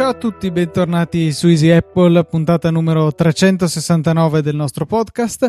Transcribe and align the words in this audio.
Ciao 0.00 0.08
a 0.08 0.14
tutti, 0.14 0.50
bentornati 0.50 1.30
su 1.30 1.48
Easy 1.48 1.70
Apple, 1.70 2.24
puntata 2.24 2.70
numero 2.70 3.12
369 3.12 4.40
del 4.40 4.56
nostro 4.56 4.86
podcast. 4.86 5.48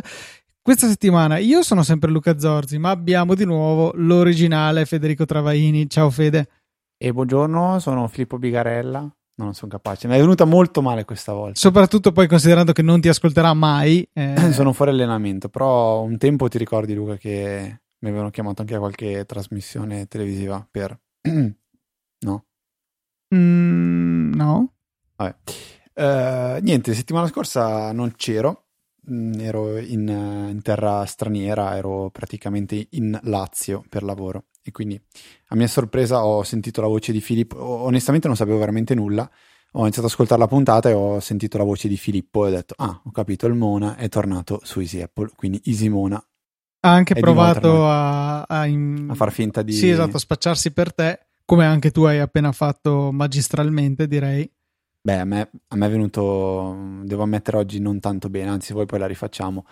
Questa 0.61 0.87
settimana 0.87 1.37
io 1.37 1.63
sono 1.63 1.83
sempre 1.83 2.11
Luca 2.11 2.37
Zorzi, 2.37 2.77
ma 2.77 2.89
abbiamo 2.89 3.33
di 3.33 3.45
nuovo 3.45 3.91
l'originale 3.95 4.85
Federico 4.85 5.25
Travaini. 5.25 5.89
Ciao 5.89 6.09
Fede. 6.09 6.49
E 6.97 7.13
buongiorno, 7.13 7.79
sono 7.79 8.07
Filippo 8.07 8.37
Bigarella. 8.37 9.09
Non 9.41 9.53
sono 9.55 9.71
capace, 9.71 10.07
mi 10.07 10.15
è 10.15 10.19
venuta 10.19 10.45
molto 10.45 10.81
male 10.81 11.03
questa 11.03 11.33
volta. 11.33 11.57
Soprattutto 11.57 12.11
poi 12.11 12.27
considerando 12.27 12.73
che 12.73 12.83
non 12.83 13.01
ti 13.01 13.09
ascolterà 13.09 13.53
mai. 13.53 14.07
Eh... 14.13 14.35
sono 14.53 14.71
fuori 14.71 14.91
allenamento, 14.91 15.49
però 15.49 16.01
un 16.01 16.17
tempo 16.17 16.47
ti 16.47 16.57
ricordi 16.57 16.93
Luca 16.93 17.17
che 17.17 17.79
mi 17.99 18.09
avevano 18.09 18.29
chiamato 18.29 18.61
anche 18.61 18.75
a 18.75 18.79
qualche 18.79 19.25
trasmissione 19.25 20.07
televisiva 20.07 20.65
per... 20.69 20.97
no? 22.19 22.45
Mm, 23.33 24.33
no. 24.33 24.73
Vabbè. 25.15 25.35
Uh, 25.93 26.61
niente, 26.61 26.93
settimana 26.93 27.27
scorsa 27.27 27.91
non 27.91 28.13
c'ero, 28.15 28.65
mm, 29.11 29.39
ero 29.39 29.77
in, 29.77 30.07
in, 30.07 30.61
terra 30.61 31.03
straniera, 31.05 31.75
ero 31.75 32.09
praticamente 32.11 32.87
in 32.91 33.19
Lazio 33.23 33.83
per 33.89 34.03
lavoro 34.03 34.45
e 34.63 34.71
quindi 34.71 34.99
a 35.47 35.55
mia 35.55 35.67
sorpresa 35.67 36.25
ho 36.25 36.43
sentito 36.43 36.81
la 36.81 36.87
voce 36.87 37.11
di 37.11 37.21
Filippo, 37.21 37.57
onestamente 37.63 38.27
non 38.27 38.35
sapevo 38.35 38.57
veramente 38.57 38.93
nulla, 38.95 39.29
ho 39.73 39.81
iniziato 39.81 40.07
ad 40.07 40.13
ascoltare 40.13 40.39
la 40.39 40.47
puntata 40.47 40.89
e 40.89 40.93
ho 40.93 41.19
sentito 41.19 41.57
la 41.57 41.63
voce 41.63 41.87
di 41.87 41.97
Filippo 41.97 42.45
e 42.45 42.49
ho 42.49 42.51
detto 42.53 42.73
ah 42.77 43.01
ho 43.03 43.11
capito 43.11 43.47
il 43.47 43.53
Mona 43.53 43.95
è 43.95 44.09
tornato 44.09 44.59
su 44.63 44.79
Easy 44.79 45.01
Apple, 45.01 45.31
quindi 45.35 45.61
Easy 45.65 45.87
Mona. 45.87 46.23
Ha 46.83 46.91
anche 46.91 47.13
provato 47.13 47.87
a, 47.87 48.41
a, 48.41 48.65
in... 48.65 49.07
a 49.09 49.13
far 49.13 49.31
finta 49.31 49.61
di... 49.61 49.73
Sì 49.73 49.89
esatto, 49.89 50.17
a 50.17 50.19
spacciarsi 50.19 50.71
per 50.71 50.93
te 50.93 51.25
come 51.51 51.65
anche 51.65 51.91
tu 51.91 52.03
hai 52.03 52.19
appena 52.19 52.53
fatto 52.53 53.11
magistralmente, 53.11 54.07
direi. 54.07 54.49
Beh, 55.01 55.19
a 55.19 55.25
me, 55.25 55.49
a 55.67 55.75
me 55.75 55.85
è 55.85 55.89
venuto, 55.89 57.01
devo 57.03 57.23
ammettere 57.23 57.57
oggi 57.57 57.81
non 57.81 57.99
tanto 57.99 58.29
bene, 58.29 58.49
anzi 58.49 58.71
voi 58.71 58.85
poi 58.85 58.99
la 58.99 59.05
rifacciamo. 59.05 59.65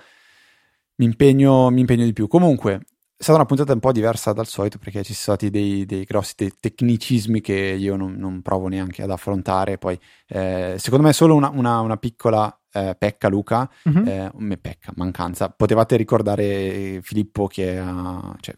Mi 0.95 1.05
impegno, 1.05 1.69
mi 1.69 1.79
impegno 1.79 2.03
di 2.03 2.11
più. 2.11 2.27
Comunque, 2.27 2.81
è 3.19 3.23
stata 3.23 3.37
una 3.37 3.47
puntata 3.47 3.73
un 3.73 3.81
po' 3.81 3.91
diversa 3.91 4.31
dal 4.31 4.47
solito 4.47 4.77
perché 4.77 5.03
ci 5.03 5.13
sono 5.13 5.35
stati 5.35 5.49
dei, 5.49 5.85
dei 5.85 6.05
grossi 6.05 6.35
te- 6.35 6.53
tecnicismi 6.57 7.41
che 7.41 7.53
io 7.53 7.97
non, 7.97 8.13
non, 8.13 8.41
provo 8.41 8.69
neanche 8.69 9.03
ad 9.03 9.11
affrontare. 9.11 9.77
Poi, 9.77 9.99
eh, 10.27 10.75
secondo 10.77 11.03
me, 11.03 11.09
è 11.11 11.13
solo 11.13 11.35
una, 11.35 11.49
una, 11.49 11.81
una 11.81 11.97
piccola 11.97 12.57
eh, 12.71 12.95
pecca, 12.97 13.27
Luca, 13.27 13.69
mm-hmm. 13.89 14.51
eh, 14.51 14.57
pecca, 14.57 14.93
mancanza. 14.95 15.49
Potevate 15.49 15.97
ricordare 15.97 17.01
Filippo 17.01 17.47
che 17.47 17.77
ha, 17.77 18.33
cioè, 18.39 18.55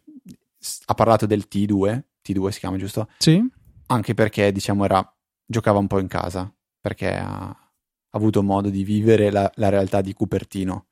ha 0.85 0.93
parlato 0.93 1.25
del 1.25 1.47
T2 1.51 2.03
T2 2.23 2.49
si 2.49 2.59
chiama 2.59 2.77
giusto? 2.77 3.09
Sì. 3.17 3.43
Anche 3.87 4.13
perché 4.13 4.51
diciamo 4.51 4.85
era, 4.85 5.03
giocava 5.43 5.79
un 5.79 5.87
po' 5.87 5.99
in 5.99 6.07
casa, 6.07 6.53
perché 6.79 7.17
ha, 7.17 7.49
ha 7.49 7.71
avuto 8.11 8.43
modo 8.43 8.69
di 8.69 8.83
vivere 8.83 9.31
la, 9.31 9.51
la 9.55 9.69
realtà 9.69 10.01
di 10.01 10.13
Cupertino. 10.13 10.87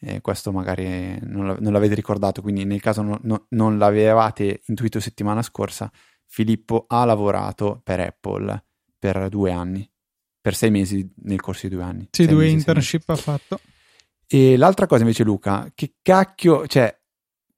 E 0.00 0.20
questo 0.20 0.52
magari 0.52 1.18
non, 1.22 1.56
non, 1.58 1.72
l'avete 1.72 1.94
ricordato, 1.94 2.40
quindi 2.40 2.64
nel 2.64 2.80
caso 2.80 3.02
no, 3.02 3.18
no, 3.22 3.46
non 3.50 3.78
l'avevate 3.78 4.62
intuito 4.66 5.00
settimana 5.00 5.42
scorsa, 5.42 5.90
Filippo 6.24 6.84
ha 6.86 7.04
lavorato 7.04 7.80
per 7.82 8.00
Apple 8.00 8.64
per 8.98 9.28
due 9.28 9.50
anni, 9.50 9.88
per 10.40 10.54
sei 10.54 10.70
mesi 10.70 11.08
nel 11.22 11.40
corso 11.40 11.66
di 11.68 11.74
due 11.74 11.84
anni. 11.84 12.08
Sì, 12.10 12.26
due 12.26 12.44
mesi, 12.44 12.54
internship 12.54 13.08
ha 13.08 13.16
fatto. 13.16 13.60
E 14.26 14.56
l'altra 14.56 14.86
cosa 14.86 15.02
invece 15.02 15.24
Luca, 15.24 15.70
che 15.74 15.94
cacchio, 16.02 16.66
cioè 16.66 16.96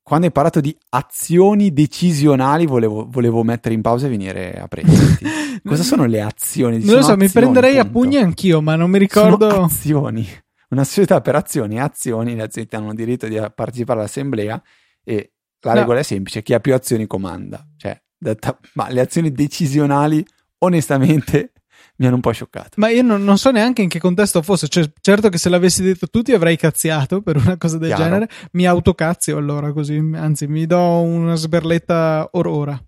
quando 0.03 0.27
hai 0.27 0.33
parlato 0.33 0.61
di 0.61 0.77
azioni 0.91 1.73
decisionali 1.73 2.67
volevo, 2.67 3.07
volevo, 3.09 3.43
mettere 3.45 3.75
in 3.75 3.81
pausa 3.81 4.07
e 4.07 4.09
venire 4.09 4.53
a 4.55 4.67
prenderti. 4.67 5.25
Cosa 5.65 5.83
sono 5.83 6.05
le 6.07 6.21
azioni? 6.21 6.79
Non 6.79 6.97
lo 6.97 7.03
so, 7.03 7.13
azioni, 7.13 7.25
mi 7.25 7.29
prenderei 7.31 7.75
punto. 7.75 7.87
a 7.87 7.91
pugni 7.91 8.17
anch'io, 8.17 8.61
ma 8.61 8.77
non 8.77 8.91
mi 8.91 8.99
ricordo. 8.99 9.51
Sono 9.51 9.65
azioni. 9.65 10.27
Una 10.71 10.85
società 10.85 11.21
per 11.21 11.35
azioni 11.35 11.77
e 11.77 11.81
azioni, 11.81 12.35
le 12.35 12.43
azioni 12.43 12.69
hanno 12.73 12.95
diritto 12.95 13.27
di 13.27 13.37
partecipare 13.55 14.01
all'assemblea 14.01 14.63
e 15.03 15.33
la 15.63 15.75
no. 15.75 15.81
regola 15.81 15.99
è 15.99 16.03
semplice, 16.03 16.43
chi 16.43 16.55
ha 16.55 16.61
più 16.61 16.75
azioni 16.75 17.07
comanda. 17.07 17.67
Cioè, 17.77 18.01
detta, 18.17 18.59
ma 18.75 18.89
le 18.89 19.01
azioni 19.01 19.33
decisionali, 19.33 20.25
onestamente, 20.59 21.53
mi 21.97 22.07
hanno 22.07 22.15
un 22.15 22.21
po' 22.21 22.33
scioccato. 22.33 22.71
Ma 22.77 22.89
io 22.89 23.03
non, 23.03 23.25
non, 23.25 23.37
so 23.37 23.51
neanche 23.51 23.83
in 23.83 23.89
che 23.89 23.99
contesto 23.99 24.43
fosse. 24.43 24.69
Cioè, 24.69 24.91
certo 25.01 25.29
che 25.29 25.39
se 25.39 25.49
l'avessi 25.49 25.83
detto 25.83 26.07
tu 26.07 26.23
ti 26.23 26.33
avrei 26.33 26.57
cazziato 26.57 27.21
per 27.21 27.37
una 27.37 27.57
cosa 27.57 27.77
del 27.77 27.89
Chiaro. 27.89 28.05
genere. 28.05 28.29
Mi 28.53 28.67
autocazzio 28.67 29.37
allora 29.37 29.73
così, 29.73 29.97
anzi 30.15 30.47
mi 30.47 30.67
do 30.67 31.01
una 31.01 31.35
sberletta 31.35 32.29
or 32.33 32.47
ora. 32.47 32.85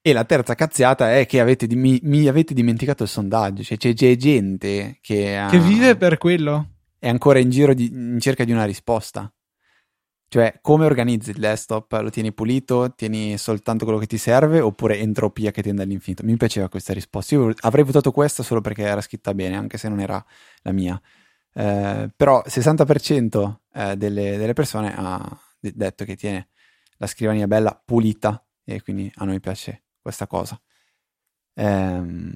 E 0.00 0.12
la 0.12 0.24
terza 0.24 0.54
cazziata 0.54 1.16
è 1.16 1.26
che 1.26 1.40
avete, 1.40 1.66
mi, 1.74 1.98
mi, 2.04 2.28
avete 2.28 2.54
dimenticato 2.54 3.02
il 3.02 3.08
sondaggio. 3.08 3.62
Cioè, 3.62 3.76
c'è, 3.76 3.92
c'è 3.92 4.16
gente 4.16 4.98
che, 5.00 5.36
ha, 5.36 5.48
che 5.48 5.58
vive 5.58 5.96
per 5.96 6.16
quello. 6.16 6.70
È 7.06 7.08
ancora 7.08 7.38
in 7.38 7.50
giro 7.50 7.72
di, 7.72 7.86
in 7.86 8.18
cerca 8.18 8.42
di 8.42 8.50
una 8.50 8.64
risposta. 8.64 9.32
Cioè, 10.28 10.58
come 10.60 10.86
organizzi 10.86 11.30
il 11.30 11.38
desktop? 11.38 11.92
Lo 12.02 12.10
tieni 12.10 12.32
pulito? 12.32 12.92
Tieni 12.96 13.38
soltanto 13.38 13.84
quello 13.84 14.00
che 14.00 14.08
ti 14.08 14.18
serve? 14.18 14.58
Oppure 14.58 14.98
entropia 14.98 15.52
che 15.52 15.62
tende 15.62 15.84
all'infinito? 15.84 16.24
Mi 16.24 16.36
piaceva 16.36 16.68
questa 16.68 16.92
risposta. 16.92 17.36
Io 17.36 17.54
avrei 17.60 17.84
votato 17.84 18.10
questa 18.10 18.42
solo 18.42 18.60
perché 18.60 18.82
era 18.82 19.00
scritta 19.00 19.34
bene, 19.34 19.56
anche 19.56 19.78
se 19.78 19.88
non 19.88 20.00
era 20.00 20.20
la 20.62 20.72
mia. 20.72 21.00
Eh, 21.52 22.10
però 22.16 22.42
il 22.44 22.50
60% 22.52 23.58
eh, 23.72 23.96
delle, 23.96 24.36
delle, 24.36 24.52
persone 24.52 24.92
ha 24.96 25.38
detto 25.60 26.04
che 26.04 26.16
tiene 26.16 26.48
la 26.96 27.06
scrivania 27.06 27.46
bella 27.46 27.80
pulita 27.84 28.44
e 28.64 28.82
quindi 28.82 29.08
a 29.14 29.24
noi 29.24 29.38
piace 29.38 29.84
questa 30.02 30.26
cosa. 30.26 30.60
Ehm, 31.54 32.32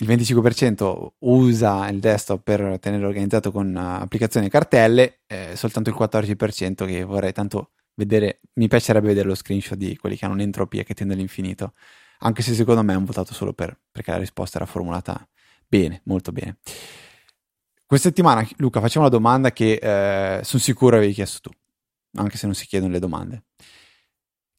il 0.00 0.06
25% 0.06 1.06
usa 1.20 1.88
il 1.88 1.98
desktop 1.98 2.42
per 2.42 2.78
tenere 2.78 3.04
organizzato 3.04 3.50
con 3.50 3.74
applicazioni 3.76 4.46
e 4.46 4.50
cartelle, 4.50 5.20
eh, 5.26 5.56
soltanto 5.56 5.90
il 5.90 5.96
14% 5.98 6.86
che 6.86 7.02
vorrei 7.02 7.32
tanto 7.32 7.70
vedere, 7.94 8.40
mi 8.54 8.68
piacerebbe 8.68 9.08
vedere 9.08 9.26
lo 9.26 9.34
screenshot 9.34 9.76
di 9.76 9.96
quelli 9.96 10.16
che 10.16 10.24
hanno 10.24 10.34
un'entropia 10.34 10.84
che 10.84 10.94
tende 10.94 11.14
all'infinito, 11.14 11.72
anche 12.20 12.42
se 12.42 12.54
secondo 12.54 12.82
me 12.84 12.94
hanno 12.94 13.06
votato 13.06 13.34
solo 13.34 13.52
per, 13.52 13.76
perché 13.90 14.12
la 14.12 14.18
risposta 14.18 14.58
era 14.58 14.66
formulata 14.66 15.28
bene, 15.66 16.00
molto 16.04 16.30
bene. 16.30 16.58
Questa 17.84 18.08
settimana, 18.08 18.46
Luca, 18.58 18.80
facciamo 18.80 19.06
una 19.06 19.14
domanda 19.14 19.50
che 19.50 19.80
eh, 19.82 20.44
sono 20.44 20.62
sicuro 20.62 20.96
avevi 20.96 21.12
chiesto 21.12 21.40
tu, 21.40 21.50
anche 22.20 22.36
se 22.36 22.46
non 22.46 22.54
si 22.54 22.66
chiedono 22.66 22.92
le 22.92 22.98
domande 23.00 23.44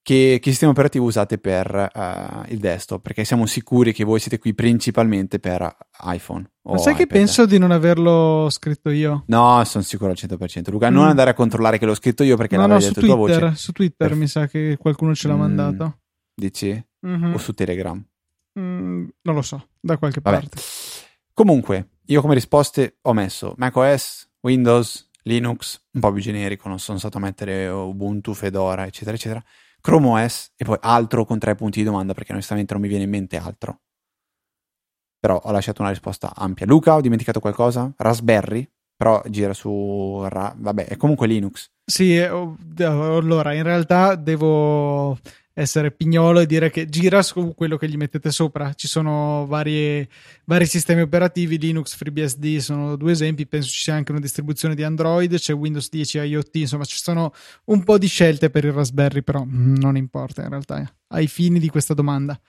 che, 0.10 0.40
che 0.42 0.50
sistema 0.50 0.72
operativo 0.72 1.06
usate 1.06 1.38
per 1.38 1.92
uh, 1.94 2.52
il 2.52 2.58
desktop, 2.58 3.00
perché 3.00 3.24
siamo 3.24 3.46
sicuri 3.46 3.94
che 3.94 4.04
voi 4.04 4.20
siete 4.20 4.40
qui 4.40 4.56
principalmente 4.56 5.38
per 5.38 5.78
iPhone. 6.06 6.50
Ma 6.64 6.80
sai 6.80 6.94
iPad. 6.94 7.06
che 7.06 7.14
penso 7.14 7.46
di 7.46 7.60
non 7.60 7.70
averlo 7.70 8.48
scritto 8.50 8.90
io? 8.90 9.24
No, 9.28 9.64
sono 9.66 9.84
sicuro 9.84 10.10
al 10.10 10.18
100%. 10.20 10.72
Luca, 10.72 10.90
mm. 10.90 10.94
non 10.96 11.06
andare 11.06 11.30
a 11.30 11.34
controllare 11.36 11.78
che 11.78 11.86
l'ho 11.86 11.94
scritto 11.94 12.24
io 12.24 12.38
perché 12.38 12.56
no, 12.56 12.64
l'avrei 12.64 12.80
no, 12.80 12.88
detto 12.88 13.02
Twitter, 13.02 13.38
tua 13.38 13.50
voce. 13.50 13.56
Su 13.56 13.72
Twitter 13.72 14.08
per... 14.08 14.18
mi 14.18 14.26
sa 14.26 14.48
che 14.48 14.78
qualcuno 14.80 15.14
ce 15.14 15.28
l'ha 15.28 15.36
mm, 15.36 15.40
mandato. 15.40 16.00
Dici? 16.34 16.86
Mm-hmm. 17.06 17.34
O 17.36 17.38
su 17.38 17.54
Telegram? 17.54 18.04
Mm, 18.60 19.08
non 19.22 19.36
lo 19.36 19.44
so, 19.44 19.68
da 19.80 19.98
qualche 19.98 20.22
Vabbè. 20.24 20.40
parte. 20.40 20.60
Comunque, 21.36 21.90
io 22.08 22.22
come 22.22 22.34
risposte 22.34 22.98
ho 23.04 23.14
messo 23.14 23.54
macOS, 23.58 24.28
Windows, 24.40 25.08
Linux, 25.22 25.80
un 25.92 26.02
po' 26.02 26.12
più 26.12 26.24
generico, 26.24 26.68
non 26.68 26.80
sono 26.80 26.98
stato 26.98 27.18
a 27.18 27.22
mettere 27.22 27.68
Ubuntu, 27.68 28.34
Fedora, 28.34 28.88
eccetera, 28.88 29.16
eccetera. 29.16 29.44
Chrome 29.82 30.24
OS 30.24 30.52
e 30.56 30.66
poi 30.66 30.78
altro 30.82 31.26
con 31.26 31.40
tre 31.40 31.56
punti 31.56 31.80
di 31.80 31.86
domanda 31.86 32.14
perché 32.14 32.32
onestamente 32.32 32.74
non 32.74 32.82
mi 32.82 32.88
viene 32.90 33.04
in 33.04 33.10
mente 33.10 33.38
altro. 33.38 33.82
Però 35.20 35.40
ho 35.44 35.52
lasciato 35.52 35.82
una 35.82 35.92
risposta 35.92 36.34
ampia. 36.36 36.66
Luca, 36.66 36.96
ho 36.96 37.02
dimenticato 37.02 37.40
qualcosa? 37.40 37.92
Raspberry? 37.98 38.70
Però 38.96 39.22
gira 39.28 39.54
su... 39.54 40.28
Vabbè, 40.30 40.88
è 40.88 40.98
comunque 40.98 41.28
Linux. 41.28 41.70
Sì, 41.86 42.18
eh, 42.18 42.26
allora 42.84 43.54
in 43.54 43.64
realtà 43.64 44.16
devo 44.16 45.18
essere 45.62 45.92
pignolo 45.92 46.40
e 46.40 46.46
dire 46.46 46.70
che 46.70 46.88
gira 46.88 47.22
su 47.22 47.54
quello 47.54 47.76
che 47.76 47.90
gli 47.90 47.98
mettete 47.98 48.32
sopra. 48.32 48.74
Ci 48.74 48.88
sono 48.88 49.46
varie, 49.46 50.08
vari 50.46 50.66
sistemi 50.66 51.02
operativi, 51.02 51.58
Linux, 51.58 51.96
FreeBSD 51.96 52.58
sono 52.58 52.96
due 52.96 53.12
esempi, 53.12 53.46
penso 53.46 53.68
ci 53.68 53.82
sia 53.82 53.94
anche 53.94 54.12
una 54.12 54.22
distribuzione 54.22 54.74
di 54.74 54.84
Android, 54.84 55.36
c'è 55.36 55.54
Windows 55.54 55.90
10 55.90 56.18
IoT, 56.20 56.56
insomma 56.56 56.86
ci 56.86 56.98
sono 56.98 57.34
un 57.66 57.84
po' 57.84 57.98
di 57.98 58.08
scelte 58.08 58.50
per 58.50 58.64
il 58.64 58.72
Raspberry, 58.72 59.22
però 59.22 59.44
non 59.46 59.98
importa 59.98 60.44
in 60.44 60.50
realtà 60.50 60.82
ai 61.08 61.28
fini 61.28 61.60
di 61.60 61.68
questa 61.68 61.94
domanda. 61.94 62.40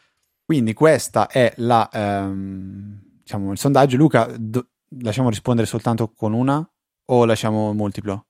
Quindi 0.45 0.73
questa 0.73 1.27
è 1.27 1.53
la, 1.57 1.89
ehm, 1.93 3.01
diciamo, 3.23 3.51
il 3.51 3.59
sondaggio. 3.59 3.97
Luca, 3.97 4.33
do- 4.39 4.69
lasciamo 5.01 5.31
rispondere 5.31 5.67
soltanto 5.67 6.13
con 6.13 6.33
una 6.33 6.69
o 7.07 7.25
lasciamo 7.25 7.73
multiplo? 7.73 8.27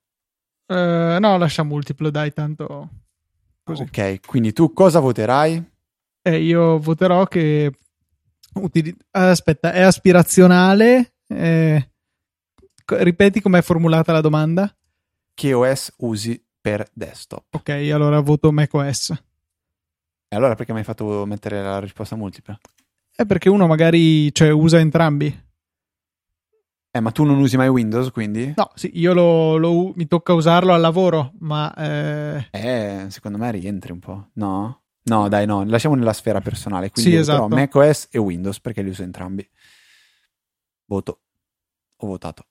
Uh, 0.67 1.19
no, 1.19 1.37
lascia 1.37 1.65
multiplo, 1.65 2.11
dai, 2.11 2.33
tanto 2.33 2.89
Così. 3.71 3.83
Ok, 3.83 4.27
quindi 4.27 4.53
tu 4.53 4.73
cosa 4.73 4.99
voterai? 4.99 5.65
Eh, 6.23 6.43
io 6.43 6.79
voterò 6.79 7.25
che... 7.27 7.73
Utili... 8.55 8.95
Aspetta, 9.13 9.73
è 9.73 9.83
aspirazionale. 9.83 11.15
Eh... 11.29 11.91
ripeti 12.87 13.41
com'è 13.41 13.63
formulata 13.63 14.11
la 14.13 14.21
domanda? 14.21 14.75
Che 15.33 15.53
OS 15.53 15.95
usi 15.99 16.43
per 16.61 16.89
desktop? 16.93 17.55
Ok, 17.55 17.69
allora 17.93 18.19
voto 18.21 18.51
macOS. 18.51 19.11
E 20.29 20.37
allora 20.37 20.57
perché 20.57 20.73
mi 20.73 20.79
hai 20.79 20.85
fatto 20.85 21.25
mettere 21.25 21.63
la 21.63 21.79
risposta 21.79 22.17
multipla? 22.17 22.59
È 23.15 23.25
perché 23.25 23.49
uno 23.49 23.67
magari 23.69 24.35
cioè, 24.35 24.51
usa 24.51 24.81
entrambi. 24.81 25.49
Eh, 26.93 26.99
ma 26.99 27.13
tu 27.13 27.23
non 27.23 27.39
usi 27.39 27.57
mai 27.57 27.69
Windows, 27.69 28.11
quindi? 28.11 28.53
No, 28.57 28.71
sì, 28.75 28.91
io 28.95 29.13
lo, 29.13 29.57
lo, 29.57 29.93
mi 29.95 30.09
tocca 30.09 30.33
usarlo 30.33 30.73
al 30.73 30.81
lavoro, 30.81 31.33
ma... 31.39 31.73
Eh... 31.75 32.49
eh... 32.51 33.07
secondo 33.11 33.39
me 33.39 33.51
rientri 33.53 33.93
un 33.93 34.01
po', 34.01 34.31
no? 34.35 34.83
No, 35.05 35.29
dai, 35.29 35.47
no, 35.47 35.65
lasciamo 35.65 35.95
nella 35.95 36.13
sfera 36.13 36.41
personale. 36.41 36.91
Quindi 36.91 37.13
sì, 37.13 37.17
esatto. 37.17 37.49
macOS 37.49 38.09
e 38.11 38.19
Windows, 38.19 38.61
perché 38.61 38.83
li 38.83 38.91
uso 38.91 39.03
entrambi. 39.03 39.49
Voto. 40.87 41.21
Ho 41.99 42.07
votato. 42.07 42.45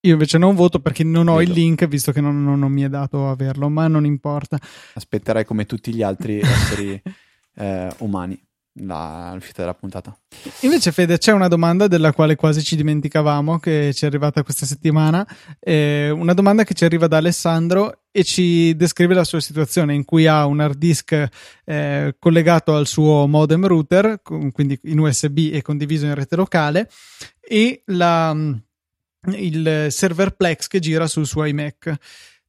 Io 0.00 0.12
invece 0.12 0.36
non 0.36 0.54
voto 0.54 0.80
perché 0.80 1.04
non 1.04 1.28
ho 1.28 1.36
Vedo. 1.36 1.50
il 1.50 1.56
link, 1.56 1.86
visto 1.86 2.12
che 2.12 2.20
non, 2.20 2.42
non, 2.42 2.58
non, 2.58 2.72
mi 2.72 2.82
è 2.82 2.88
dato 2.88 3.28
averlo, 3.28 3.68
ma 3.68 3.86
non 3.86 4.04
importa. 4.04 4.58
Aspetterai 4.94 5.44
come 5.44 5.64
tutti 5.64 5.94
gli 5.94 6.02
altri 6.02 6.40
esseri 6.40 7.00
eh, 7.54 7.94
umani 7.98 8.43
la, 8.80 9.32
l'uscita 9.34 9.62
della 9.62 9.74
puntata. 9.74 10.16
Invece, 10.60 10.92
Fede, 10.92 11.18
c'è 11.18 11.32
una 11.32 11.48
domanda 11.48 11.86
della 11.86 12.12
quale 12.12 12.34
quasi 12.34 12.62
ci 12.62 12.76
dimenticavamo, 12.76 13.58
che 13.58 13.92
ci 13.94 14.04
è 14.04 14.06
arrivata 14.06 14.42
questa 14.42 14.66
settimana. 14.66 15.26
Eh, 15.60 16.10
una 16.10 16.34
domanda 16.34 16.64
che 16.64 16.74
ci 16.74 16.84
arriva 16.84 17.06
da 17.06 17.18
Alessandro 17.18 18.02
e 18.10 18.24
ci 18.24 18.74
descrive 18.76 19.14
la 19.14 19.24
sua 19.24 19.40
situazione 19.40 19.94
in 19.94 20.04
cui 20.04 20.26
ha 20.26 20.46
un 20.46 20.60
hard 20.60 20.76
disk 20.76 21.28
eh, 21.64 22.16
collegato 22.18 22.74
al 22.74 22.86
suo 22.86 23.26
modem 23.26 23.66
router, 23.66 24.20
quindi 24.22 24.78
in 24.84 24.98
USB 24.98 25.50
e 25.52 25.62
condiviso 25.62 26.06
in 26.06 26.14
rete 26.14 26.36
locale, 26.36 26.90
e 27.40 27.82
la, 27.86 28.34
il 29.32 29.86
server 29.90 30.34
Plex 30.34 30.66
che 30.66 30.80
gira 30.80 31.06
sul 31.06 31.26
suo 31.26 31.44
iMac. 31.44 31.96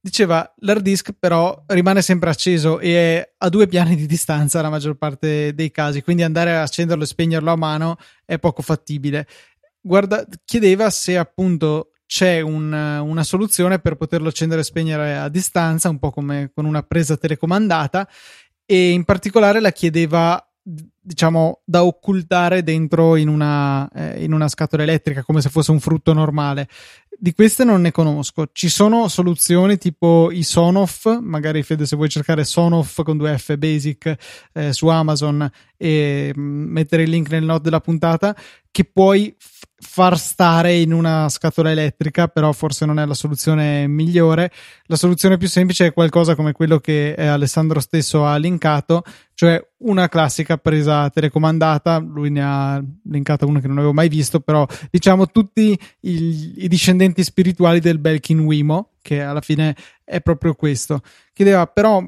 Diceva, 0.05 0.53
l'hard 0.57 0.83
disk 0.83 1.13
però 1.17 1.63
rimane 1.65 2.03
sempre 2.03 2.29
acceso 2.29 2.79
e 2.79 2.93
è 2.93 3.33
a 3.39 3.49
due 3.49 3.65
piani 3.65 3.95
di 3.95 4.05
distanza 4.05 4.61
la 4.61 4.69
maggior 4.69 4.97
parte 4.97 5.55
dei 5.55 5.71
casi, 5.71 6.03
quindi 6.03 6.21
andare 6.21 6.55
a 6.55 6.61
accenderlo 6.61 7.03
e 7.03 7.07
spegnerlo 7.07 7.51
a 7.51 7.55
mano 7.55 7.97
è 8.23 8.37
poco 8.37 8.61
fattibile. 8.61 9.25
Guarda, 9.81 10.23
chiedeva 10.45 10.91
se 10.91 11.17
appunto 11.17 11.89
c'è 12.05 12.39
un, 12.39 12.71
una 12.71 13.23
soluzione 13.23 13.79
per 13.79 13.95
poterlo 13.95 14.27
accendere 14.27 14.61
e 14.61 14.65
spegnere 14.65 15.17
a 15.17 15.27
distanza, 15.27 15.89
un 15.89 15.97
po' 15.97 16.11
come 16.11 16.51
con 16.53 16.65
una 16.65 16.83
presa 16.83 17.17
telecomandata, 17.17 18.07
e 18.63 18.91
in 18.91 19.05
particolare 19.05 19.59
la 19.59 19.71
chiedeva 19.71 20.39
diciamo 20.67 21.61
da 21.63 21.83
occultare 21.83 22.63
dentro 22.63 23.15
in 23.15 23.27
una, 23.27 23.87
eh, 23.91 24.23
in 24.23 24.33
una 24.33 24.47
scatola 24.47 24.81
elettrica 24.81 25.21
come 25.21 25.39
se 25.39 25.49
fosse 25.49 25.69
un 25.69 25.79
frutto 25.79 26.11
normale 26.13 26.67
di 27.17 27.33
queste 27.33 27.63
non 27.63 27.81
ne 27.81 27.91
conosco. 27.91 28.47
Ci 28.51 28.69
sono 28.69 29.07
soluzioni 29.07 29.77
tipo 29.77 30.29
i 30.31 30.43
Sonoff, 30.43 31.19
magari 31.19 31.63
Fede 31.63 31.85
se 31.85 31.95
vuoi 31.95 32.09
cercare 32.09 32.43
Sonoff 32.43 33.03
con 33.03 33.17
due 33.17 33.37
F 33.37 33.55
Basic 33.57 34.15
eh, 34.53 34.73
su 34.73 34.87
Amazon 34.87 35.49
e 35.77 36.33
mm, 36.37 36.71
mettere 36.71 37.03
il 37.03 37.09
link 37.09 37.29
nel 37.29 37.43
note 37.43 37.63
della 37.63 37.81
puntata, 37.81 38.35
che 38.71 38.83
puoi 38.83 39.33
f- 39.37 39.63
far 39.77 40.17
stare 40.17 40.75
in 40.75 40.91
una 40.91 41.29
scatola 41.29 41.71
elettrica, 41.71 42.27
però 42.27 42.51
forse 42.51 42.85
non 42.85 42.99
è 42.99 43.05
la 43.05 43.13
soluzione 43.13 43.87
migliore. 43.87 44.51
La 44.85 44.95
soluzione 44.95 45.37
più 45.37 45.47
semplice 45.47 45.87
è 45.87 45.93
qualcosa 45.93 46.35
come 46.35 46.51
quello 46.51 46.79
che 46.79 47.13
eh, 47.13 47.25
Alessandro 47.25 47.79
stesso 47.79 48.25
ha 48.25 48.35
linkato, 48.37 49.03
cioè 49.33 49.61
una 49.79 50.09
classica 50.09 50.57
presa 50.57 51.09
telecomandata. 51.09 51.97
Lui 51.99 52.29
ne 52.31 52.43
ha 52.43 52.83
linkata 53.09 53.45
una 53.45 53.59
che 53.61 53.67
non 53.67 53.77
avevo 53.77 53.93
mai 53.93 54.09
visto, 54.09 54.39
però 54.39 54.65
diciamo 54.89 55.27
tutti 55.27 55.77
i, 56.01 56.63
i 56.63 56.67
discendenti 56.67 57.23
spirituali 57.23 57.79
del 57.79 57.99
Belkin 57.99 58.39
Wimo, 58.39 58.91
che 59.01 59.21
alla 59.21 59.41
fine 59.41 59.75
è 60.03 60.19
proprio 60.21 60.53
questo. 60.53 61.01
Chiedeva 61.33 61.65
però 61.67 62.05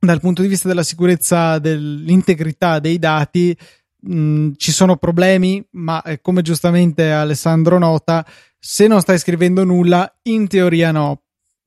dal 0.00 0.20
punto 0.20 0.40
di 0.40 0.48
vista 0.48 0.66
della 0.66 0.82
sicurezza 0.82 1.58
dell'integrità 1.58 2.78
dei 2.78 2.98
dati 2.98 3.56
mh, 4.00 4.14
mm, 4.14 4.52
ci 4.56 4.72
sono 4.72 4.96
problemi, 4.96 5.64
ma 5.72 6.02
eh, 6.02 6.20
come 6.20 6.42
giustamente 6.42 7.12
Alessandro 7.12 7.78
nota, 7.78 8.26
se 8.58 8.86
non 8.86 9.00
stai 9.00 9.18
scrivendo 9.18 9.64
nulla, 9.64 10.10
in 10.22 10.48
teoria 10.48 10.90
no. 10.90 11.22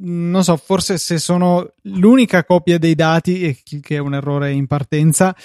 Non 0.06 0.44
so, 0.44 0.58
forse 0.58 0.98
se 0.98 1.18
sono 1.20 1.74
l'unica 1.84 2.44
copia 2.44 2.78
dei 2.78 2.96
dati, 2.96 3.58
che 3.82 3.96
è 3.96 4.00
un 4.00 4.16
errore 4.16 4.52
in 4.52 4.68
partenza, 4.68 5.36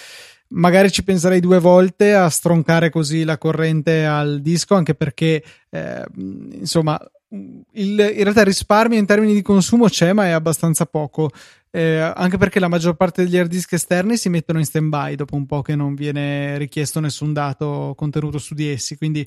magari 0.49 0.91
ci 0.91 1.05
penserei 1.05 1.41
due 1.41 1.61
volte 1.61 2.15
a 2.15 2.29
stroncare 2.29 2.91
così 2.91 3.25
la 3.25 3.39
corrente 3.39 4.07
al 4.07 4.41
disco, 4.41 4.75
anche 4.75 4.95
perché, 4.95 5.45
eh, 5.71 6.05
insomma, 6.15 6.99
il, 7.31 7.99
in 7.99 8.23
realtà 8.23 8.41
il 8.41 8.47
risparmio 8.47 8.99
in 8.99 9.07
termini 9.07 9.35
di 9.35 9.43
consumo 9.43 9.87
c'è, 9.87 10.13
ma 10.13 10.25
è 10.25 10.31
abbastanza 10.31 10.87
poco. 10.87 11.31
Eh, 11.71 11.99
anche 11.99 12.39
perché 12.39 12.61
la 12.61 12.69
maggior 12.69 12.97
parte 12.97 13.25
degli 13.25 13.37
hard 13.37 13.51
disk 13.51 13.73
esterni 13.75 14.17
si 14.17 14.31
mettono 14.31 14.59
in 14.59 14.65
stand 14.65 14.89
by 14.89 15.15
dopo 15.17 15.37
un 15.37 15.45
po' 15.45 15.61
che 15.61 15.77
non 15.77 15.95
viene 15.95 16.57
richiesto 16.57 16.99
nessun 16.99 17.33
dato 17.35 17.93
contenuto 17.97 18.39
su 18.39 18.55
di 18.55 18.69
essi, 18.69 18.97
quindi 18.97 19.27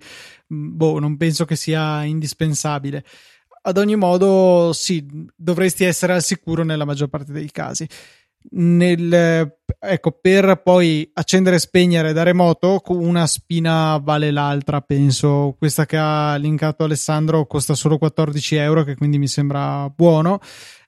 mm, 0.54 0.76
boh, 0.76 1.00
non 1.00 1.18
penso 1.18 1.46
che 1.46 1.56
sia 1.56 2.04
indispensabile. 2.04 3.04
Ad 3.64 3.78
ogni 3.78 3.96
modo, 3.96 4.74
sì, 4.74 5.06
dovresti 5.36 5.84
essere 5.84 6.14
al 6.14 6.24
sicuro 6.24 6.64
nella 6.64 6.86
maggior 6.86 7.10
parte 7.10 7.32
dei 7.32 7.52
casi. 7.52 7.88
Nel, 8.54 9.58
ecco, 9.80 10.12
per 10.20 10.62
poi 10.64 11.10
accendere 11.14 11.58
e 11.58 11.60
spegnere 11.60 12.12
da 12.12 12.24
remoto, 12.24 12.82
una 12.88 13.28
spina 13.28 13.98
vale 14.02 14.32
l'altra, 14.32 14.82
penso. 14.82 15.56
Questa 15.58 15.86
che 15.86 15.98
ha 15.98 16.36
linkato 16.36 16.84
Alessandro 16.84 17.46
costa 17.46 17.76
solo 17.76 17.98
14 17.98 18.56
euro, 18.56 18.84
che 18.84 18.96
quindi 18.96 19.18
mi 19.18 19.28
sembra 19.28 19.90
buono. 19.90 20.40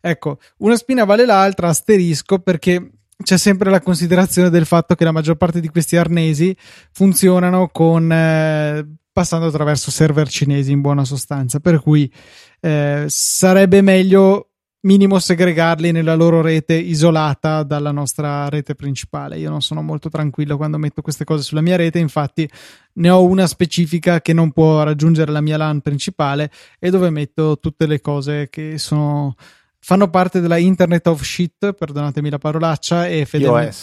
Ecco, 0.01 0.39
una 0.57 0.75
spina 0.75 1.05
vale 1.05 1.25
l'altra, 1.25 1.69
asterisco, 1.69 2.39
perché 2.39 2.91
c'è 3.23 3.37
sempre 3.37 3.69
la 3.69 3.79
considerazione 3.81 4.49
del 4.49 4.65
fatto 4.65 4.95
che 4.95 5.03
la 5.03 5.11
maggior 5.11 5.35
parte 5.37 5.59
di 5.59 5.69
questi 5.69 5.95
arnesi 5.95 6.55
funzionano 6.91 7.69
con 7.69 8.11
eh, 8.11 8.85
passando 9.11 9.47
attraverso 9.47 9.91
server 9.91 10.27
cinesi 10.27 10.71
in 10.71 10.81
buona 10.81 11.05
sostanza, 11.05 11.59
per 11.59 11.79
cui 11.81 12.11
eh, 12.59 13.05
sarebbe 13.07 13.81
meglio 13.81 14.52
minimo 14.83 15.19
segregarli 15.19 15.91
nella 15.91 16.15
loro 16.15 16.41
rete 16.41 16.73
isolata 16.73 17.63
dalla 17.63 17.91
nostra 17.91 18.49
rete 18.49 18.75
principale. 18.75 19.37
Io 19.37 19.49
non 19.49 19.61
sono 19.61 19.81
molto 19.81 20.09
tranquillo 20.09 20.57
quando 20.57 20.77
metto 20.77 21.01
queste 21.01 21.23
cose 21.23 21.43
sulla 21.43 21.61
mia 21.61 21.75
rete, 21.75 21.99
infatti 21.99 22.49
ne 22.93 23.09
ho 23.09 23.23
una 23.23 23.47
specifica 23.47 24.21
che 24.21 24.33
non 24.33 24.51
può 24.51 24.83
raggiungere 24.83 25.31
la 25.31 25.41
mia 25.41 25.57
LAN 25.57 25.81
principale 25.81 26.51
e 26.79 26.89
dove 26.89 27.09
metto 27.09 27.59
tutte 27.59 27.87
le 27.87 28.01
cose 28.01 28.49
che 28.49 28.77
sono 28.77 29.35
fanno 29.79 30.09
parte 30.09 30.39
della 30.39 30.57
Internet 30.57 31.07
of 31.07 31.21
Shit, 31.21 31.73
perdonatemi 31.73 32.29
la 32.29 32.37
parolaccia, 32.37 33.05
e 33.07 33.25
fedele, 33.25 33.73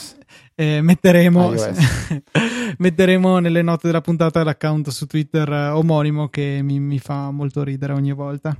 eh, 0.54 0.80
metteremo, 0.80 1.52
metteremo, 2.78 3.38
nelle 3.38 3.60
note 3.60 3.86
della 3.86 4.00
puntata 4.00 4.42
l'account 4.42 4.88
su 4.88 5.04
Twitter 5.06 5.46
eh, 5.52 5.68
omonimo 5.68 6.28
che 6.28 6.60
mi, 6.62 6.80
mi 6.80 6.98
fa 6.98 7.30
molto 7.30 7.62
ridere 7.62 7.92
ogni 7.92 8.12
volta. 8.12 8.56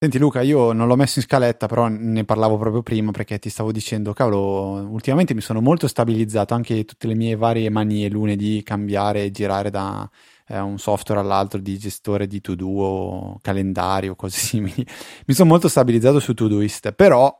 Senti 0.00 0.18
Luca, 0.18 0.42
io 0.42 0.70
non 0.72 0.86
l'ho 0.86 0.94
messo 0.94 1.18
in 1.18 1.24
scaletta, 1.24 1.66
però 1.66 1.88
ne 1.88 2.24
parlavo 2.24 2.56
proprio 2.56 2.82
prima 2.82 3.10
perché 3.10 3.40
ti 3.40 3.48
stavo 3.48 3.72
dicendo, 3.72 4.12
cavolo, 4.12 4.88
ultimamente 4.88 5.34
mi 5.34 5.40
sono 5.40 5.60
molto 5.60 5.88
stabilizzato 5.88 6.54
anche 6.54 6.84
tutte 6.84 7.08
le 7.08 7.16
mie 7.16 7.34
varie 7.34 7.68
manie 7.68 8.08
lunedì, 8.08 8.62
cambiare 8.62 9.24
e 9.24 9.30
girare 9.32 9.70
da 9.70 10.08
eh, 10.46 10.60
un 10.60 10.78
software 10.78 11.20
all'altro 11.20 11.58
di 11.58 11.76
gestore 11.78 12.28
di 12.28 12.40
to-do 12.40 12.68
o 12.68 13.38
calendario, 13.42 14.14
cose 14.14 14.38
simili. 14.38 14.86
mi 15.26 15.34
sono 15.34 15.48
molto 15.48 15.66
stabilizzato 15.66 16.20
su 16.20 16.32
Todoist, 16.32 16.92
però, 16.92 17.36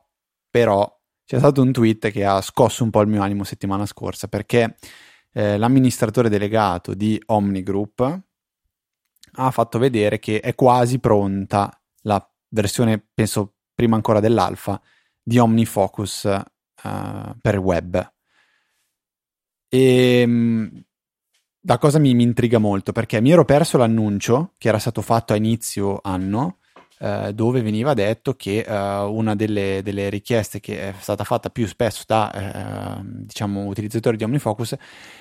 però 0.51 1.01
c'è 1.25 1.39
stato 1.39 1.63
un 1.63 1.71
tweet 1.71 2.11
che 2.11 2.25
ha 2.25 2.41
scosso 2.41 2.83
un 2.83 2.91
po' 2.91 3.03
il 3.03 3.09
mio 3.09 3.23
animo 3.23 3.45
settimana 3.45 3.87
scorsa 3.87 4.27
perché 4.27 4.79
eh, 5.33 5.59
l'amministratore 5.59 6.29
delegato 6.29 6.95
di 6.95 7.23
Omni 7.27 7.63
Group 7.63 8.21
ha 9.35 9.51
fatto 9.53 9.79
vedere 9.79 10.19
che 10.19 10.41
è 10.41 10.57
quasi 10.57 10.99
pronta 10.99 11.71
la 12.03 12.28
versione, 12.49 13.05
penso 13.13 13.55
prima 13.75 13.97
ancora 13.97 14.21
dell'alfa, 14.21 14.81
di 15.23 15.39
OmniFocus 15.39 16.25
uh, 16.83 17.37
per 17.41 17.59
web. 17.59 18.13
E 19.69 20.21
ehm, 20.21 20.85
la 21.63 21.79
cosa 21.79 21.99
mi, 21.99 22.15
mi, 22.15 22.23
intriga 22.23 22.59
molto 22.59 22.93
perché 22.93 23.21
mi 23.21 23.31
ero 23.31 23.45
perso 23.45 23.77
l'annuncio 23.77 24.55
che 24.57 24.69
era 24.69 24.79
stato 24.79 25.03
fatto 25.03 25.35
a 25.35 25.37
inizio 25.37 26.01
anno 26.03 26.59
uh, 27.01 27.31
dove 27.33 27.61
veniva 27.61 27.93
detto 27.93 28.35
che 28.35 28.65
uh, 28.67 28.73
una 29.13 29.35
delle, 29.35 29.83
delle, 29.83 30.09
richieste 30.09 30.61
che 30.61 30.89
è 30.89 30.95
stata 30.99 31.25
fatta 31.25 31.51
più 31.51 31.67
spesso 31.67 32.05
da 32.07 33.03
diciamo, 33.05 33.67
utilizzatori 33.67 34.17
di 34.17 34.25
OmniFocus 34.25 34.77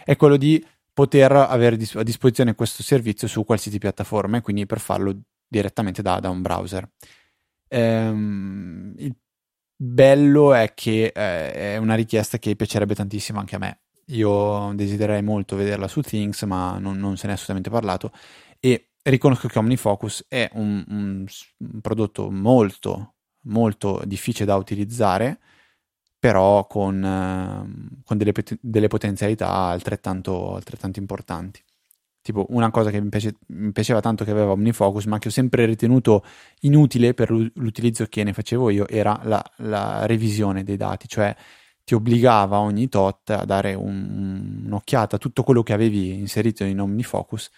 è 0.06 0.16
quello 0.16 0.38
di 0.38 0.66
poter 0.94 1.32
avere 1.32 1.76
a 1.76 2.04
disposizione 2.04 2.56
questo 2.56 2.82
servizio 2.82 3.28
su 3.28 3.44
qualsiasi 3.44 3.78
piattaforma 3.78 4.38
e 4.38 4.42
quindi 4.42 4.66
per 4.66 4.80
farlo 4.80 5.16
direttamente 5.48 6.02
da, 6.02 6.20
da 6.20 6.30
un 6.30 6.42
browser. 6.42 6.90
Ehm, 7.68 8.94
il 8.98 9.16
bello 9.76 10.54
è 10.54 10.74
che 10.74 11.12
eh, 11.14 11.54
è 11.54 11.78
una 11.78 11.96
richiesta 11.96 12.38
che 12.40 12.56
piacerebbe 12.56 12.96
tantissimo 12.96 13.40
anche 13.40 13.56
a 13.56 13.60
me. 13.60 13.82
Io 14.12 14.72
desidererei 14.74 15.22
molto 15.22 15.56
vederla 15.56 15.88
su 15.88 16.02
Things, 16.02 16.44
ma 16.44 16.78
non, 16.80 16.98
non 16.98 17.18
se 17.18 17.28
ne 17.28 17.34
è 17.34 17.36
assolutamente 17.36 17.70
parlato. 17.70 18.12
E 18.60 18.92
riconosco 19.04 19.48
che 19.48 19.60
OmniFocus 19.60 20.26
è 20.28 20.50
un, 20.54 20.84
un, 20.88 21.26
un 21.58 21.82
prodotto 21.82 22.32
molto, 22.32 23.16
molto 23.44 24.02
difficile 24.06 24.46
da 24.46 24.56
utilizzare, 24.56 25.40
però 26.20 26.66
con, 26.68 27.04
eh, 27.04 28.02
con 28.04 28.18
delle, 28.18 28.34
delle, 28.62 28.88
potenzialità 28.88 29.50
altrettanto, 29.50 30.56
altrettanto, 30.56 31.00
importanti. 31.00 31.64
Tipo 32.28 32.46
una 32.50 32.70
cosa 32.72 32.92
che 32.92 33.00
mi, 33.00 33.08
piace, 33.08 33.36
mi, 33.48 33.72
piaceva 33.72 34.02
tanto 34.02 34.26
che 34.26 34.32
aveva 34.32 34.52
OmniFocus, 34.52 35.06
ma 35.06 35.18
che 35.18 35.30
ho 35.30 35.32
sempre 35.32 35.66
ritenuto 35.66 36.26
inutile 36.64 37.14
per 37.14 37.32
l'utilizzo 37.32 38.06
che 38.08 38.26
ne 38.26 38.34
facevo 38.34 38.70
io, 38.70 38.86
era 38.86 39.18
la, 39.24 39.42
la 39.60 40.06
revisione 40.06 40.66
dei 40.66 40.76
dati, 40.76 41.08
cioè 41.08 41.34
ti 41.86 41.94
obbligava 41.94 42.60
ogni 42.60 42.90
tot 42.90 43.30
a 43.30 43.46
dare 43.46 43.76
un, 43.76 44.64
un'occhiata 44.66 45.16
a 45.16 45.20
tutto 45.20 45.44
quello 45.44 45.64
che 45.64 45.72
avevi 45.72 46.16
inserito 46.16 46.66
in 46.66 46.82
OmniFocus 46.82 47.50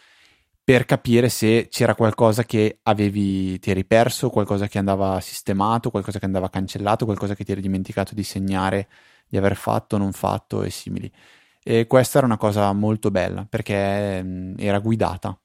per 0.63 0.85
capire 0.85 1.29
se 1.29 1.67
c'era 1.71 1.95
qualcosa 1.95 2.43
che 2.43 2.77
avevi, 2.83 3.57
ti 3.57 3.71
eri 3.71 3.85
perso, 3.85 4.29
qualcosa 4.29 4.67
che 4.67 4.77
andava 4.77 5.19
sistemato, 5.19 5.89
qualcosa 5.89 6.19
che 6.19 6.25
andava 6.25 6.47
cancellato, 6.47 7.05
qualcosa 7.05 7.33
che 7.33 7.43
ti 7.43 7.53
eri 7.53 7.61
dimenticato 7.61 8.13
di 8.13 8.21
segnare, 8.21 8.87
di 9.27 9.35
aver 9.35 9.55
fatto, 9.55 9.97
non 9.97 10.11
fatto 10.11 10.61
e 10.61 10.69
simili. 10.69 11.11
E 11.63 11.87
questa 11.87 12.17
era 12.17 12.27
una 12.27 12.37
cosa 12.37 12.71
molto 12.73 13.11
bella 13.11 13.45
perché 13.45 14.23
mh, 14.23 14.55
era 14.57 14.79
guidata. 14.79 15.39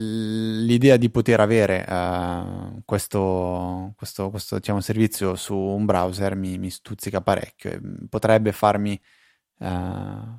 L'idea 0.00 0.96
di 0.96 1.10
poter 1.10 1.40
avere 1.40 1.84
uh, 1.88 2.82
questo, 2.84 3.94
questo, 3.96 4.30
questo 4.30 4.56
diciamo, 4.58 4.80
servizio 4.80 5.34
su 5.34 5.56
un 5.56 5.84
browser 5.86 6.36
mi, 6.36 6.56
mi 6.56 6.70
stuzzica 6.70 7.20
parecchio 7.20 7.72
e 7.72 7.80
potrebbe 8.08 8.52
farmi 8.52 9.00
uh, 9.58 10.38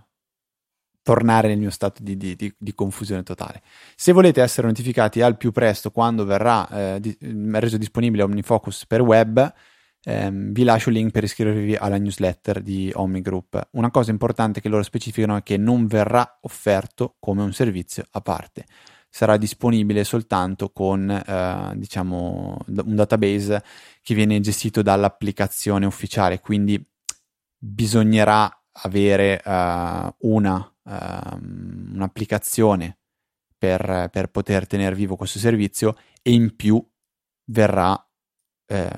tornare 1.02 1.48
nel 1.48 1.58
mio 1.58 1.72
stato 1.72 2.04
di, 2.04 2.16
di, 2.16 2.36
di, 2.36 2.74
confusione 2.76 3.24
totale. 3.24 3.64
Se 3.96 4.12
volete 4.12 4.42
essere 4.44 4.68
notificati 4.68 5.22
al 5.22 5.38
più 5.38 5.52
presto 5.52 5.90
quando 5.90 6.24
verrà 6.24 6.70
eh, 6.70 7.00
di, 7.00 7.18
reso 7.54 7.78
disponibile 7.78 8.22
OmniFocus 8.22 8.86
per 8.86 9.02
web, 9.02 9.54
ehm, 10.04 10.52
vi 10.52 10.64
lascio 10.64 10.90
il 10.90 10.96
link 10.96 11.12
per 11.12 11.24
iscrivervi 11.24 11.76
alla 11.76 11.98
newsletter 11.98 12.62
di 12.62 12.92
OmniGroup. 12.94 13.70
Una 13.72 13.92
cosa 13.92 14.12
importante 14.12 14.62
che 14.62 14.70
loro 14.70 14.84
specificano 14.84 15.38
è 15.38 15.44
che 15.44 15.58
non 15.58 15.88
verrà 15.88 16.40
offerto 16.42 17.16
come 17.20 17.42
un 17.42 17.54
servizio 17.54 18.06
a 18.12 18.22
parte. 18.22 18.66
Sarà 19.10 19.38
disponibile 19.38 20.04
soltanto 20.04 20.72
con 20.72 21.10
eh, 21.10 21.74
diciamo, 21.76 22.58
un 22.68 22.96
database 22.96 23.64
che 24.02 24.14
viene 24.14 24.40
gestito 24.40 24.82
dall'applicazione 24.82 25.86
ufficiale, 25.86 26.40
quindi 26.40 26.84
bisognerà 27.58 28.54
avere 28.84 29.42
uh, 29.44 30.28
una 30.30 30.74
um, 30.84 31.92
un'applicazione 31.94 32.98
per, 33.58 34.10
per, 34.12 34.30
poter 34.30 34.66
tenere 34.68 34.96
vivo 34.96 35.16
questo 35.16 35.40
servizio 35.40 35.98
e 36.22 36.32
in 36.32 36.56
più 36.56 36.84
verrà 37.46 38.09
eh, 38.72 38.90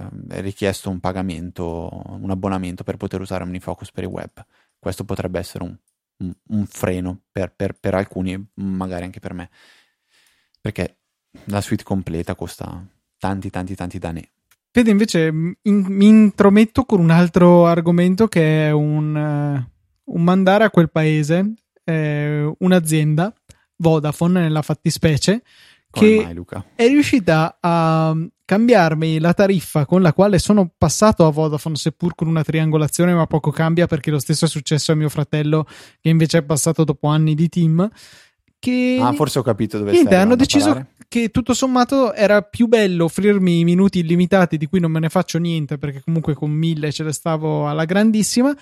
richiesto 0.41 0.89
un 0.89 0.99
pagamento, 0.99 1.89
un 2.05 2.29
abbonamento 2.29 2.83
per 2.83 2.97
poter 2.97 3.21
usare 3.21 3.43
OmniFocus 3.43 3.91
per 3.91 4.03
il 4.03 4.09
web. 4.09 4.29
Questo 4.77 5.05
potrebbe 5.05 5.39
essere 5.39 5.63
un, 5.63 5.75
un, 6.17 6.33
un 6.49 6.65
freno 6.65 7.21
per, 7.31 7.53
per, 7.55 7.73
per 7.79 7.93
alcuni, 7.93 8.37
magari 8.55 9.05
anche 9.05 9.21
per 9.21 9.33
me, 9.33 9.49
perché 10.59 10.97
la 11.45 11.61
suite 11.61 11.83
completa 11.83 12.35
costa 12.35 12.85
tanti, 13.17 13.49
tanti, 13.49 13.75
tanti 13.75 13.97
danni. 13.97 14.29
Fede, 14.71 14.89
invece, 14.89 15.27
in, 15.27 15.85
mi 15.87 16.07
intrometto 16.07 16.83
con 16.83 16.99
un 16.99 17.09
altro 17.09 17.65
argomento 17.65 18.27
che 18.27 18.67
è 18.67 18.71
un, 18.71 19.15
uh, 19.15 20.13
un 20.13 20.23
mandare 20.23 20.65
a 20.65 20.69
quel 20.69 20.89
paese 20.89 21.53
eh, 21.85 22.53
un'azienda, 22.57 23.33
Vodafone 23.77 24.41
nella 24.41 24.61
fattispecie, 24.61 25.43
che 25.91 26.21
mai, 26.23 26.61
è 26.75 26.87
riuscita 26.87 27.57
a 27.59 28.15
cambiarmi 28.45 29.19
la 29.19 29.33
tariffa 29.33 29.85
con 29.85 30.01
la 30.01 30.13
quale 30.13 30.39
sono 30.39 30.69
passato 30.77 31.25
a 31.25 31.31
Vodafone, 31.31 31.75
seppur 31.75 32.15
con 32.15 32.27
una 32.27 32.43
triangolazione, 32.43 33.13
ma 33.13 33.27
poco 33.27 33.51
cambia 33.51 33.87
perché 33.87 34.11
lo 34.11 34.19
stesso 34.19 34.45
è 34.45 34.47
successo 34.47 34.91
a 34.91 34.95
mio 34.95 35.09
fratello, 35.09 35.65
che 35.99 36.09
invece 36.09 36.39
è 36.39 36.43
passato 36.43 36.83
dopo 36.83 37.07
anni 37.07 37.35
di 37.35 37.47
team. 37.49 37.89
Che... 38.59 38.99
Ah, 39.01 39.13
forse 39.13 39.39
ho 39.39 39.41
capito 39.41 39.77
dove 39.77 39.91
Niente, 39.91 40.15
hanno 40.15 40.35
deciso 40.35 40.85
che 41.07 41.29
tutto 41.29 41.53
sommato 41.53 42.13
era 42.13 42.41
più 42.41 42.67
bello 42.67 43.05
offrirmi 43.05 43.59
i 43.59 43.63
minuti 43.65 43.99
illimitati 43.99 44.57
di 44.57 44.67
cui 44.67 44.79
non 44.79 44.91
me 44.91 44.99
ne 44.99 45.09
faccio 45.09 45.39
niente 45.39 45.77
perché 45.77 46.01
comunque 46.01 46.35
con 46.35 46.51
mille 46.51 46.91
ce 46.91 47.03
le 47.03 47.11
stavo 47.11 47.67
alla 47.67 47.83
grandissima 47.83 48.55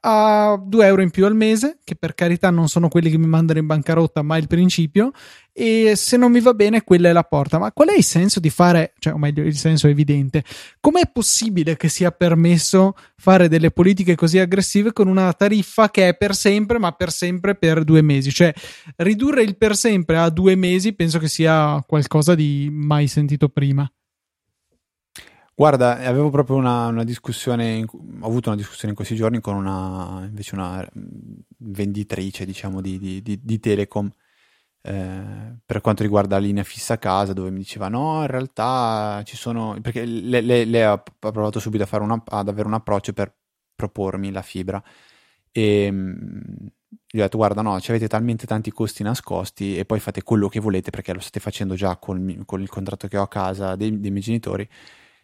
a 0.00 0.60
2 0.62 0.86
euro 0.86 1.02
in 1.02 1.10
più 1.10 1.26
al 1.26 1.34
mese, 1.34 1.78
che 1.84 1.94
per 1.94 2.14
carità 2.14 2.50
non 2.50 2.68
sono 2.68 2.88
quelli 2.88 3.10
che 3.10 3.18
mi 3.18 3.26
mandano 3.26 3.58
in 3.58 3.66
bancarotta, 3.66 4.22
ma 4.22 4.36
il 4.36 4.46
principio. 4.46 5.10
E 5.52 5.94
se 5.94 6.16
non 6.16 6.32
mi 6.32 6.40
va 6.40 6.54
bene, 6.54 6.82
quella 6.82 7.10
è 7.10 7.12
la 7.12 7.22
porta. 7.22 7.58
Ma 7.58 7.72
qual 7.72 7.88
è 7.88 7.96
il 7.96 8.04
senso 8.04 8.40
di 8.40 8.48
fare, 8.48 8.94
cioè, 8.98 9.12
o 9.12 9.18
meglio, 9.18 9.42
il 9.42 9.56
senso 9.56 9.88
è 9.88 9.90
evidente. 9.90 10.42
Com'è 10.80 11.10
possibile 11.12 11.76
che 11.76 11.88
sia 11.88 12.12
permesso 12.12 12.94
fare 13.16 13.48
delle 13.48 13.70
politiche 13.70 14.14
così 14.14 14.38
aggressive 14.38 14.92
con 14.92 15.08
una 15.08 15.32
tariffa 15.32 15.90
che 15.90 16.08
è 16.08 16.16
per 16.16 16.34
sempre, 16.34 16.78
ma 16.78 16.92
per 16.92 17.12
sempre 17.12 17.54
per 17.54 17.84
due 17.84 18.00
mesi? 18.00 18.32
Cioè, 18.32 18.54
ridurre 18.96 19.42
il 19.42 19.56
per 19.56 19.76
sempre 19.76 20.18
a 20.18 20.30
due 20.30 20.54
mesi 20.54 20.94
penso 20.94 21.18
che 21.18 21.28
sia 21.28 21.82
qualcosa 21.86 22.34
di 22.34 22.68
mai 22.70 23.06
sentito 23.06 23.48
prima. 23.48 23.90
Guarda, 25.60 25.98
avevo 25.98 26.30
proprio 26.30 26.56
una, 26.56 26.86
una 26.86 27.04
discussione, 27.04 27.84
ho 27.84 28.26
avuto 28.26 28.48
una 28.48 28.56
discussione 28.56 28.88
in 28.88 28.94
questi 28.94 29.14
giorni 29.14 29.40
con 29.40 29.56
una, 29.56 30.24
invece 30.24 30.54
una 30.54 30.88
venditrice, 31.58 32.46
diciamo, 32.46 32.80
di, 32.80 32.98
di, 32.98 33.20
di, 33.20 33.38
di 33.42 33.60
Telecom 33.60 34.10
eh, 34.80 35.58
per 35.66 35.82
quanto 35.82 36.02
riguarda 36.02 36.36
la 36.36 36.46
linea 36.46 36.64
fissa 36.64 36.94
a 36.94 36.96
casa, 36.96 37.34
dove 37.34 37.50
mi 37.50 37.58
diceva 37.58 37.88
no, 37.88 38.22
in 38.22 38.28
realtà 38.28 39.20
ci 39.26 39.36
sono, 39.36 39.76
perché 39.82 40.06
lei, 40.06 40.42
lei, 40.42 40.64
lei 40.64 40.80
ha 40.80 40.96
provato 40.98 41.60
subito 41.60 41.86
una, 41.98 42.22
ad 42.24 42.48
avere 42.48 42.66
un 42.66 42.72
approccio 42.72 43.12
per 43.12 43.30
propormi 43.74 44.32
la 44.32 44.40
fibra. 44.40 44.82
E 45.52 45.92
gli 47.12 47.18
ho 47.18 47.22
detto 47.22 47.36
guarda 47.36 47.60
no, 47.60 47.78
ci 47.80 47.90
avete 47.90 48.08
talmente 48.08 48.46
tanti 48.46 48.70
costi 48.70 49.02
nascosti 49.02 49.76
e 49.76 49.84
poi 49.84 50.00
fate 50.00 50.22
quello 50.22 50.48
che 50.48 50.58
volete 50.58 50.90
perché 50.90 51.12
lo 51.12 51.20
state 51.20 51.38
facendo 51.38 51.74
già 51.74 51.96
con, 51.98 52.44
con 52.46 52.62
il 52.62 52.68
contratto 52.70 53.08
che 53.08 53.18
ho 53.18 53.22
a 53.24 53.28
casa 53.28 53.76
dei, 53.76 54.00
dei 54.00 54.10
miei 54.10 54.22
genitori 54.22 54.66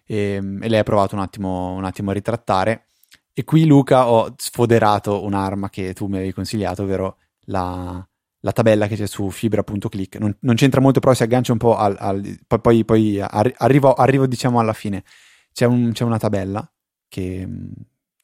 e, 0.07 0.17
ehm, 0.17 0.63
e 0.63 0.69
lei 0.69 0.79
ha 0.79 0.85
provato 0.85 1.15
un 1.15 1.21
attimo, 1.21 1.73
un 1.73 1.85
attimo 1.85 2.11
a 2.11 2.15
ritrattare. 2.15 2.89
E 3.33 3.45
qui, 3.45 3.67
Luca, 3.67 4.09
ho 4.09 4.35
sfoderato 4.37 5.25
un'arma 5.25 5.69
che 5.69 5.93
tu 5.93 6.07
mi 6.07 6.17
avevi 6.17 6.33
consigliato, 6.33 6.85
ovvero 6.85 7.19
la, 7.47 8.07
la 8.41 8.53
tabella 8.53 8.87
che 8.87 8.97
c'è 8.97 9.07
su 9.07 9.29
fibra.click. 9.31 10.19
Non, 10.19 10.35
non, 10.41 10.55
c'entra 10.55 10.81
molto, 10.81 11.01
però 11.01 11.13
si 11.13 11.23
aggancia 11.23 11.53
un 11.53 11.59
po' 11.59 11.77
al. 11.77 11.97
al 11.99 12.39
poi, 12.47 12.61
poi, 12.61 12.85
poi 12.85 13.21
arrivo, 13.21 13.93
arrivo, 13.93 14.27
diciamo, 14.27 14.59
alla 14.61 14.73
fine. 14.73 15.05
C'è, 15.53 15.67
un, 15.67 15.93
c'è 15.93 16.05
una 16.05 16.19
tabella, 16.19 16.71
che, 17.09 17.47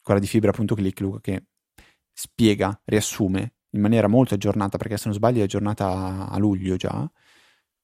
quella 0.01 0.19
di 0.19 0.27
fibra.click, 0.27 0.99
Luca, 1.01 1.19
che 1.21 1.45
spiega, 2.11 2.79
riassume 2.85 3.53
in 3.71 3.81
maniera 3.81 4.07
molto 4.07 4.33
aggiornata, 4.35 4.77
perché 4.77 4.97
se 4.97 5.03
non 5.05 5.15
sbaglio 5.15 5.41
è 5.41 5.43
aggiornata 5.43 6.27
a 6.29 6.37
luglio 6.37 6.75
già, 6.75 7.09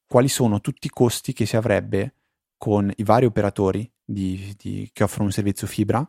quali 0.08 0.28
sono 0.28 0.62
tutti 0.62 0.88
i 0.88 0.92
costi 0.92 1.34
che 1.34 1.46
si 1.46 1.56
avrebbe 1.56 2.19
con 2.60 2.92
i 2.94 3.04
vari 3.04 3.26
operatori 3.26 3.90
di, 4.04 4.54
di, 4.58 4.90
che 4.92 5.04
offrono 5.04 5.28
un 5.28 5.32
servizio 5.32 5.66
fibra, 5.66 6.08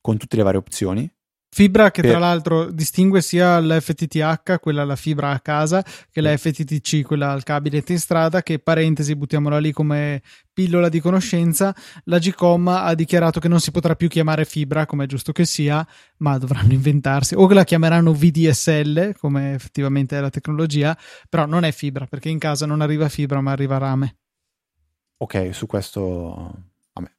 con 0.00 0.16
tutte 0.16 0.36
le 0.36 0.44
varie 0.44 0.60
opzioni. 0.60 1.12
Fibra 1.52 1.90
che 1.90 2.02
per... 2.02 2.12
tra 2.12 2.20
l'altro 2.20 2.70
distingue 2.70 3.20
sia 3.20 3.58
l'FTTH, 3.58 4.60
quella 4.60 4.84
la 4.84 4.94
fibra 4.94 5.30
a 5.30 5.40
casa, 5.40 5.84
che 6.08 6.20
la 6.20 6.36
FTTC, 6.36 7.02
quella 7.02 7.32
al 7.32 7.42
cabinet 7.42 7.90
in 7.90 7.98
strada, 7.98 8.40
che 8.44 8.60
parentesi, 8.60 9.16
buttiamola 9.16 9.58
lì 9.58 9.72
come 9.72 10.22
pillola 10.52 10.88
di 10.88 11.00
conoscenza, 11.00 11.74
la 12.04 12.18
Gcom 12.18 12.68
ha 12.68 12.94
dichiarato 12.94 13.40
che 13.40 13.48
non 13.48 13.58
si 13.58 13.72
potrà 13.72 13.96
più 13.96 14.06
chiamare 14.06 14.44
fibra, 14.44 14.86
come 14.86 15.04
è 15.04 15.06
giusto 15.08 15.32
che 15.32 15.44
sia, 15.44 15.84
ma 16.18 16.38
dovranno 16.38 16.72
inventarsi, 16.72 17.34
o 17.34 17.48
che 17.48 17.54
la 17.54 17.64
chiameranno 17.64 18.12
VDSL, 18.12 19.16
come 19.18 19.54
effettivamente 19.54 20.16
è 20.16 20.20
la 20.20 20.30
tecnologia, 20.30 20.96
però 21.28 21.46
non 21.46 21.64
è 21.64 21.72
fibra, 21.72 22.06
perché 22.06 22.28
in 22.28 22.38
casa 22.38 22.64
non 22.64 22.80
arriva 22.80 23.08
fibra, 23.08 23.40
ma 23.40 23.50
arriva 23.50 23.76
rame. 23.76 24.19
Ok, 25.22 25.50
su 25.52 25.66
questo 25.66 26.00
vabbè, 26.94 27.10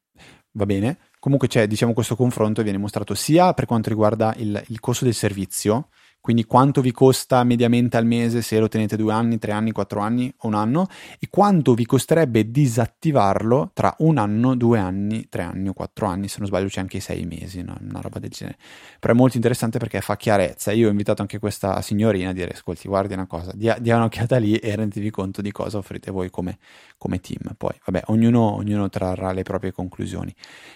va 0.53 0.65
bene. 0.65 0.97
Comunque 1.19 1.47
c'è, 1.47 1.67
diciamo, 1.67 1.93
questo 1.93 2.15
confronto 2.15 2.63
viene 2.63 2.79
mostrato 2.79 3.13
sia 3.13 3.53
per 3.53 3.65
quanto 3.65 3.89
riguarda 3.89 4.33
il, 4.37 4.59
il 4.69 4.79
costo 4.79 5.05
del 5.05 5.13
servizio, 5.13 5.89
quindi 6.21 6.45
quanto 6.45 6.81
vi 6.81 6.91
costa 6.91 7.43
mediamente 7.43 7.97
al 7.97 8.05
mese 8.05 8.41
se 8.43 8.59
lo 8.59 8.67
tenete 8.67 8.95
due 8.95 9.11
anni, 9.11 9.39
tre 9.39 9.51
anni, 9.51 9.71
quattro 9.71 10.01
anni 10.01 10.31
o 10.37 10.47
un 10.47 10.53
anno 10.53 10.87
e 11.19 11.27
quanto 11.29 11.73
vi 11.73 11.85
costerebbe 11.85 12.51
disattivarlo 12.51 13.71
tra 13.73 13.95
un 13.99 14.17
anno, 14.17 14.55
due 14.55 14.77
anni, 14.77 15.27
tre 15.29 15.41
anni 15.41 15.69
o 15.69 15.73
quattro 15.73 16.05
anni, 16.05 16.27
se 16.27 16.37
non 16.37 16.47
sbaglio 16.47 16.67
c'è 16.67 16.79
anche 16.79 16.97
i 16.97 16.99
sei 16.99 17.25
mesi, 17.25 17.63
no? 17.63 17.75
una 17.81 18.01
roba 18.01 18.19
del 18.19 18.29
genere. 18.29 18.57
Però 18.99 19.13
è 19.13 19.17
molto 19.17 19.35
interessante 19.35 19.79
perché 19.79 19.99
fa 20.01 20.15
chiarezza. 20.15 20.71
Io 20.71 20.87
ho 20.87 20.91
invitato 20.91 21.21
anche 21.21 21.39
questa 21.39 21.81
signorina 21.81 22.29
a 22.29 22.33
dire, 22.33 22.51
ascolti, 22.51 22.87
guardi 22.87 23.13
una 23.13 23.25
cosa, 23.25 23.51
dia, 23.55 23.77
dia 23.79 23.95
un'occhiata 23.97 24.37
lì 24.37 24.55
e 24.57 24.75
rendetevi 24.75 25.09
conto 25.09 25.41
di 25.41 25.51
cosa 25.51 25.79
offrite 25.79 26.11
voi 26.11 26.29
come, 26.29 26.59
come 26.97 27.19
team. 27.19 27.55
Poi, 27.57 27.73
vabbè, 27.83 28.03
ognuno, 28.07 28.55
ognuno 28.55 28.89
trarrà 28.89 29.31
le 29.31 29.41
proprie 29.41 29.71
conclusioni. 29.71 30.33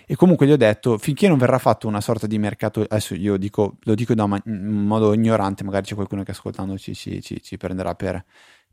E 0.07 0.15
comunque 0.15 0.47
gli 0.47 0.51
ho 0.51 0.57
detto, 0.57 0.97
finché 0.97 1.27
non 1.27 1.37
verrà 1.37 1.59
fatto 1.59 1.87
una 1.87 2.01
sorta 2.01 2.25
di 2.25 2.39
mercato, 2.39 2.81
adesso 2.81 3.13
io 3.13 3.37
dico, 3.37 3.75
lo 3.81 3.93
dico 3.93 4.15
da 4.15 4.23
in 4.45 4.85
modo 4.87 5.13
ignorante, 5.13 5.34
magari 5.37 5.85
c'è 5.85 5.95
qualcuno 5.95 6.23
che 6.23 6.31
ascoltando 6.31 6.77
ci, 6.77 6.93
ci, 6.95 7.21
ci, 7.21 7.41
ci 7.41 7.57
prenderà 7.57 7.95
per, 7.95 8.23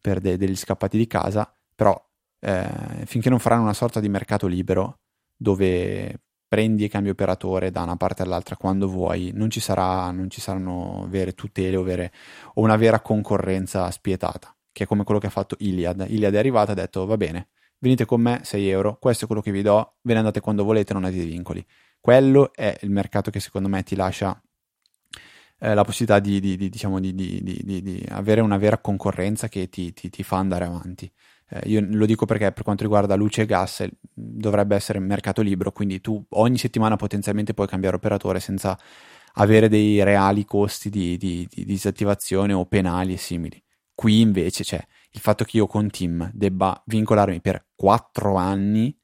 per 0.01 0.21
de- 0.21 0.37
degli 0.37 0.57
scappati 0.57 0.97
di 0.97 1.07
casa, 1.07 1.53
però 1.75 2.01
eh, 2.41 3.05
finché 3.07 3.29
non 3.31 3.39
faranno 3.39 3.63
una 3.63 3.75
sorta 3.75 4.01
di 4.01 4.09
mercato 4.09 4.47
libero 4.47 5.01
dove 5.37 6.21
prendi 6.53 6.85
e 6.85 6.89
cambi 6.89 7.09
operatore 7.09 7.71
da 7.71 7.83
una 7.83 7.97
parte 7.97 8.23
all'altra 8.23 8.57
quando 8.57 8.87
vuoi, 8.87 9.31
non 9.33 9.49
ci, 9.49 9.59
sarà, 9.59 10.11
non 10.11 10.29
ci 10.29 10.41
saranno 10.43 11.07
vere 11.09 11.33
tutele 11.33 11.77
o, 11.77 11.83
vere, 11.83 12.13
o 12.55 12.63
una 12.63 12.77
vera 12.77 13.01
concorrenza 13.01 13.91
spietata, 13.91 14.55
che 14.71 14.85
è 14.85 14.87
come 14.87 15.05
quello 15.05 15.19
che 15.19 15.29
ha 15.29 15.31
fatto 15.31 15.57
Iliad. 15.61 16.05
Iliad 16.09 16.35
è 16.35 16.39
arrivato 16.39 16.71
e 16.71 16.73
ha 16.73 16.77
detto 16.77 17.07
va 17.07 17.17
bene, 17.17 17.49
venite 17.79 18.05
con 18.05 18.21
me 18.21 18.41
6 18.43 18.69
euro, 18.69 18.99
questo 18.99 19.25
è 19.25 19.27
quello 19.27 19.41
che 19.41 19.51
vi 19.51 19.63
do, 19.63 19.95
ve 20.03 20.13
ne 20.13 20.19
andate 20.19 20.41
quando 20.41 20.63
volete, 20.63 20.93
non 20.93 21.05
avete 21.05 21.25
vincoli. 21.25 21.65
Quello 21.99 22.53
è 22.53 22.77
il 22.83 22.91
mercato 22.91 23.31
che 23.31 23.41
secondo 23.41 23.69
me 23.69 23.83
ti 23.83 23.97
lascia 23.97 24.39
eh, 25.63 25.75
la 25.75 25.85
possibilità 25.85 26.19
di, 26.19 26.41
di, 26.41 26.57
di, 26.57 26.69
diciamo, 26.69 26.99
di, 26.99 28.05
avere 28.09 28.41
una 28.41 28.59
vera 28.59 28.79
concorrenza 28.79 29.49
che 29.49 29.69
ti, 29.69 29.93
ti, 29.93 30.11
ti 30.11 30.23
fa 30.25 30.39
andare 30.39 30.65
avanti. 30.65 31.11
Eh, 31.49 31.69
io 31.69 31.87
lo 31.89 32.05
dico 32.05 32.27
perché 32.27 32.51
per 32.51 32.65
quanto 32.65 32.83
riguarda 32.83 33.15
luce 33.15 33.43
e 33.43 33.47
gas 33.47 33.87
dovrebbe 34.13 34.75
essere 34.75 34.99
mercato 34.99 35.41
libero, 35.41 35.71
quindi 35.71 36.01
tu 36.01 36.21
ogni 36.31 36.59
settimana 36.59 36.97
potenzialmente 36.97 37.55
puoi 37.55 37.69
cambiare 37.69 37.95
operatore 37.95 38.41
senza 38.41 38.77
avere 39.35 39.69
dei 39.69 40.03
reali 40.03 40.45
costi 40.45 40.91
di, 40.91 41.17
di, 41.17 41.47
di 41.49 41.65
disattivazione 41.65 42.53
o 42.53 42.67
penali 42.67 43.13
e 43.13 43.17
simili. 43.17 43.63
Qui 43.95 44.21
invece 44.21 44.65
c'è 44.65 44.85
il 45.13 45.21
fatto 45.21 45.45
che 45.45 45.59
io 45.59 45.69
con 45.69 45.91
Team 45.91 46.29
debba 46.35 46.83
vincolarmi 46.87 47.41
per 47.41 47.67
4 47.77 48.35
anni 48.35 48.97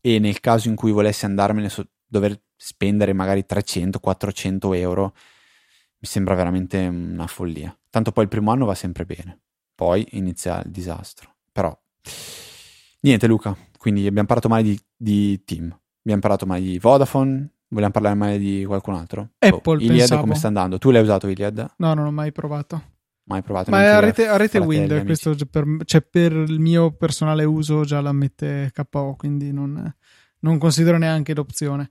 e 0.00 0.18
nel 0.18 0.40
caso 0.40 0.68
in 0.68 0.74
cui 0.74 0.90
volessi 0.90 1.26
andarmene 1.26 1.68
so, 1.68 1.86
dover 2.06 2.40
spendere 2.56 3.12
magari 3.12 3.44
300-400 3.46 4.74
euro 4.76 5.12
mi 5.98 6.06
sembra 6.06 6.34
veramente 6.34 6.78
una 6.86 7.26
follia. 7.26 7.76
Tanto 7.90 8.12
poi 8.12 8.24
il 8.24 8.30
primo 8.30 8.50
anno 8.50 8.66
va 8.66 8.74
sempre 8.74 9.04
bene, 9.04 9.40
poi 9.74 10.06
inizia 10.12 10.62
il 10.62 10.70
disastro. 10.70 11.34
Però 11.50 11.76
niente 13.00 13.26
Luca, 13.26 13.56
quindi 13.76 14.06
abbiamo 14.06 14.26
parlato 14.26 14.48
male 14.48 14.62
di, 14.62 14.80
di 14.96 15.42
Team, 15.44 15.76
abbiamo 16.00 16.20
parlato 16.20 16.46
male 16.46 16.60
di 16.60 16.78
Vodafone, 16.78 17.50
vogliamo 17.68 17.92
parlare 17.92 18.14
male 18.14 18.38
di 18.38 18.64
qualcun 18.64 18.94
altro? 18.94 19.30
Apple, 19.38 19.76
oh, 19.76 19.80
Iliad 19.80 19.98
pensavo. 19.98 20.20
come 20.22 20.34
sta 20.34 20.46
andando? 20.46 20.78
Tu 20.78 20.90
l'hai 20.90 21.02
usato 21.02 21.26
Iliad? 21.26 21.74
No, 21.76 21.94
non 21.94 22.06
ho 22.06 22.12
mai 22.12 22.32
provato. 22.32 22.96
Mai 23.24 23.42
provato? 23.42 23.70
Ma 23.70 23.82
è 23.82 23.86
a 23.88 23.98
rete, 23.98 24.26
a 24.26 24.36
rete 24.36 24.58
Wind, 24.58 25.04
questo 25.04 25.36
per, 25.50 25.66
cioè 25.84 26.00
per 26.00 26.32
il 26.32 26.60
mio 26.60 26.92
personale 26.92 27.44
uso 27.44 27.84
già 27.84 28.00
la 28.00 28.12
mette 28.12 28.72
KO, 28.72 29.16
quindi 29.16 29.52
non, 29.52 29.94
non 30.40 30.58
considero 30.58 30.96
neanche 30.96 31.34
l'opzione. 31.34 31.90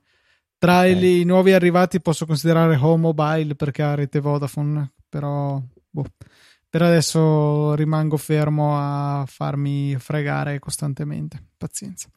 Tra 0.58 0.80
okay. 0.80 1.20
i 1.20 1.24
nuovi 1.24 1.52
arrivati 1.52 2.00
posso 2.00 2.26
considerare 2.26 2.76
Home 2.76 3.02
Mobile 3.02 3.54
perché 3.54 3.82
ha 3.82 3.94
rete 3.94 4.18
Vodafone, 4.18 4.92
però 5.08 5.62
boh. 5.88 6.04
per 6.68 6.82
adesso 6.82 7.74
rimango 7.74 8.16
fermo 8.16 8.76
a 8.76 9.24
farmi 9.26 9.96
fregare 9.98 10.58
costantemente. 10.58 11.40
Pazienza. 11.56 12.08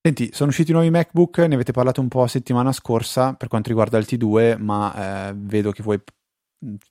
Senti, 0.00 0.30
sono 0.32 0.50
usciti 0.50 0.70
nuovi 0.70 0.90
MacBook, 0.90 1.38
ne 1.38 1.54
avete 1.54 1.72
parlato 1.72 2.00
un 2.00 2.08
po' 2.08 2.26
settimana 2.28 2.70
scorsa 2.70 3.34
per 3.34 3.48
quanto 3.48 3.68
riguarda 3.68 3.98
il 3.98 4.06
T2, 4.08 4.56
ma 4.58 5.28
eh, 5.28 5.34
vedo 5.36 5.72
che 5.72 5.82
vuoi 5.82 6.00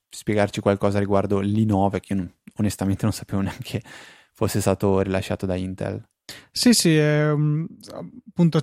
spiegarci 0.10 0.60
qualcosa 0.60 1.00
riguardo 1.00 1.40
l'i9 1.40 2.00
che 2.00 2.14
io 2.14 2.20
non, 2.20 2.34
onestamente 2.56 3.04
non 3.04 3.14
sapevo 3.14 3.42
neanche 3.44 3.82
fosse 4.34 4.62
stato 4.62 5.00
rilasciato 5.00 5.46
da 5.46 5.56
Intel. 5.56 6.06
Sì, 6.52 6.74
sì, 6.74 6.98
eh, 6.98 7.30
appunto, 7.30 8.62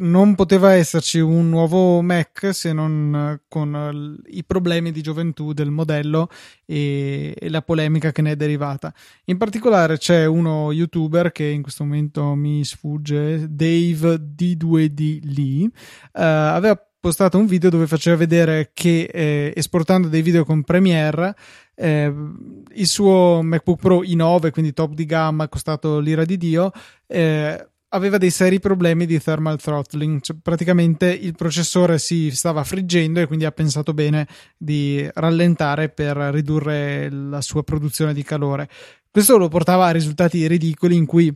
non 0.00 0.34
poteva 0.34 0.72
esserci 0.72 1.20
un 1.20 1.48
nuovo 1.48 2.02
Mac 2.02 2.50
se 2.52 2.72
non 2.72 3.40
con 3.48 4.20
i 4.26 4.44
problemi 4.44 4.90
di 4.90 5.00
gioventù 5.00 5.52
del 5.52 5.70
modello 5.70 6.28
e, 6.66 7.34
e, 7.38 7.48
la 7.48 7.62
polemica 7.62 8.10
che 8.10 8.22
ne 8.22 8.32
è 8.32 8.36
derivata. 8.36 8.92
In 9.26 9.38
particolare 9.38 9.98
c'è 9.98 10.26
uno 10.26 10.72
youtuber 10.72 11.30
che 11.32 11.44
in 11.44 11.62
questo 11.62 11.84
momento 11.84 12.34
mi 12.34 12.64
sfugge, 12.64 13.46
Dave 13.48 14.16
D2D 14.16 15.20
Lee, 15.34 15.64
eh, 15.64 15.70
aveva 16.12 16.87
postato 17.00 17.38
un 17.38 17.46
video 17.46 17.70
dove 17.70 17.86
faceva 17.86 18.16
vedere 18.16 18.70
che 18.72 19.08
eh, 19.12 19.52
esportando 19.54 20.08
dei 20.08 20.22
video 20.22 20.44
con 20.44 20.62
Premiere 20.62 21.34
eh, 21.74 22.12
il 22.74 22.86
suo 22.86 23.40
MacBook 23.42 23.80
Pro 23.80 24.02
i9, 24.02 24.50
quindi 24.50 24.72
top 24.72 24.94
di 24.94 25.06
gamma, 25.06 25.48
costato 25.48 26.00
l'ira 26.00 26.24
di 26.24 26.36
Dio, 26.36 26.72
eh, 27.06 27.68
aveva 27.90 28.18
dei 28.18 28.30
seri 28.30 28.58
problemi 28.58 29.06
di 29.06 29.18
thermal 29.20 29.60
throttling, 29.60 30.20
cioè, 30.20 30.36
praticamente 30.42 31.06
il 31.08 31.34
processore 31.34 31.98
si 31.98 32.30
stava 32.30 32.64
friggendo 32.64 33.20
e 33.20 33.26
quindi 33.26 33.44
ha 33.44 33.52
pensato 33.52 33.94
bene 33.94 34.26
di 34.56 35.08
rallentare 35.14 35.88
per 35.88 36.16
ridurre 36.16 37.08
la 37.10 37.40
sua 37.40 37.62
produzione 37.62 38.12
di 38.12 38.22
calore. 38.22 38.68
Questo 39.10 39.38
lo 39.38 39.48
portava 39.48 39.86
a 39.86 39.90
risultati 39.90 40.46
ridicoli 40.46 40.96
in 40.96 41.06
cui 41.06 41.34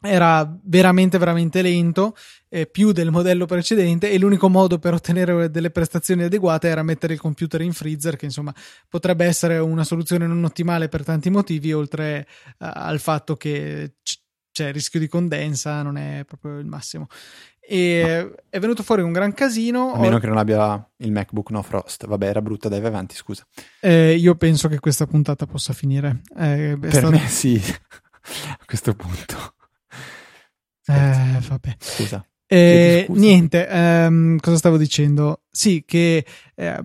era 0.00 0.58
veramente 0.62 1.18
veramente 1.18 1.62
lento 1.62 2.14
eh, 2.48 2.66
più 2.66 2.92
del 2.92 3.10
modello 3.10 3.46
precedente 3.46 4.10
e 4.10 4.18
l'unico 4.18 4.48
modo 4.48 4.78
per 4.78 4.94
ottenere 4.94 5.50
delle 5.50 5.70
prestazioni 5.70 6.22
adeguate 6.22 6.68
era 6.68 6.82
mettere 6.82 7.14
il 7.14 7.20
computer 7.20 7.60
in 7.60 7.72
freezer 7.72 8.16
che 8.16 8.26
insomma 8.26 8.54
potrebbe 8.88 9.24
essere 9.24 9.58
una 9.58 9.84
soluzione 9.84 10.26
non 10.26 10.44
ottimale 10.44 10.88
per 10.88 11.04
tanti 11.04 11.30
motivi 11.30 11.72
oltre 11.72 12.26
uh, 12.58 12.70
al 12.72 13.00
fatto 13.00 13.36
che 13.36 13.94
c- 14.02 14.20
c'è 14.52 14.72
rischio 14.72 14.98
di 14.98 15.08
condensa 15.08 15.82
non 15.82 15.98
è 15.98 16.24
proprio 16.26 16.58
il 16.58 16.64
massimo. 16.64 17.08
E 17.60 18.26
no. 18.26 18.34
è 18.48 18.58
venuto 18.58 18.82
fuori 18.82 19.02
un 19.02 19.12
gran 19.12 19.34
casino. 19.34 19.92
a 19.92 19.98
meno 19.98 20.18
che 20.18 20.26
non 20.26 20.38
abbia 20.38 20.88
il 20.98 21.12
MacBook 21.12 21.50
no 21.50 21.60
frost. 21.60 22.06
Vabbè 22.06 22.26
era 22.26 22.40
brutta 22.40 22.70
dai 22.70 22.80
vai 22.80 22.88
avanti 22.88 23.16
scusa. 23.16 23.46
Eh, 23.80 24.14
io 24.14 24.34
penso 24.36 24.68
che 24.68 24.78
questa 24.78 25.06
puntata 25.06 25.44
possa 25.44 25.74
finire. 25.74 26.22
Eh, 26.38 26.74
per 26.80 26.90
stato... 26.90 27.10
me 27.10 27.26
sì 27.26 27.60
a 27.60 28.64
questo 28.64 28.94
punto 28.94 29.55
eh, 30.86 31.40
vabbè. 31.40 31.76
Scusa. 31.78 32.26
Eh, 32.48 33.06
niente, 33.08 33.66
ehm, 33.66 34.38
cosa 34.38 34.56
stavo 34.56 34.76
dicendo? 34.76 35.42
Sì, 35.50 35.82
che 35.84 36.24
eh, 36.54 36.84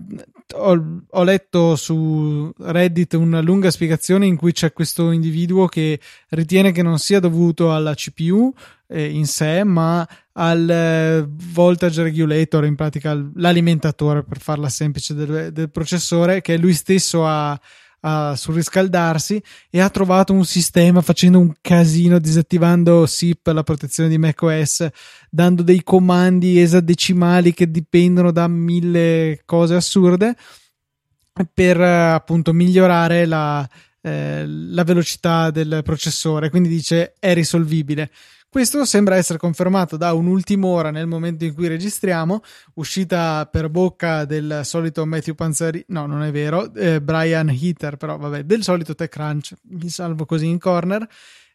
ho, 0.54 1.02
ho, 1.08 1.22
letto 1.22 1.76
su 1.76 2.52
Reddit 2.58 3.12
una 3.12 3.40
lunga 3.40 3.70
spiegazione 3.70 4.26
in 4.26 4.36
cui 4.36 4.50
c'è 4.50 4.72
questo 4.72 5.12
individuo 5.12 5.66
che 5.66 6.00
ritiene 6.30 6.72
che 6.72 6.82
non 6.82 6.98
sia 6.98 7.20
dovuto 7.20 7.72
alla 7.72 7.94
CPU 7.94 8.52
eh, 8.88 9.08
in 9.08 9.26
sé, 9.26 9.62
ma 9.62 10.06
al 10.32 10.68
eh, 10.68 11.26
voltage 11.28 12.02
regulator, 12.02 12.64
in 12.64 12.74
pratica 12.74 13.14
l'alimentatore 13.36 14.24
per 14.24 14.40
farla 14.40 14.68
semplice 14.68 15.14
del, 15.14 15.52
del 15.52 15.70
processore, 15.70 16.40
che 16.40 16.56
lui 16.56 16.72
stesso 16.74 17.24
ha 17.24 17.58
a 18.04 18.34
surriscaldarsi 18.34 19.42
e 19.70 19.80
ha 19.80 19.88
trovato 19.90 20.32
un 20.32 20.44
sistema 20.44 21.00
facendo 21.02 21.38
un 21.38 21.52
casino 21.60 22.18
disattivando 22.18 23.06
SIP, 23.06 23.46
la 23.48 23.62
protezione 23.62 24.08
di 24.08 24.18
macOS, 24.18 24.88
dando 25.30 25.62
dei 25.62 25.82
comandi 25.82 26.60
esadecimali 26.60 27.54
che 27.54 27.70
dipendono 27.70 28.32
da 28.32 28.48
mille 28.48 29.42
cose 29.44 29.74
assurde 29.74 30.36
per 31.52 31.80
appunto 31.80 32.52
migliorare 32.52 33.24
la, 33.24 33.66
eh, 34.00 34.44
la 34.46 34.84
velocità 34.84 35.50
del 35.50 35.80
processore. 35.84 36.50
Quindi 36.50 36.68
dice 36.68 37.14
è 37.18 37.34
risolvibile. 37.34 38.10
Questo 38.52 38.84
sembra 38.84 39.16
essere 39.16 39.38
confermato 39.38 39.96
da 39.96 40.12
un'ultima 40.12 40.66
ora 40.66 40.90
nel 40.90 41.06
momento 41.06 41.46
in 41.46 41.54
cui 41.54 41.68
registriamo, 41.68 42.42
uscita 42.74 43.48
per 43.50 43.70
bocca 43.70 44.26
del 44.26 44.60
solito 44.64 45.06
Matthew 45.06 45.34
Panzeri, 45.34 45.82
no, 45.88 46.04
non 46.04 46.22
è 46.22 46.30
vero, 46.30 46.70
eh, 46.74 47.00
Brian 47.00 47.48
Heater, 47.48 47.96
però 47.96 48.18
vabbè, 48.18 48.42
del 48.44 48.62
solito 48.62 48.94
TechCrunch, 48.94 49.54
mi 49.70 49.88
salvo 49.88 50.26
così 50.26 50.48
in 50.48 50.58
corner, 50.58 51.08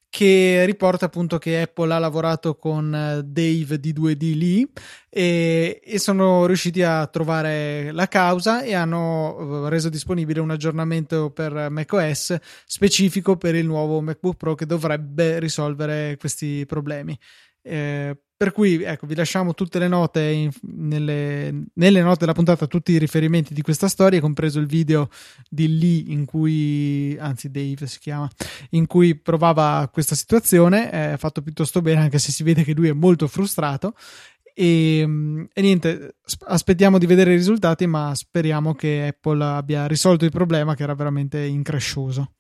che 0.10 0.64
riporta 0.66 1.06
appunto 1.06 1.38
che 1.38 1.62
Apple 1.62 1.94
ha 1.94 2.00
lavorato 2.00 2.56
con 2.56 2.94
eh, 2.94 3.24
Dave 3.24 3.80
di 3.80 3.94
2D 3.94 4.38
lì 4.38 4.72
e, 5.10 5.82
e, 5.84 6.00
sono 6.00 6.46
riusciti 6.46 6.82
a 6.82 7.06
trovare 7.08 7.92
la 7.92 8.08
causa 8.08 8.62
e 8.62 8.74
hanno 8.74 9.66
eh, 9.66 9.70
reso 9.70 9.90
disponibile 9.90 10.40
un 10.40 10.52
aggiornamento 10.52 11.32
per 11.32 11.70
macOS 11.70 12.38
specifico 12.66 13.38
per 13.38 13.56
il 13.56 13.66
nuovo 13.66 14.02
MacBook 14.02 14.38
Pro 14.38 14.56
che 14.56 14.66
dovrebbe 14.66 15.40
risolvere 15.40 16.16
questi 16.18 16.66
problemi. 16.66 17.18
Eh, 17.62 18.18
per 18.38 18.52
cui 18.52 18.84
ecco, 18.84 19.08
vi 19.08 19.16
lasciamo 19.16 19.56
tutte 19.56 19.80
le 19.80 19.88
note 19.88 20.22
in, 20.22 20.52
nelle, 20.62 21.66
nelle, 21.74 22.02
note 22.04 22.20
della 22.20 22.34
puntata, 22.34 22.68
tutti 22.68 22.92
i 22.92 23.00
riferimenti 23.00 23.56
di 23.56 23.64
questa 23.64 23.88
storia, 23.88 24.22
compreso 24.22 24.60
il 24.60 24.68
video 24.68 25.10
di 25.50 25.80
Lee 25.80 26.04
in 26.14 26.26
cui, 26.26 27.18
anzi 27.20 27.50
Dave 27.50 27.88
si 27.88 27.98
chiama, 27.98 28.30
in 28.70 28.86
cui 28.86 29.16
provava 29.16 29.90
questa 29.92 30.14
situazione, 30.14 30.92
è 30.92 31.16
fatto 31.18 31.42
piuttosto 31.42 31.82
bene 31.82 32.02
anche 32.02 32.20
se 32.20 32.32
si 32.32 32.44
vede 32.44 32.64
che 32.64 32.74
lui 32.74 32.90
è 32.90 32.94
molto 32.94 33.28
frustrato 33.28 33.96
e, 34.60 35.02
e, 35.54 35.62
niente, 35.62 36.18
aspettiamo 36.46 36.98
di 36.98 37.06
vedere 37.06 37.34
i 37.34 37.38
risultati, 37.38 37.86
ma 37.86 38.14
speriamo 38.16 38.74
che 38.74 39.08
Apple 39.10 39.44
abbia 39.44 39.86
risolto 39.86 40.26
il 40.26 40.32
problema 40.32 40.74
che 40.74 40.82
era 40.82 40.96
veramente 40.96 41.40
increscioso. 41.44 42.34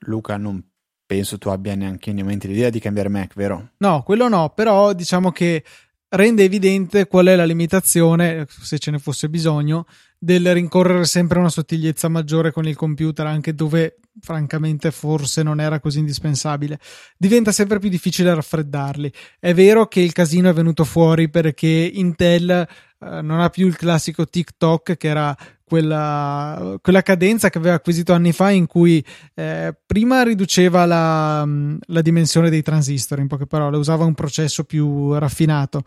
Luca, 0.00 0.36
non 0.36 0.69
penso 1.10 1.38
tu 1.38 1.48
abbia 1.48 1.74
neanche 1.74 2.10
in 2.10 2.24
mente 2.24 2.46
l'idea 2.46 2.70
di 2.70 2.78
cambiare 2.78 3.08
Mac, 3.08 3.34
vero? 3.34 3.70
No, 3.78 4.04
quello 4.04 4.28
no, 4.28 4.52
però 4.54 4.92
diciamo 4.92 5.32
che 5.32 5.64
rende 6.10 6.44
evidente 6.44 7.08
qual 7.08 7.26
è 7.26 7.34
la 7.34 7.44
limitazione, 7.44 8.46
se 8.48 8.78
ce 8.78 8.92
ne 8.92 9.00
fosse 9.00 9.28
bisogno, 9.28 9.86
del 10.16 10.52
rincorrere 10.52 11.04
sempre 11.06 11.40
una 11.40 11.48
sottigliezza 11.48 12.06
maggiore 12.06 12.52
con 12.52 12.68
il 12.68 12.76
computer, 12.76 13.26
anche 13.26 13.56
dove 13.56 13.96
francamente 14.20 14.92
forse 14.92 15.42
non 15.42 15.58
era 15.58 15.80
così 15.80 15.98
indispensabile. 15.98 16.78
Diventa 17.16 17.50
sempre 17.50 17.80
più 17.80 17.88
difficile 17.88 18.32
raffreddarli. 18.32 19.12
È 19.40 19.52
vero 19.52 19.88
che 19.88 19.98
il 19.98 20.12
casino 20.12 20.48
è 20.48 20.52
venuto 20.52 20.84
fuori 20.84 21.28
perché 21.28 21.90
Intel 21.92 22.50
eh, 22.50 22.66
non 23.22 23.40
ha 23.40 23.48
più 23.50 23.66
il 23.66 23.76
classico 23.76 24.28
TikTok 24.28 24.96
che 24.96 25.08
era 25.08 25.36
quella, 25.70 26.76
quella, 26.82 27.02
cadenza 27.02 27.48
che 27.48 27.58
aveva 27.58 27.76
acquisito 27.76 28.12
anni 28.12 28.32
fa 28.32 28.50
in 28.50 28.66
cui 28.66 29.02
eh, 29.36 29.72
prima 29.86 30.24
riduceva 30.24 30.84
la, 30.84 31.46
la, 31.86 32.00
dimensione 32.02 32.50
dei 32.50 32.60
transistor, 32.60 33.20
in 33.20 33.28
poche 33.28 33.46
parole, 33.46 33.76
usava 33.76 34.04
un 34.04 34.14
processo 34.14 34.64
più 34.64 35.14
raffinato. 35.14 35.84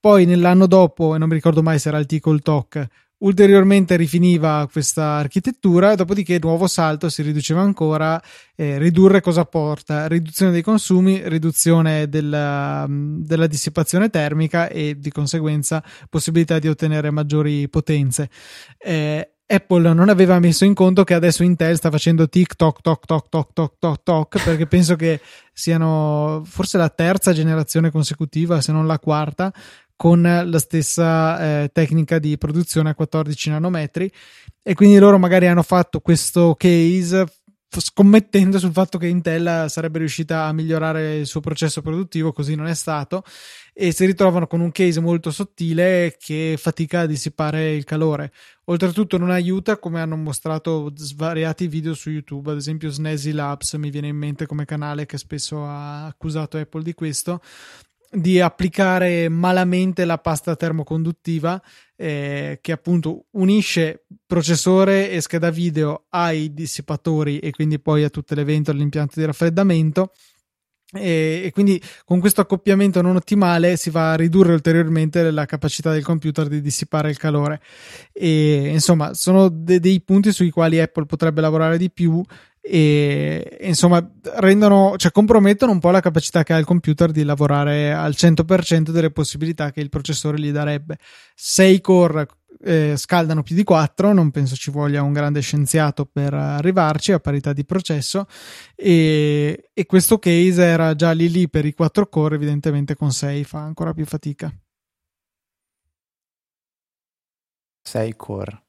Poi 0.00 0.24
nell'anno 0.24 0.66
dopo, 0.66 1.14
e 1.14 1.18
non 1.18 1.28
mi 1.28 1.34
ricordo 1.34 1.62
mai 1.62 1.78
se 1.78 1.88
era 1.88 1.98
il 1.98 2.06
T 2.06 2.18
o 2.22 2.32
il 2.32 2.40
TOC, 2.40 2.86
ulteriormente 3.18 3.96
rifiniva 3.96 4.68
questa 4.70 5.16
architettura, 5.16 5.94
dopodiché 5.94 6.38
nuovo 6.40 6.66
salto 6.66 7.08
si 7.08 7.22
riduceva 7.22 7.60
ancora. 7.60 8.20
Eh, 8.54 8.78
ridurre 8.78 9.20
cosa 9.20 9.44
porta? 9.44 10.06
Riduzione 10.06 10.52
dei 10.52 10.62
consumi, 10.62 11.22
riduzione 11.28 12.08
della, 12.08 12.86
della, 12.88 13.46
dissipazione 13.46 14.10
termica 14.10 14.68
e 14.68 14.98
di 14.98 15.10
conseguenza 15.10 15.82
possibilità 16.08 16.58
di 16.58 16.68
ottenere 16.68 17.10
maggiori 17.10 17.68
potenze. 17.68 18.28
Eh, 18.78 19.30
Apple 19.48 19.94
non 19.94 20.08
aveva 20.08 20.40
messo 20.40 20.64
in 20.64 20.74
conto 20.74 21.04
che 21.04 21.14
adesso 21.14 21.44
Intel 21.44 21.76
sta 21.76 21.88
facendo 21.88 22.28
TikTok, 22.28 22.80
toc, 22.80 23.06
toc, 23.06 23.28
toc, 23.28 23.52
toc, 23.52 23.74
toc, 23.78 24.02
toc, 24.02 24.42
perché 24.42 24.66
penso 24.66 24.96
che 24.96 25.20
siano 25.52 26.42
forse 26.44 26.78
la 26.78 26.88
terza 26.88 27.32
generazione 27.32 27.92
consecutiva, 27.92 28.60
se 28.60 28.72
non 28.72 28.88
la 28.88 28.98
quarta, 28.98 29.52
con 29.96 30.22
la 30.22 30.58
stessa 30.58 31.62
eh, 31.62 31.70
tecnica 31.72 32.18
di 32.18 32.36
produzione 32.36 32.90
a 32.90 32.94
14 32.94 33.50
nanometri 33.50 34.10
e 34.62 34.74
quindi 34.74 34.98
loro 34.98 35.18
magari 35.18 35.46
hanno 35.46 35.62
fatto 35.62 36.00
questo 36.00 36.54
case 36.56 37.26
scommettendo 37.68 38.58
sul 38.58 38.72
fatto 38.72 38.98
che 38.98 39.06
Intel 39.06 39.66
sarebbe 39.68 39.98
riuscita 39.98 40.44
a 40.44 40.52
migliorare 40.52 41.16
il 41.16 41.26
suo 41.26 41.40
processo 41.40 41.82
produttivo, 41.82 42.32
così 42.32 42.54
non 42.54 42.66
è 42.66 42.74
stato 42.74 43.22
e 43.72 43.92
si 43.92 44.06
ritrovano 44.06 44.46
con 44.46 44.60
un 44.60 44.72
case 44.72 45.00
molto 45.00 45.30
sottile 45.30 46.16
che 46.18 46.56
fatica 46.58 47.00
a 47.00 47.06
dissipare 47.06 47.74
il 47.74 47.84
calore. 47.84 48.32
Oltretutto 48.64 49.18
non 49.18 49.30
aiuta, 49.30 49.78
come 49.78 50.00
hanno 50.00 50.16
mostrato 50.16 50.92
svariati 50.94 51.68
video 51.68 51.94
su 51.94 52.10
YouTube, 52.10 52.50
ad 52.50 52.56
esempio 52.56 52.90
Snazzy 52.90 53.32
Labs 53.32 53.74
mi 53.74 53.90
viene 53.90 54.08
in 54.08 54.16
mente 54.16 54.46
come 54.46 54.64
canale 54.64 55.06
che 55.06 55.18
spesso 55.18 55.64
ha 55.64 56.06
accusato 56.06 56.56
Apple 56.56 56.82
di 56.82 56.94
questo, 56.94 57.40
di 58.16 58.40
applicare 58.40 59.28
malamente 59.28 60.06
la 60.06 60.16
pasta 60.16 60.56
termoconduttiva 60.56 61.60
eh, 61.96 62.58
che 62.62 62.72
appunto 62.72 63.26
unisce 63.32 64.06
processore 64.26 65.10
e 65.10 65.20
scheda 65.20 65.50
video 65.50 66.06
ai 66.08 66.54
dissipatori 66.54 67.38
e 67.38 67.50
quindi 67.50 67.78
poi 67.78 68.04
a 68.04 68.08
tutte 68.08 68.34
le 68.34 68.44
ventole 68.44 68.78
l'impianto 68.78 69.20
di 69.20 69.26
raffreddamento. 69.26 70.12
E, 70.92 71.42
e, 71.44 71.50
quindi 71.52 71.82
con 72.04 72.20
questo 72.20 72.40
accoppiamento 72.40 73.02
non 73.02 73.16
ottimale 73.16 73.76
si 73.76 73.90
va 73.90 74.12
a 74.12 74.16
ridurre 74.16 74.52
ulteriormente 74.52 75.30
la 75.30 75.44
capacità 75.44 75.92
del 75.92 76.04
computer 76.04 76.48
di 76.48 76.62
dissipare 76.62 77.10
il 77.10 77.18
calore. 77.18 77.60
E 78.12 78.68
insomma 78.68 79.12
sono 79.12 79.48
de- 79.50 79.80
dei 79.80 80.00
punti 80.00 80.32
sui 80.32 80.50
quali 80.50 80.80
Apple 80.80 81.04
potrebbe 81.04 81.42
lavorare 81.42 81.76
di 81.76 81.90
più 81.90 82.22
e 82.68 83.58
insomma 83.60 84.04
rendono, 84.34 84.94
cioè 84.96 85.12
compromettono 85.12 85.70
un 85.70 85.78
po' 85.78 85.90
la 85.90 86.00
capacità 86.00 86.42
che 86.42 86.52
ha 86.52 86.58
il 86.58 86.64
computer 86.64 87.12
di 87.12 87.22
lavorare 87.22 87.92
al 87.92 88.14
100% 88.16 88.90
delle 88.90 89.10
possibilità 89.10 89.70
che 89.70 89.80
il 89.80 89.88
processore 89.88 90.40
gli 90.40 90.50
darebbe 90.50 90.98
6 91.34 91.80
core 91.80 92.26
eh, 92.60 92.94
scaldano 92.96 93.42
più 93.42 93.54
di 93.54 93.62
4, 93.62 94.12
non 94.12 94.30
penso 94.30 94.56
ci 94.56 94.70
voglia 94.70 95.02
un 95.02 95.12
grande 95.12 95.40
scienziato 95.40 96.06
per 96.06 96.34
arrivarci 96.34 97.12
a 97.12 97.20
parità 97.20 97.52
di 97.52 97.64
processo 97.64 98.26
e, 98.74 99.70
e 99.72 99.86
questo 99.86 100.18
case 100.18 100.64
era 100.64 100.94
già 100.96 101.12
lì 101.12 101.30
lì 101.30 101.48
per 101.48 101.64
i 101.64 101.72
4 101.72 102.08
core, 102.08 102.34
evidentemente 102.34 102.96
con 102.96 103.12
6 103.12 103.44
fa 103.44 103.60
ancora 103.60 103.92
più 103.92 104.04
fatica. 104.04 104.52
6 107.82 108.16
core. 108.16 108.64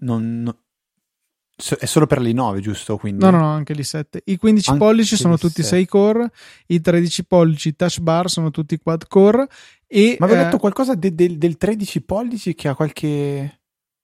Non, 0.00 0.50
è 1.78 1.86
solo 1.86 2.06
per 2.06 2.20
l'i9, 2.20 2.58
giusto? 2.60 2.96
Quindi... 2.96 3.24
No, 3.24 3.30
no, 3.30 3.38
no, 3.38 3.50
anche 3.52 3.74
l'i7. 3.74 4.18
I 4.24 4.36
15 4.36 4.70
anche 4.70 4.82
pollici 4.82 5.16
sono 5.16 5.36
tutti 5.36 5.62
6 5.62 5.86
core, 5.86 6.30
i 6.66 6.80
13 6.80 7.24
pollici 7.26 7.76
touch 7.76 8.00
bar 8.00 8.30
sono 8.30 8.50
tutti 8.50 8.78
quad 8.78 9.06
core. 9.06 9.46
E, 9.86 10.16
Ma 10.18 10.26
avevo 10.26 10.40
eh... 10.40 10.44
detto 10.44 10.58
qualcosa 10.58 10.94
de, 10.94 11.14
de, 11.14 11.36
del 11.36 11.56
13 11.56 12.02
pollici 12.02 12.54
che 12.54 12.68
ha 12.68 12.74
qualche, 12.74 13.60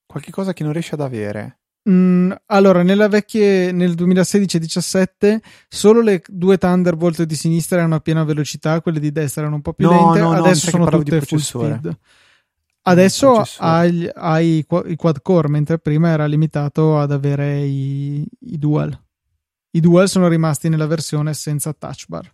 qualche 0.07 0.31
cosa 0.31 0.53
che 0.53 0.62
non 0.62 0.73
riesce 0.73 0.95
ad 0.95 1.01
avere. 1.01 1.59
Mm, 1.88 2.33
allora, 2.47 2.83
nella 2.83 3.09
vecchie, 3.09 3.71
nel 3.71 3.92
2016-17 3.92 5.38
solo 5.69 6.01
le 6.01 6.21
due 6.27 6.59
Thunderbolt 6.59 7.23
di 7.23 7.37
sinistra 7.37 7.79
erano 7.79 7.95
a 7.95 8.01
piena 8.01 8.25
velocità, 8.25 8.81
quelle 8.81 8.99
di 8.99 9.12
destra 9.12 9.42
erano 9.42 9.57
un 9.57 9.62
po' 9.62 9.73
più 9.73 9.87
no, 9.87 9.92
lente, 9.92 10.19
no, 10.19 10.33
adesso 10.33 10.77
no, 10.77 10.85
sono 10.85 10.99
tutte 10.99 11.21
full 11.21 11.38
speed. 11.38 11.97
Adesso 12.88 13.42
hai, 13.59 14.09
hai, 14.14 14.64
i 14.87 14.96
quad 14.96 15.20
core, 15.20 15.49
mentre 15.49 15.79
prima 15.79 16.11
era 16.11 16.27
limitato 16.27 17.01
ad 17.01 17.11
avere 17.11 17.64
i, 17.64 18.25
i, 18.40 18.59
dual. 18.59 18.96
I 19.70 19.81
dual 19.81 20.09
sono 20.09 20.29
rimasti 20.29 20.68
nella 20.68 20.87
versione 20.87 21.35
senza 21.35 21.72
touch 21.72 22.05
bar. 22.07 22.33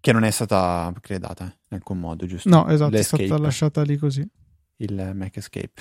Che 0.00 0.12
non 0.12 0.22
è 0.22 0.30
stata 0.30 0.86
upgradata 0.88 1.44
in 1.44 1.76
alcun 1.76 1.98
modo, 1.98 2.26
giusto? 2.26 2.48
No, 2.48 2.68
esatto, 2.68 2.92
L'escape. 2.92 3.24
è 3.24 3.26
stata 3.26 3.42
lasciata 3.42 3.82
lì 3.82 3.96
così. 3.96 4.24
Il 4.76 5.12
Mac 5.14 5.36
Escape. 5.36 5.72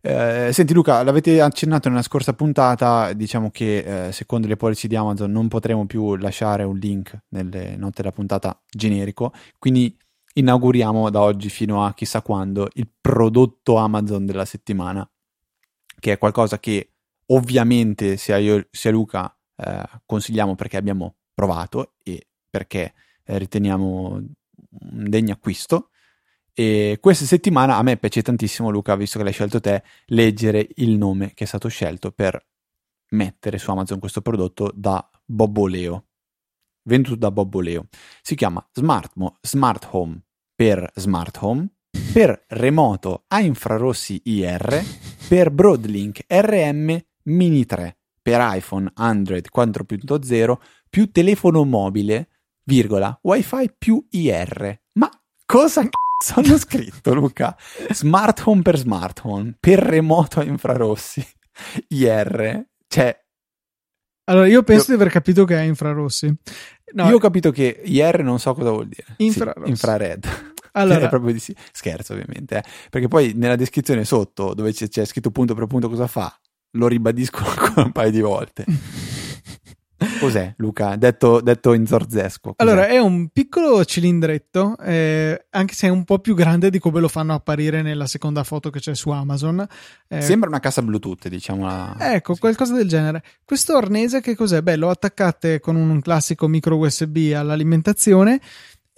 Eh, 0.00 0.50
senti 0.52 0.72
Luca, 0.72 1.02
l'avete 1.02 1.40
accennato 1.40 1.88
nella 1.88 2.02
scorsa 2.02 2.32
puntata, 2.32 3.12
diciamo 3.12 3.50
che 3.50 4.06
eh, 4.06 4.12
secondo 4.12 4.46
le 4.46 4.56
policy 4.56 4.86
di 4.86 4.94
Amazon 4.94 5.32
non 5.32 5.48
potremo 5.48 5.84
più 5.86 6.14
lasciare 6.14 6.62
un 6.62 6.76
link 6.76 7.18
nelle 7.30 7.74
note 7.76 8.02
della 8.02 8.12
puntata 8.12 8.56
generico, 8.70 9.32
quindi 9.58 9.98
inauguriamo 10.38 11.10
da 11.10 11.20
oggi 11.20 11.48
fino 11.48 11.84
a 11.84 11.92
chissà 11.94 12.22
quando 12.22 12.68
il 12.74 12.88
prodotto 13.00 13.76
Amazon 13.76 14.24
della 14.24 14.44
settimana, 14.44 15.08
che 15.98 16.12
è 16.12 16.18
qualcosa 16.18 16.60
che 16.60 16.92
ovviamente 17.26 18.16
sia 18.16 18.36
io 18.38 18.66
sia 18.70 18.90
Luca 18.90 19.36
eh, 19.56 19.82
consigliamo 20.06 20.54
perché 20.54 20.76
abbiamo 20.76 21.16
provato 21.34 21.94
e 22.02 22.28
perché 22.48 22.94
eh, 23.24 23.38
riteniamo 23.38 24.12
un 24.12 25.08
degno 25.08 25.32
acquisto. 25.32 25.90
E 26.52 26.98
questa 27.00 27.24
settimana 27.24 27.76
a 27.76 27.82
me 27.82 27.96
piace 27.96 28.22
tantissimo, 28.22 28.70
Luca, 28.70 28.96
visto 28.96 29.18
che 29.18 29.24
l'hai 29.24 29.32
scelto 29.32 29.60
te, 29.60 29.82
leggere 30.06 30.68
il 30.76 30.96
nome 30.96 31.32
che 31.34 31.44
è 31.44 31.46
stato 31.46 31.68
scelto 31.68 32.10
per 32.10 32.44
mettere 33.10 33.58
su 33.58 33.70
Amazon 33.70 33.98
questo 33.98 34.22
prodotto 34.22 34.70
da 34.74 35.08
Bobboleo. 35.24 36.06
Venduto 36.82 37.16
da 37.16 37.30
Bobboleo. 37.30 37.86
Si 38.22 38.34
chiama 38.34 38.66
Smart, 38.72 39.12
Mo- 39.14 39.38
Smart 39.40 39.86
Home 39.92 40.22
per 40.58 40.90
smart 40.96 41.38
home, 41.40 41.68
per 42.12 42.42
remoto 42.48 43.26
a 43.28 43.38
infrarossi 43.38 44.20
IR, 44.24 44.82
per 45.28 45.52
Broadlink 45.52 46.24
RM 46.26 47.00
Mini 47.26 47.64
3, 47.64 47.96
per 48.20 48.40
iPhone 48.56 48.90
Android 48.94 49.46
4.0 49.56 50.54
più 50.90 51.12
telefono 51.12 51.64
mobile, 51.64 52.28
virgola, 52.64 53.16
WiFi 53.22 53.74
più 53.78 54.04
IR. 54.10 54.80
Ma 54.94 55.08
cosa 55.46 55.84
c***o 55.84 56.40
hanno 56.40 56.58
scritto 56.58 57.14
Luca? 57.14 57.56
Smart 57.90 58.42
home 58.44 58.62
per 58.62 58.78
smart 58.78 59.20
home, 59.22 59.56
per 59.60 59.78
remoto 59.78 60.40
a 60.40 60.42
infrarossi 60.42 61.24
IR. 61.86 62.66
Cioè, 62.88 63.16
allora, 64.30 64.46
io 64.46 64.62
penso 64.62 64.90
io... 64.90 64.96
di 64.96 65.02
aver 65.02 65.12
capito 65.12 65.44
che 65.44 65.56
è 65.56 65.62
infrarossi. 65.62 66.34
No, 66.94 67.08
io 67.08 67.16
ho 67.16 67.18
capito 67.18 67.50
che 67.50 67.80
IR 67.84 68.22
non 68.22 68.38
so 68.38 68.54
cosa 68.54 68.70
vuol 68.70 68.88
dire. 68.88 69.14
Infrarossi. 69.18 69.64
Sì, 69.64 69.70
infrared. 69.70 70.26
Allora, 70.72 71.08
proprio 71.08 71.32
di 71.32 71.38
sì. 71.38 71.54
Scherzo, 71.72 72.12
ovviamente, 72.12 72.58
eh. 72.58 72.62
perché 72.90 73.08
poi 73.08 73.32
nella 73.34 73.56
descrizione 73.56 74.04
sotto, 74.04 74.54
dove 74.54 74.72
c'è, 74.72 74.88
c'è, 74.88 75.04
scritto 75.04 75.30
punto 75.30 75.54
per 75.54 75.66
punto 75.66 75.88
cosa 75.88 76.06
fa, 76.06 76.34
lo 76.72 76.86
ribadiscono 76.86 77.48
ancora 77.50 77.82
un 77.82 77.92
paio 77.92 78.10
di 78.10 78.20
volte. 78.20 78.64
Cos'è, 80.18 80.54
Luca? 80.58 80.96
Detto, 80.96 81.40
detto 81.40 81.72
in 81.72 81.86
zorzesco. 81.86 82.54
Cos'è? 82.54 82.70
Allora, 82.70 82.88
è 82.88 82.98
un 82.98 83.28
piccolo 83.28 83.84
cilindretto, 83.84 84.76
eh, 84.78 85.46
anche 85.50 85.74
se 85.74 85.86
è 85.86 85.90
un 85.90 86.04
po' 86.04 86.18
più 86.18 86.34
grande 86.34 86.70
di 86.70 86.78
come 86.78 87.00
lo 87.00 87.08
fanno 87.08 87.34
apparire 87.34 87.82
nella 87.82 88.06
seconda 88.06 88.44
foto 88.44 88.70
che 88.70 88.80
c'è 88.80 88.94
su 88.94 89.10
Amazon. 89.10 89.66
Eh, 90.08 90.20
Sembra 90.20 90.48
una 90.48 90.60
cassa 90.60 90.82
Bluetooth, 90.82 91.28
diciamo. 91.28 91.96
Ecco, 91.98 92.34
qualcosa 92.36 92.74
del 92.74 92.88
genere. 92.88 93.22
Questo 93.44 93.76
arnese 93.76 94.20
che 94.20 94.34
cos'è? 94.34 94.62
Beh, 94.62 94.76
lo 94.76 94.90
attaccate 94.90 95.60
con 95.60 95.76
un 95.76 96.00
classico 96.00 96.48
micro 96.48 96.76
USB 96.76 97.32
all'alimentazione 97.34 98.40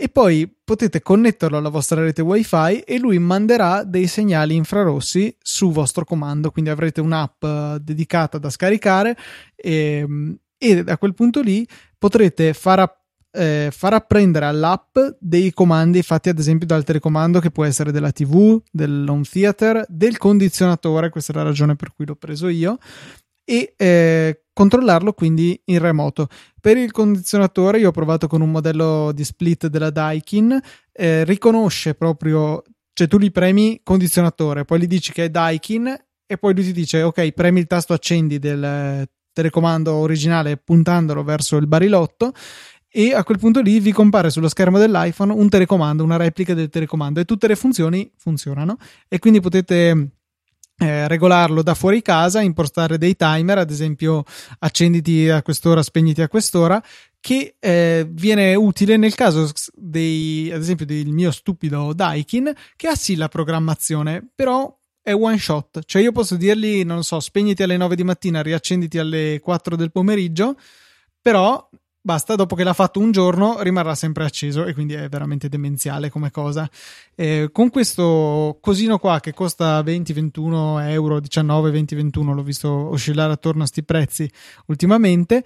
e 0.00 0.08
poi 0.08 0.50
potete 0.64 1.02
connetterlo 1.02 1.58
alla 1.58 1.68
vostra 1.68 2.00
rete 2.00 2.22
wifi 2.22 2.80
e 2.80 2.98
lui 2.98 3.18
manderà 3.18 3.84
dei 3.84 4.06
segnali 4.06 4.54
infrarossi 4.54 5.36
su 5.38 5.72
vostro 5.72 6.06
comando 6.06 6.50
quindi 6.50 6.70
avrete 6.70 7.02
un'app 7.02 7.44
eh, 7.44 7.76
dedicata 7.82 8.38
da 8.38 8.48
scaricare 8.48 9.14
e, 9.54 9.98
ehm, 9.98 10.38
e 10.62 10.84
da 10.84 10.98
quel 10.98 11.14
punto 11.14 11.40
lì 11.40 11.66
potrete 11.96 12.52
far 12.52 12.98
eh, 13.32 13.68
far 13.70 13.94
apprendere 13.94 14.46
all'app 14.46 14.98
dei 15.18 15.52
comandi 15.52 16.02
fatti 16.02 16.28
ad 16.28 16.38
esempio 16.38 16.66
dal 16.66 16.84
telecomando 16.84 17.40
che 17.40 17.50
può 17.50 17.64
essere 17.64 17.92
della 17.92 18.10
TV, 18.12 18.60
dell'home 18.70 19.22
theater, 19.22 19.84
del 19.88 20.18
condizionatore, 20.18 21.10
questa 21.10 21.32
è 21.32 21.36
la 21.36 21.42
ragione 21.42 21.76
per 21.76 21.92
cui 21.94 22.06
l'ho 22.06 22.16
preso 22.16 22.48
io, 22.48 22.78
e 23.44 23.74
eh, 23.76 24.42
controllarlo 24.52 25.12
quindi 25.12 25.60
in 25.66 25.78
remoto. 25.78 26.28
Per 26.60 26.76
il 26.76 26.90
condizionatore 26.90 27.78
io 27.78 27.88
ho 27.88 27.92
provato 27.92 28.26
con 28.26 28.40
un 28.40 28.50
modello 28.50 29.12
di 29.12 29.24
split 29.24 29.68
della 29.68 29.90
Daikin, 29.90 30.58
eh, 30.92 31.24
riconosce 31.24 31.94
proprio, 31.94 32.62
cioè 32.92 33.08
tu 33.08 33.18
gli 33.18 33.30
premi 33.30 33.80
condizionatore, 33.82 34.64
poi 34.64 34.80
gli 34.80 34.86
dici 34.86 35.12
che 35.12 35.24
è 35.24 35.30
Daikin 35.30 35.96
e 36.26 36.38
poi 36.38 36.54
lui 36.54 36.62
ti 36.62 36.72
dice 36.72 37.02
ok 37.02 37.32
premi 37.32 37.58
il 37.58 37.66
tasto 37.66 37.92
accendi 37.92 38.38
del 38.38 39.08
telecomando 39.40 39.94
originale 39.94 40.58
puntandolo 40.58 41.24
verso 41.24 41.56
il 41.56 41.66
barilotto 41.66 42.32
e 42.92 43.14
a 43.14 43.24
quel 43.24 43.38
punto 43.38 43.60
lì 43.60 43.80
vi 43.80 43.92
compare 43.92 44.30
sullo 44.30 44.48
schermo 44.48 44.78
dell'iPhone 44.78 45.32
un 45.32 45.48
telecomando, 45.48 46.04
una 46.04 46.16
replica 46.16 46.54
del 46.54 46.68
telecomando 46.68 47.20
e 47.20 47.24
tutte 47.24 47.46
le 47.46 47.56
funzioni 47.56 48.10
funzionano 48.16 48.76
e 49.08 49.18
quindi 49.18 49.40
potete 49.40 50.10
eh, 50.76 51.06
regolarlo 51.08 51.62
da 51.62 51.74
fuori 51.74 52.02
casa, 52.02 52.40
impostare 52.40 52.98
dei 52.98 53.14
timer, 53.16 53.58
ad 53.58 53.70
esempio 53.70 54.24
accenditi 54.58 55.28
a 55.28 55.42
quest'ora, 55.42 55.82
spegniti 55.82 56.20
a 56.20 56.28
quest'ora, 56.28 56.82
che 57.20 57.54
eh, 57.58 58.06
viene 58.10 58.54
utile 58.54 58.96
nel 58.96 59.14
caso 59.14 59.50
dei, 59.74 60.50
ad 60.50 60.60
esempio 60.60 60.86
del 60.86 61.08
mio 61.08 61.30
stupido 61.30 61.92
Daikin 61.92 62.52
che 62.76 62.88
ha 62.88 62.94
sì 62.94 63.14
la 63.14 63.28
programmazione, 63.28 64.26
però 64.34 64.74
è 65.10 65.14
one 65.14 65.38
shot, 65.38 65.82
cioè 65.84 66.02
io 66.02 66.12
posso 66.12 66.36
dirgli, 66.36 66.84
non 66.84 67.02
so, 67.02 67.20
spegniti 67.20 67.62
alle 67.62 67.76
9 67.76 67.96
di 67.96 68.04
mattina, 68.04 68.42
riaccenditi 68.42 68.98
alle 68.98 69.40
4 69.42 69.76
del 69.76 69.90
pomeriggio, 69.90 70.56
però 71.20 71.68
basta, 72.00 72.34
dopo 72.34 72.54
che 72.54 72.64
l'ha 72.64 72.72
fatto 72.72 73.00
un 73.00 73.10
giorno 73.10 73.60
rimarrà 73.60 73.94
sempre 73.94 74.24
acceso 74.24 74.64
e 74.64 74.72
quindi 74.72 74.94
è 74.94 75.08
veramente 75.08 75.48
demenziale 75.48 76.10
come 76.10 76.30
cosa. 76.30 76.68
Eh, 77.14 77.50
con 77.52 77.70
questo 77.70 78.58
cosino 78.60 78.98
qua 78.98 79.20
che 79.20 79.34
costa 79.34 79.82
20-21 79.82 80.88
euro, 80.88 81.18
19-20-21, 81.18 82.32
l'ho 82.32 82.42
visto 82.42 82.70
oscillare 82.70 83.32
attorno 83.32 83.64
a 83.64 83.66
sti 83.66 83.82
prezzi 83.84 84.30
ultimamente, 84.66 85.44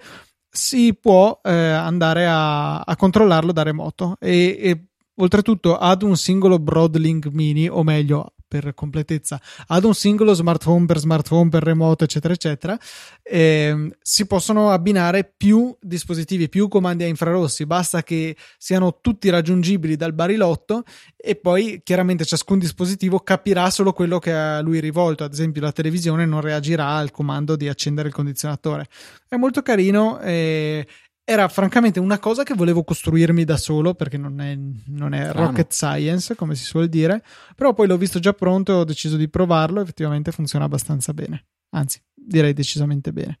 si 0.49 0.93
può 0.93 1.39
eh, 1.43 1.51
andare 1.51 2.27
a, 2.27 2.79
a, 2.79 2.95
controllarlo 2.95 3.51
da 3.51 3.63
remoto 3.63 4.15
e, 4.19 4.57
e 4.59 4.85
oltretutto 5.15 5.75
ad 5.77 6.01
un 6.01 6.15
singolo 6.15 6.59
Broadlink 6.59 7.27
mini, 7.31 7.67
o 7.67 7.83
meglio 7.83 8.34
per 8.47 8.73
completezza 8.73 9.39
ad 9.67 9.83
un 9.83 9.93
singolo 9.93 10.33
smartphone 10.33 10.85
per 10.85 10.99
smartphone 10.99 11.49
per 11.49 11.63
remoto 11.63 12.03
eccetera 12.03 12.33
eccetera 12.33 12.77
eh, 13.23 13.89
si 14.01 14.27
possono 14.27 14.69
abbinare 14.69 15.33
più 15.35 15.75
dispositivi 15.81 16.47
più 16.47 16.67
comandi 16.67 17.03
a 17.03 17.07
infrarossi. 17.07 17.65
Basta 17.65 18.03
che 18.03 18.35
siano 18.57 18.99
tutti 19.01 19.29
raggiungibili 19.29 19.95
dal 19.95 20.13
barilotto 20.13 20.83
e 21.15 21.35
poi 21.35 21.81
chiaramente 21.83 22.23
ciascun 22.23 22.59
dispositivo 22.59 23.19
capirà 23.19 23.69
solo 23.69 23.93
quello 23.93 24.19
che 24.19 24.31
a 24.31 24.61
lui 24.61 24.79
rivolto. 24.79 25.23
Ad 25.23 25.33
esempio 25.33 25.61
la 25.61 25.71
televisione 25.71 26.25
non 26.25 26.41
reagirà 26.41 26.89
al 26.95 27.11
comando 27.11 27.55
di 27.55 27.67
accendere 27.67 28.09
il 28.09 28.13
condizionatore. 28.13 28.87
È 29.27 29.35
molto 29.37 29.61
carino 29.61 30.19
e 30.19 30.87
era 31.27 31.47
francamente 31.47 31.99
una 31.99 32.19
cosa 32.19 32.43
che 32.43 32.53
volevo 32.53 32.83
costruirmi 32.83 33.43
da 33.45 33.57
solo 33.57 33.95
perché 33.95 34.15
non 34.15 34.39
è, 34.39 34.55
non 34.85 35.13
è 35.13 35.31
rocket 35.31 35.73
science 35.73 36.35
come 36.35 36.53
si 36.53 36.63
suol 36.63 36.87
dire. 36.87 37.23
Però 37.55 37.73
poi 37.73 37.87
l'ho 37.87 37.97
visto 37.97 38.19
già 38.19 38.33
pronto 38.33 38.71
e 38.71 38.75
ho 38.75 38.83
deciso 38.83 39.17
di 39.17 39.27
provarlo. 39.27 39.81
Effettivamente 39.81 40.31
funziona 40.31 40.65
abbastanza 40.65 41.13
bene. 41.13 41.45
Anzi 41.71 41.99
direi 42.13 42.53
decisamente 42.53 43.11
bene. 43.11 43.39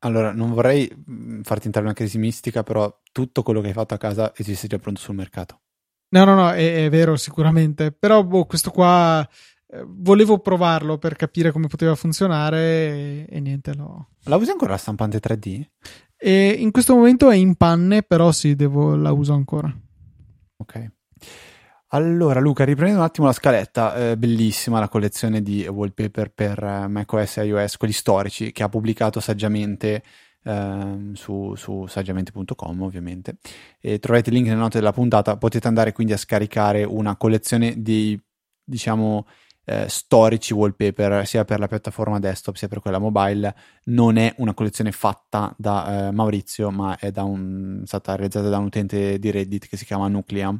Allora 0.00 0.32
non 0.32 0.52
vorrei 0.52 0.90
mm, 0.90 1.42
farti 1.42 1.66
entrare 1.66 1.86
in 1.86 1.92
una 1.92 1.92
crisi 1.92 2.16
mistica 2.16 2.62
però 2.62 3.00
tutto 3.12 3.42
quello 3.42 3.60
che 3.60 3.68
hai 3.68 3.72
fatto 3.74 3.92
a 3.92 3.98
casa 3.98 4.32
esiste 4.34 4.66
già 4.66 4.78
pronto 4.78 4.98
sul 4.98 5.14
mercato. 5.14 5.60
No 6.10 6.24
no 6.24 6.34
no 6.34 6.50
è, 6.50 6.86
è 6.86 6.88
vero 6.88 7.16
sicuramente. 7.16 7.92
Però 7.92 8.24
boh, 8.24 8.46
questo 8.46 8.70
qua 8.70 9.28
eh, 9.70 9.84
volevo 9.86 10.38
provarlo 10.38 10.96
per 10.96 11.14
capire 11.14 11.52
come 11.52 11.66
poteva 11.66 11.94
funzionare 11.94 12.58
e, 12.58 13.26
e 13.28 13.40
niente 13.40 13.74
lo... 13.74 14.08
la 14.24 14.36
usi 14.36 14.50
ancora 14.50 14.70
la 14.70 14.78
stampante 14.78 15.20
3D? 15.20 15.66
E 16.20 16.48
in 16.48 16.72
questo 16.72 16.94
momento 16.94 17.30
è 17.30 17.36
in 17.36 17.54
panne, 17.54 18.02
però 18.02 18.32
sì, 18.32 18.56
devo, 18.56 18.96
la 18.96 19.12
uso 19.12 19.32
ancora. 19.32 19.72
Ok. 20.56 20.90
Allora, 21.92 22.40
Luca, 22.40 22.64
riprendendo 22.64 23.00
un 23.00 23.06
attimo 23.06 23.26
la 23.26 23.32
scaletta, 23.32 24.10
eh, 24.10 24.18
bellissima 24.18 24.80
la 24.80 24.88
collezione 24.88 25.42
di 25.42 25.66
wallpaper 25.66 26.30
per 26.32 26.62
eh, 26.62 26.86
macOS 26.86 27.38
e 27.38 27.44
iOS, 27.46 27.76
quelli 27.78 27.94
storici, 27.94 28.52
che 28.52 28.62
ha 28.62 28.68
pubblicato 28.68 29.20
saggiamente 29.20 30.02
eh, 30.42 31.10
su, 31.14 31.54
su 31.54 31.86
saggiamente.com, 31.86 32.82
ovviamente. 32.82 33.36
E 33.80 33.98
troverete 34.00 34.28
il 34.30 34.36
link 34.36 34.48
nelle 34.48 34.60
note 34.60 34.78
della 34.78 34.92
puntata. 34.92 35.38
Potete 35.38 35.66
andare 35.66 35.92
quindi 35.92 36.12
a 36.12 36.18
scaricare 36.18 36.84
una 36.84 37.16
collezione 37.16 37.80
di, 37.80 38.20
diciamo, 38.62 39.26
eh, 39.68 39.86
storici 39.86 40.54
wallpaper 40.54 41.26
sia 41.26 41.44
per 41.44 41.58
la 41.58 41.66
piattaforma 41.66 42.18
desktop 42.18 42.56
sia 42.56 42.68
per 42.68 42.80
quella 42.80 42.98
mobile 42.98 43.54
non 43.84 44.16
è 44.16 44.32
una 44.38 44.54
collezione 44.54 44.92
fatta 44.92 45.54
da 45.58 46.08
eh, 46.08 46.10
Maurizio 46.10 46.70
ma 46.70 46.96
è 46.96 47.12
un, 47.16 47.82
stata 47.84 48.14
realizzata 48.14 48.48
da 48.48 48.56
un 48.56 48.64
utente 48.64 49.18
di 49.18 49.30
Reddit 49.30 49.68
che 49.68 49.76
si 49.76 49.84
chiama 49.84 50.08
Nucleum. 50.08 50.58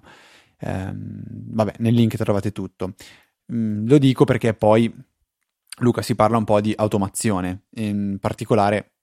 Eh, 0.58 0.92
vabbè 0.92 1.74
nel 1.78 1.94
link 1.94 2.16
trovate 2.16 2.52
tutto. 2.52 2.92
Mm, 3.50 3.88
lo 3.88 3.96
dico 3.96 4.24
perché 4.24 4.52
poi 4.52 4.94
Luca 5.78 6.02
si 6.02 6.14
parla 6.14 6.36
un 6.36 6.44
po' 6.44 6.60
di 6.60 6.74
automazione 6.76 7.62
in 7.76 8.18
particolare 8.20 8.96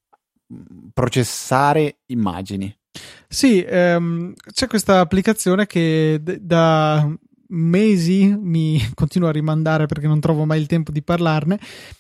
mm, 0.54 0.90
processare 0.94 2.02
immagini. 2.08 2.76
Sì, 3.28 3.64
ehm, 3.68 4.34
c'è 4.54 4.68
questa 4.68 5.00
applicazione 5.00 5.66
che 5.66 6.20
d- 6.22 6.38
da 6.38 7.10
mesi 7.50 8.36
mi 8.40 8.80
continuo 8.94 9.30
a 9.30 9.32
rimandare 9.32 9.86
perché 9.86 10.08
non 10.08 10.20
trovo 10.20 10.46
mai 10.46 10.60
il 10.60 10.68
tempo 10.68 10.92
di 10.92 11.02
parlarne 11.02 11.60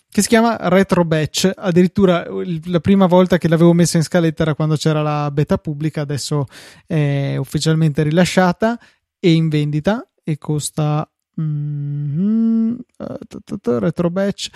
che 0.09 0.21
si 0.21 0.29
chiama 0.29 0.55
Retro 0.69 1.03
Batch. 1.03 1.51
Addirittura 1.53 2.25
la 2.65 2.79
prima 2.79 3.05
volta 3.05 3.37
che 3.37 3.49
l'avevo 3.49 3.73
messa 3.73 3.97
in 3.97 4.03
scaletta 4.03 4.43
era 4.43 4.55
quando 4.55 4.77
c'era 4.77 5.01
la 5.01 5.29
beta 5.29 5.57
pubblica 5.57 6.01
adesso 6.01 6.45
è 6.85 7.35
ufficialmente 7.35 8.01
rilasciata 8.03 8.79
e 9.19 9.33
in 9.33 9.49
vendita 9.49 10.07
e 10.23 10.37
costa 10.37 11.09
mm, 11.41 12.75
Retro 13.61 14.09
Batch 14.09 14.49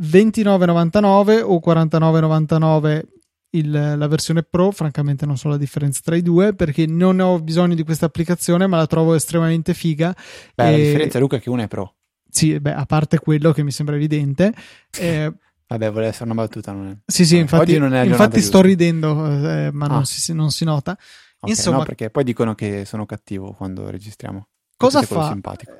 29,99 0.00 1.42
o 1.42 1.60
49,99 1.64 3.02
il, 3.50 3.70
la 3.70 4.06
versione 4.06 4.42
Pro, 4.42 4.70
francamente 4.70 5.26
non 5.26 5.36
so 5.36 5.48
la 5.48 5.56
differenza 5.56 6.00
tra 6.04 6.16
i 6.16 6.22
due 6.22 6.54
perché 6.54 6.86
non 6.86 7.20
ho 7.20 7.40
bisogno 7.40 7.74
di 7.74 7.82
questa 7.82 8.06
applicazione, 8.06 8.66
ma 8.66 8.76
la 8.76 8.86
trovo 8.86 9.14
estremamente 9.14 9.74
figa. 9.74 10.14
Beh, 10.54 10.68
e... 10.68 10.70
la 10.70 10.76
differenza, 10.76 11.18
Luca, 11.18 11.36
è 11.36 11.40
che 11.40 11.50
una 11.50 11.64
è 11.64 11.68
Pro. 11.68 11.94
Sì, 12.28 12.58
beh, 12.60 12.74
a 12.74 12.86
parte 12.86 13.18
quello 13.18 13.52
che 13.52 13.62
mi 13.62 13.72
sembra 13.72 13.96
evidente. 13.96 14.54
Eh, 14.96 15.32
Vabbè, 15.66 15.90
voleva 15.90 16.10
essere 16.10 16.24
una 16.24 16.34
battuta, 16.34 16.72
non 16.72 16.88
è? 16.88 16.96
Sì, 17.06 17.24
sì, 17.24 17.36
infatti, 17.36 17.74
infatti 17.74 18.40
sto 18.40 18.60
ridendo, 18.60 19.26
eh, 19.26 19.70
ma 19.72 19.86
ah. 19.86 19.88
non, 19.88 20.04
si, 20.04 20.32
non, 20.32 20.50
si, 20.50 20.64
nota. 20.64 20.92
Okay, 20.92 21.54
Insomma, 21.54 21.78
no, 21.78 21.84
perché 21.84 22.10
poi 22.10 22.24
dicono 22.24 22.54
che 22.54 22.84
sono 22.84 23.06
cattivo 23.06 23.52
quando 23.52 23.88
registriamo. 23.88 24.48
Cosa 24.76 25.02
fa? 25.02 25.28
Simpatico 25.28 25.72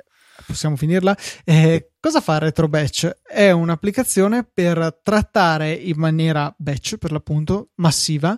possiamo 0.51 0.75
finirla. 0.75 1.17
Eh, 1.43 1.91
cosa 1.99 2.21
fa 2.21 2.37
RetroBatch? 2.37 3.09
È 3.23 3.51
un'applicazione 3.51 4.43
per 4.43 4.99
trattare 5.01 5.71
in 5.71 5.97
maniera 5.97 6.53
batch, 6.57 6.97
per 6.97 7.11
l'appunto, 7.11 7.69
massiva, 7.75 8.37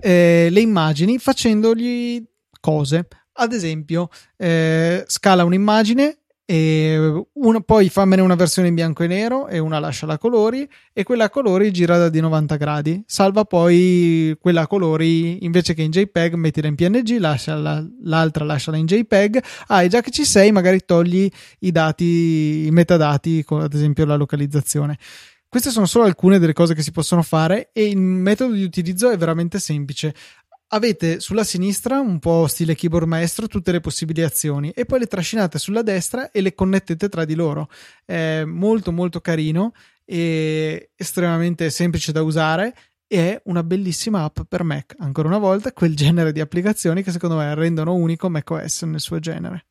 eh, 0.00 0.48
le 0.50 0.60
immagini 0.60 1.18
facendogli 1.18 2.24
cose. 2.60 3.08
Ad 3.40 3.52
esempio, 3.52 4.08
eh, 4.36 5.04
scala 5.06 5.44
un'immagine 5.44 6.17
e 6.50 7.26
una, 7.34 7.60
poi 7.60 7.90
fammene 7.90 8.22
una 8.22 8.34
versione 8.34 8.68
in 8.68 8.74
bianco 8.74 9.02
e 9.02 9.06
nero 9.06 9.48
e 9.48 9.58
una 9.58 9.78
lascia 9.78 10.06
a 10.06 10.16
colori 10.16 10.66
e 10.94 11.02
quella 11.02 11.24
a 11.24 11.28
colori 11.28 11.70
gira 11.70 11.98
da 11.98 12.08
di 12.08 12.20
90 12.20 12.56
gradi. 12.56 13.02
Salva 13.04 13.44
poi 13.44 14.34
quella 14.40 14.62
a 14.62 14.66
colori 14.66 15.44
invece 15.44 15.74
che 15.74 15.82
in 15.82 15.90
JPEG 15.90 16.32
mettila 16.36 16.68
in 16.68 16.74
PNG 16.74 17.18
lascia 17.18 17.54
la, 17.54 17.86
l'altra 18.04 18.46
lasciala 18.46 18.78
in 18.78 18.86
JPEG. 18.86 19.44
Ah 19.66 19.82
e 19.82 19.88
già 19.88 20.00
che 20.00 20.10
ci 20.10 20.24
sei 20.24 20.50
magari 20.50 20.86
togli 20.86 21.30
i 21.58 21.70
dati 21.70 22.64
i 22.64 22.70
metadati 22.70 23.44
ad 23.46 23.74
esempio 23.74 24.06
la 24.06 24.16
localizzazione. 24.16 24.96
Queste 25.50 25.70
sono 25.70 25.86
solo 25.86 26.04
alcune 26.04 26.38
delle 26.38 26.52
cose 26.52 26.74
che 26.74 26.82
si 26.82 26.92
possono 26.92 27.22
fare 27.22 27.70
e 27.72 27.86
il 27.88 27.96
metodo 27.96 28.52
di 28.52 28.62
utilizzo 28.62 29.08
è 29.08 29.16
veramente 29.16 29.58
semplice 29.58 30.14
avete 30.68 31.20
sulla 31.20 31.44
sinistra, 31.44 32.00
un 32.00 32.18
po' 32.18 32.46
stile 32.46 32.74
keyboard 32.74 33.06
maestro, 33.06 33.46
tutte 33.46 33.72
le 33.72 33.80
possibili 33.80 34.22
azioni 34.22 34.70
e 34.70 34.84
poi 34.84 35.00
le 35.00 35.06
trascinate 35.06 35.58
sulla 35.58 35.82
destra 35.82 36.30
e 36.30 36.40
le 36.40 36.54
connettete 36.54 37.08
tra 37.08 37.24
di 37.24 37.34
loro. 37.34 37.68
È 38.04 38.44
molto 38.44 38.92
molto 38.92 39.20
carino 39.20 39.72
e 40.04 40.90
estremamente 40.96 41.70
semplice 41.70 42.12
da 42.12 42.22
usare 42.22 42.74
e 43.06 43.32
è 43.32 43.42
una 43.44 43.62
bellissima 43.62 44.24
app 44.24 44.40
per 44.46 44.62
Mac. 44.62 44.94
Ancora 44.98 45.28
una 45.28 45.38
volta, 45.38 45.72
quel 45.72 45.96
genere 45.96 46.32
di 46.32 46.40
applicazioni 46.40 47.02
che 47.02 47.10
secondo 47.10 47.36
me 47.36 47.54
rendono 47.54 47.94
unico 47.94 48.28
macOS 48.28 48.82
nel 48.82 49.00
suo 49.00 49.18
genere. 49.18 49.64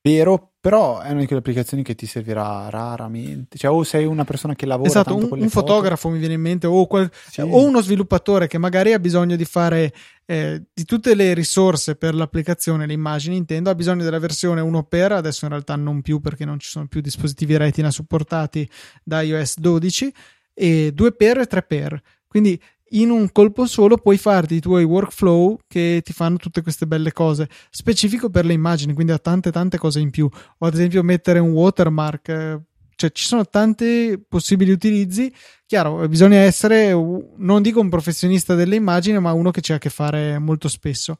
Vero, 0.00 0.52
però 0.60 1.00
è 1.00 1.10
una 1.10 1.20
di 1.20 1.26
quelle 1.26 1.40
applicazioni 1.40 1.82
che 1.82 1.94
ti 1.94 2.06
servirà 2.06 2.68
raramente. 2.70 3.58
Cioè, 3.58 3.70
o 3.70 3.82
sei 3.82 4.06
una 4.06 4.24
persona 4.24 4.54
che 4.54 4.64
lavora 4.64 4.88
esatto, 4.88 5.14
un, 5.14 5.28
un 5.30 5.48
fotografo 5.50 6.08
mi 6.08 6.18
viene 6.18 6.34
in 6.34 6.40
mente, 6.40 6.66
o, 6.66 6.86
qual- 6.86 7.10
sì. 7.28 7.40
o, 7.40 7.64
uno 7.64 7.82
sviluppatore 7.82 8.46
che 8.46 8.58
magari 8.58 8.92
ha 8.92 8.98
bisogno 8.98 9.36
di 9.36 9.44
fare 9.44 9.92
eh, 10.30 10.62
di 10.74 10.84
tutte 10.84 11.14
le 11.14 11.32
risorse 11.32 11.96
per 11.96 12.14
l'applicazione, 12.14 12.84
le 12.84 12.92
immagini 12.92 13.36
intendo, 13.36 13.70
ha 13.70 13.74
bisogno 13.74 14.04
della 14.04 14.18
versione 14.18 14.60
1 14.60 14.82
per, 14.84 15.12
adesso 15.12 15.46
in 15.46 15.52
realtà 15.52 15.74
non 15.74 16.02
più 16.02 16.20
perché 16.20 16.44
non 16.44 16.58
ci 16.58 16.68
sono 16.68 16.86
più 16.86 17.00
dispositivi 17.00 17.56
retina 17.56 17.90
supportati 17.90 18.68
da 19.02 19.22
iOS 19.22 19.58
12, 19.58 20.12
e 20.52 20.92
2 20.92 21.12
per 21.12 21.38
e 21.38 21.46
3 21.46 21.62
per. 21.62 22.02
Quindi 22.26 22.60
in 22.90 23.08
un 23.08 23.32
colpo 23.32 23.64
solo 23.64 23.96
puoi 23.96 24.18
farti 24.18 24.56
i 24.56 24.60
tuoi 24.60 24.84
workflow 24.84 25.60
che 25.66 26.02
ti 26.04 26.12
fanno 26.12 26.36
tutte 26.36 26.60
queste 26.60 26.86
belle 26.86 27.12
cose 27.12 27.48
specifico 27.70 28.30
per 28.30 28.46
le 28.46 28.54
immagini 28.54 28.94
quindi 28.94 29.12
ha 29.12 29.18
tante 29.18 29.50
tante 29.50 29.76
cose 29.76 30.00
in 30.00 30.08
più 30.08 30.26
o 30.26 30.66
ad 30.66 30.72
esempio 30.72 31.02
mettere 31.02 31.38
un 31.38 31.50
watermark 31.50 32.28
eh, 32.30 32.60
cioè 32.98 33.12
ci 33.12 33.24
sono 33.24 33.46
tanti 33.46 34.20
possibili 34.26 34.72
utilizzi. 34.72 35.32
Chiaro, 35.66 36.08
bisogna 36.08 36.38
essere, 36.38 36.90
non 36.92 37.62
dico 37.62 37.78
un 37.78 37.88
professionista 37.88 38.56
delle 38.56 38.74
immagini, 38.74 39.20
ma 39.20 39.32
uno 39.32 39.52
che 39.52 39.60
c'è 39.60 39.74
a 39.74 39.78
che 39.78 39.88
fare 39.88 40.40
molto 40.40 40.68
spesso. 40.68 41.18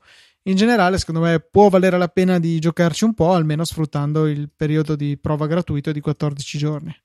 In 0.48 0.56
generale, 0.56 0.98
secondo 0.98 1.20
me, 1.20 1.38
può 1.38 1.68
valere 1.68 1.96
la 1.96 2.08
pena 2.08 2.40
di 2.40 2.58
giocarci 2.58 3.04
un 3.04 3.14
po', 3.14 3.32
almeno 3.32 3.64
sfruttando 3.64 4.26
il 4.26 4.50
periodo 4.54 4.96
di 4.96 5.16
prova 5.18 5.46
gratuito 5.46 5.92
di 5.92 6.00
14 6.00 6.58
giorni. 6.58 6.96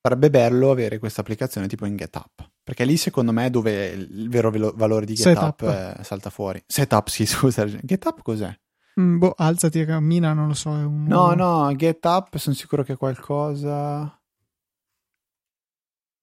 Sarebbe 0.00 0.30
bello 0.30 0.70
avere 0.70 0.98
questa 0.98 1.20
applicazione 1.20 1.68
tipo 1.68 1.84
in 1.84 1.96
GetUp, 1.96 2.52
perché 2.62 2.84
lì 2.84 2.96
secondo 2.96 3.32
me 3.32 3.46
è 3.46 3.50
dove 3.50 3.88
il 3.88 4.30
vero 4.30 4.50
valore 4.74 5.04
di 5.04 5.12
GetUp 5.12 5.60
eh, 5.60 6.02
salta 6.02 6.30
fuori. 6.30 6.62
Setup, 6.66 7.08
sì, 7.08 7.26
scusa. 7.26 7.66
GetUp 7.66 8.22
cos'è? 8.22 8.58
Mm, 8.98 9.18
boh, 9.18 9.34
alzati 9.36 9.80
e 9.80 9.84
cammina, 9.84 10.32
non 10.32 10.48
lo 10.48 10.54
so. 10.54 10.70
Un... 10.70 11.04
No, 11.04 11.34
no, 11.34 11.74
Get 11.76 12.04
Up, 12.04 12.36
sono 12.36 12.54
sicuro 12.54 12.82
che 12.82 12.96
qualcosa. 12.96 14.20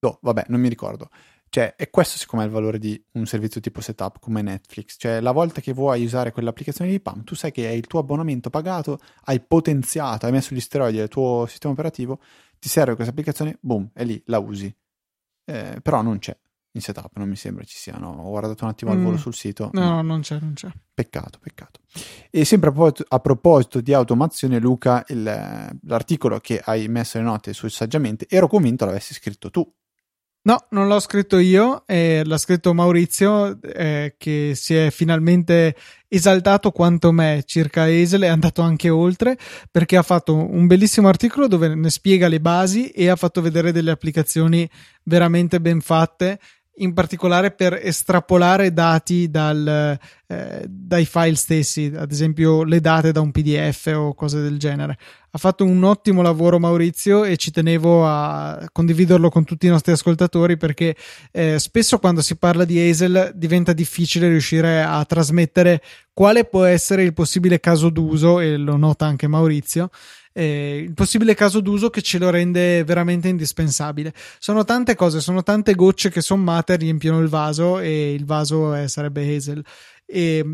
No, 0.00 0.18
vabbè, 0.20 0.46
non 0.48 0.60
mi 0.60 0.68
ricordo. 0.68 1.08
Cioè, 1.50 1.74
e 1.78 1.88
questo 1.90 2.18
siccome 2.18 2.42
è 2.42 2.46
il 2.46 2.52
valore 2.52 2.78
di 2.78 3.02
un 3.12 3.24
servizio 3.24 3.60
tipo 3.60 3.80
setup 3.80 4.18
come 4.20 4.42
Netflix. 4.42 4.96
Cioè, 4.98 5.20
la 5.20 5.32
volta 5.32 5.60
che 5.60 5.72
vuoi 5.72 6.04
usare 6.04 6.30
quell'applicazione 6.30 6.90
di 6.90 7.00
PAM, 7.00 7.24
tu 7.24 7.34
sai 7.34 7.52
che 7.52 7.66
hai 7.66 7.78
il 7.78 7.86
tuo 7.86 8.00
abbonamento 8.00 8.50
pagato, 8.50 8.98
hai 9.24 9.40
potenziato, 9.40 10.26
hai 10.26 10.32
messo 10.32 10.54
gli 10.54 10.60
steroidi 10.60 10.98
del 10.98 11.08
tuo 11.08 11.46
sistema 11.48 11.72
operativo, 11.72 12.20
ti 12.58 12.68
serve 12.68 12.94
questa 12.94 13.12
applicazione, 13.12 13.56
boom, 13.60 13.90
è 13.94 14.04
lì, 14.04 14.22
la 14.26 14.38
usi. 14.38 14.74
Eh, 15.46 15.80
però 15.82 16.02
non 16.02 16.18
c'è 16.18 16.36
in 16.72 16.80
setup, 16.80 17.16
non 17.16 17.28
mi 17.28 17.36
sembra 17.36 17.64
ci 17.64 17.76
siano. 17.76 18.10
Ho 18.10 18.30
guardato 18.30 18.64
un 18.64 18.70
attimo 18.70 18.90
al 18.90 18.98
volo 18.98 19.16
mm. 19.16 19.20
sul 19.20 19.34
sito. 19.34 19.70
No, 19.72 19.90
no, 19.90 20.02
non 20.02 20.20
c'è, 20.20 20.38
non 20.40 20.52
c'è. 20.54 20.68
Peccato, 20.94 21.38
peccato. 21.40 21.80
E 22.30 22.44
sempre 22.44 22.68
a 22.68 22.72
proposito, 22.72 23.04
a 23.08 23.18
proposito 23.18 23.80
di 23.80 23.92
automazione, 23.92 24.58
Luca, 24.58 25.04
il, 25.08 25.78
l'articolo 25.82 26.38
che 26.40 26.60
hai 26.62 26.88
messo 26.88 27.18
le 27.18 27.24
note 27.24 27.52
su 27.52 27.68
Saggiamente, 27.68 28.26
ero 28.28 28.48
convinto 28.48 28.84
l'avessi 28.84 29.14
scritto 29.14 29.50
tu. 29.50 29.70
No, 30.40 30.64
non 30.70 30.88
l'ho 30.88 30.98
scritto 30.98 31.36
io, 31.36 31.82
eh, 31.86 32.22
l'ha 32.24 32.38
scritto 32.38 32.72
Maurizio 32.72 33.60
eh, 33.60 34.14
che 34.16 34.52
si 34.54 34.74
è 34.74 34.90
finalmente 34.90 35.76
esaltato 36.06 36.70
quanto 36.70 37.12
me 37.12 37.42
circa 37.44 37.90
Esel, 37.90 38.22
è 38.22 38.28
andato 38.28 38.62
anche 38.62 38.88
oltre 38.88 39.36
perché 39.70 39.98
ha 39.98 40.02
fatto 40.02 40.34
un 40.34 40.66
bellissimo 40.66 41.08
articolo 41.08 41.48
dove 41.48 41.74
ne 41.74 41.90
spiega 41.90 42.28
le 42.28 42.40
basi 42.40 42.88
e 42.88 43.08
ha 43.08 43.16
fatto 43.16 43.42
vedere 43.42 43.72
delle 43.72 43.90
applicazioni 43.90 44.66
veramente 45.02 45.60
ben 45.60 45.82
fatte 45.82 46.38
in 46.78 46.92
particolare 46.92 47.50
per 47.50 47.78
estrapolare 47.82 48.72
dati 48.72 49.30
dal, 49.30 49.98
eh, 50.26 50.64
dai 50.68 51.04
file 51.06 51.34
stessi, 51.34 51.92
ad 51.94 52.10
esempio 52.10 52.62
le 52.62 52.80
date 52.80 53.12
da 53.12 53.20
un 53.20 53.30
PDF 53.30 53.92
o 53.94 54.14
cose 54.14 54.40
del 54.40 54.58
genere. 54.58 54.98
Ha 55.30 55.38
fatto 55.38 55.64
un 55.64 55.82
ottimo 55.84 56.22
lavoro 56.22 56.58
Maurizio 56.58 57.24
e 57.24 57.36
ci 57.36 57.50
tenevo 57.50 58.06
a 58.06 58.68
condividerlo 58.72 59.28
con 59.28 59.44
tutti 59.44 59.66
i 59.66 59.70
nostri 59.70 59.92
ascoltatori 59.92 60.56
perché 60.56 60.96
eh, 61.30 61.58
spesso 61.58 61.98
quando 61.98 62.22
si 62.22 62.36
parla 62.36 62.64
di 62.64 62.78
Hazel 62.80 63.32
diventa 63.34 63.72
difficile 63.72 64.28
riuscire 64.28 64.82
a 64.82 65.04
trasmettere 65.04 65.82
quale 66.12 66.44
può 66.44 66.64
essere 66.64 67.02
il 67.02 67.12
possibile 67.12 67.60
caso 67.60 67.90
d'uso 67.90 68.40
e 68.40 68.56
lo 68.56 68.76
nota 68.76 69.06
anche 69.06 69.26
Maurizio 69.26 69.90
eh, 70.38 70.84
il 70.84 70.94
possibile 70.94 71.34
caso 71.34 71.58
d'uso 71.60 71.90
che 71.90 72.00
ce 72.00 72.16
lo 72.18 72.30
rende 72.30 72.84
veramente 72.84 73.26
indispensabile. 73.26 74.14
Sono 74.38 74.62
tante 74.62 74.94
cose, 74.94 75.20
sono 75.20 75.42
tante 75.42 75.74
gocce 75.74 76.10
che 76.10 76.20
sommate 76.20 76.76
riempiono 76.76 77.18
il 77.18 77.28
vaso 77.28 77.80
e 77.80 78.12
il 78.14 78.24
vaso 78.24 78.72
è, 78.72 78.86
sarebbe 78.86 79.34
Hazel. 79.34 79.64
E, 80.06 80.44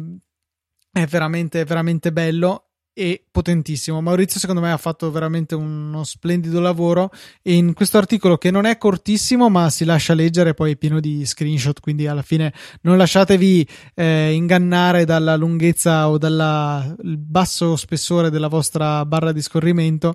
è 0.90 1.04
veramente, 1.04 1.64
veramente 1.64 2.12
bello 2.12 2.70
e 2.94 3.24
potentissimo. 3.30 4.00
Maurizio, 4.00 4.38
secondo 4.38 4.60
me, 4.60 4.70
ha 4.70 4.76
fatto 4.76 5.10
veramente 5.10 5.56
uno 5.56 6.04
splendido 6.04 6.60
lavoro. 6.60 7.10
E 7.42 7.54
in 7.54 7.74
questo 7.74 7.98
articolo, 7.98 8.38
che 8.38 8.52
non 8.52 8.64
è 8.64 8.78
cortissimo, 8.78 9.50
ma 9.50 9.68
si 9.68 9.84
lascia 9.84 10.14
leggere, 10.14 10.54
poi 10.54 10.72
è 10.72 10.76
pieno 10.76 11.00
di 11.00 11.26
screenshot. 11.26 11.80
Quindi, 11.80 12.06
alla 12.06 12.22
fine, 12.22 12.54
non 12.82 12.96
lasciatevi 12.96 13.68
eh, 13.94 14.32
ingannare 14.32 15.04
dalla 15.04 15.34
lunghezza 15.34 16.08
o 16.08 16.16
dal 16.16 16.94
basso 17.02 17.74
spessore 17.76 18.30
della 18.30 18.48
vostra 18.48 19.04
barra 19.04 19.32
di 19.32 19.42
scorrimento. 19.42 20.14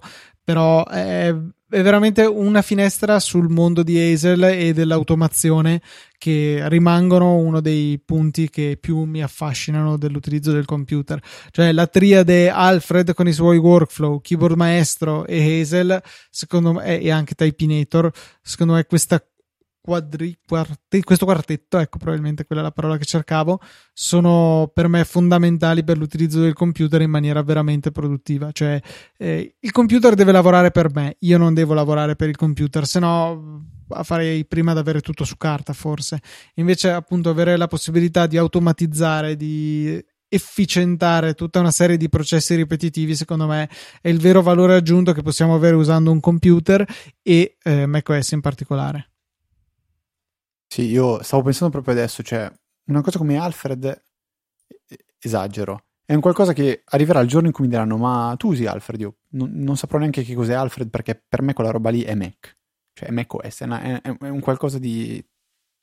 Però 0.50 0.84
è 0.86 1.36
è 1.70 1.84
veramente 1.84 2.26
una 2.26 2.64
finestra 2.64 3.20
sul 3.20 3.48
mondo 3.48 3.84
di 3.84 4.00
Hazel 4.00 4.44
e 4.44 4.74
dell'automazione 4.74 5.82
che 6.18 6.64
rimangono 6.68 7.36
uno 7.36 7.62
dei 7.62 8.02
punti 8.04 8.50
che 8.50 8.76
più 8.82 9.04
mi 9.04 9.22
affascinano 9.22 9.96
dell'utilizzo 9.96 10.52
del 10.52 10.66
computer. 10.66 11.22
Cioè 11.52 11.72
la 11.72 11.86
triade 11.86 12.50
Alfred 12.50 13.14
con 13.14 13.28
i 13.28 13.34
suoi 13.34 13.58
workflow, 13.58 14.20
keyboard 14.20 14.56
maestro 14.56 15.28
e 15.28 15.62
Hazel, 15.62 16.02
secondo 16.32 16.74
me, 16.74 17.00
e 17.00 17.12
anche 17.12 17.36
Typinator, 17.36 18.12
secondo 18.42 18.74
me 18.74 18.86
questa 18.86 19.24
quadri, 19.82 20.38
quartet, 20.46 21.04
questo 21.04 21.26
quartetto, 21.26 21.78
ecco 21.78 21.98
probabilmente 21.98 22.46
quella 22.46 22.62
è 22.62 22.66
la 22.66 22.72
parola 22.72 22.98
che 22.98 23.06
cercavo, 23.06 23.60
sono 23.94 24.70
per 24.74 24.88
me 24.88 25.04
fondamentali 25.06 25.84
per 25.84 25.98
l'utilizzo 25.98 26.42
del 26.42 26.54
computer 26.54 27.02
in 27.02 27.10
maniera 27.10 27.42
veramente 27.42 27.92
produttiva. 27.92 28.52
Cioè, 28.52 28.80
eh, 29.18 29.56
il 29.60 29.72
computer 29.72 30.14
deve 30.14 30.32
lavorare 30.32 30.72
per 30.72 30.94
me, 30.94 31.16
io 31.20 31.38
non 31.38 31.54
devo 31.54 31.74
lavorare 31.74 32.16
per 32.16 32.30
il 32.30 32.36
computer, 32.36 32.86
se 32.86 33.00
no 33.00 33.66
farei 34.04 34.46
prima 34.46 34.72
ad 34.72 34.78
avere 34.78 35.02
tutto 35.02 35.24
su 35.24 35.38
carta, 35.38 35.74
forse. 35.74 36.22
Invece, 36.56 36.92
appunto, 36.92 37.30
avere 37.30 37.58
la 37.58 37.68
possibilità 37.68 38.28
di 38.28 38.38
automatizzare, 38.38 39.36
di 39.36 40.04
efficientare 40.32 41.34
tutta 41.34 41.60
una 41.60 41.72
serie 41.72 41.98
di 41.98 42.08
processi 42.08 42.56
ripetitivi, 42.56 43.16
secondo 43.16 43.48
me, 43.48 43.68
è 44.02 44.10
il 44.10 44.20
vero 44.20 44.42
valore 44.42 44.76
aggiunto 44.76 45.12
che 45.12 45.24
possiamo 45.24 45.56
avere 45.56 45.76
usando 45.76 46.12
un 46.12 46.20
computer 46.20 46.86
e 47.24 47.58
eh, 47.64 47.86
macOS 47.88 48.32
in 48.32 48.42
particolare. 48.42 49.10
Sì, 50.72 50.84
io 50.84 51.22
stavo 51.24 51.44
pensando 51.44 51.72
proprio 51.72 51.94
adesso, 51.96 52.22
cioè, 52.24 52.52
una 52.86 53.02
cosa 53.02 53.18
come 53.18 53.38
Alfred, 53.38 54.04
esagero, 55.20 55.86
è 56.06 56.14
un 56.14 56.22
qualcosa 56.22 56.54
che 56.54 56.82
arriverà 56.86 57.20
il 57.20 57.28
giorno 57.28 57.48
in 57.48 57.54
cui 57.54 57.66
mi 57.66 57.70
diranno, 57.70 57.98
ma 57.98 58.36
tu 58.38 58.50
usi 58.50 58.66
Alfred? 58.66 59.02
Io 59.02 59.18
non, 59.32 59.52
non 59.54 59.78
saprò 59.78 60.00
neanche 60.00 60.24
che 60.24 60.34
cos'è 60.34 60.54
Alfred 60.54 60.90
perché 60.90 61.22
per 61.28 61.42
me 61.42 61.54
quella 61.54 61.72
roba 61.72 61.90
lì 61.90 62.02
è 62.02 62.16
Mac, 62.16 62.58
cioè 62.94 63.10
è 63.10 63.12
Mac 63.12 63.32
OS, 63.34 63.62
è, 63.62 63.64
una, 63.66 63.82
è, 63.82 64.02
è 64.02 64.30
un 64.30 64.40
qualcosa 64.40 64.80
di 64.80 65.24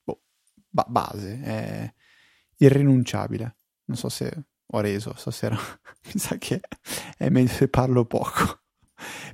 boh, 0.03 0.23
ba- 0.69 0.87
base, 0.89 1.41
è 1.43 1.95
irrinunciabile. 2.59 3.57
Non 3.85 3.97
so 3.97 4.09
se 4.09 4.47
ho 4.67 4.81
reso 4.81 5.15
stasera, 5.17 5.57
mi 6.13 6.19
sa 6.19 6.37
che 6.39 6.61
è 7.17 7.29
meglio 7.29 7.49
se 7.49 7.69
parlo 7.69 8.05
poco. 8.05 8.63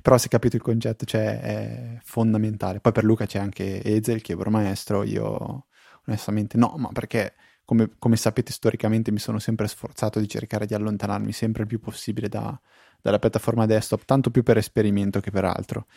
Però 0.01 0.17
se 0.17 0.27
capito 0.27 0.55
il 0.55 0.61
concetto, 0.61 1.05
cioè, 1.05 1.39
è 1.39 1.97
fondamentale. 2.03 2.79
Poi 2.79 2.91
per 2.91 3.03
Luca 3.03 3.25
c'è 3.25 3.39
anche 3.39 3.83
Ezel, 3.83 4.21
che 4.21 4.33
è 4.33 4.49
maestro, 4.49 5.03
io 5.03 5.67
onestamente 6.05 6.57
no, 6.57 6.75
ma 6.77 6.89
perché 6.91 7.33
come, 7.65 7.91
come, 7.97 8.15
sapete 8.17 8.51
storicamente 8.51 9.11
mi 9.11 9.19
sono 9.19 9.39
sempre 9.39 9.67
sforzato 9.67 10.19
di 10.19 10.27
cercare 10.27 10.65
di 10.65 10.73
allontanarmi 10.73 11.31
sempre 11.31 11.61
il 11.63 11.67
più 11.67 11.79
possibile 11.79 12.27
da, 12.27 12.59
dalla 13.01 13.19
piattaforma 13.19 13.65
desktop, 13.65 14.05
tanto 14.05 14.31
più 14.31 14.43
per 14.43 14.57
esperimento 14.57 15.19
che 15.19 15.31
per 15.31 15.45
altro. 15.45 15.87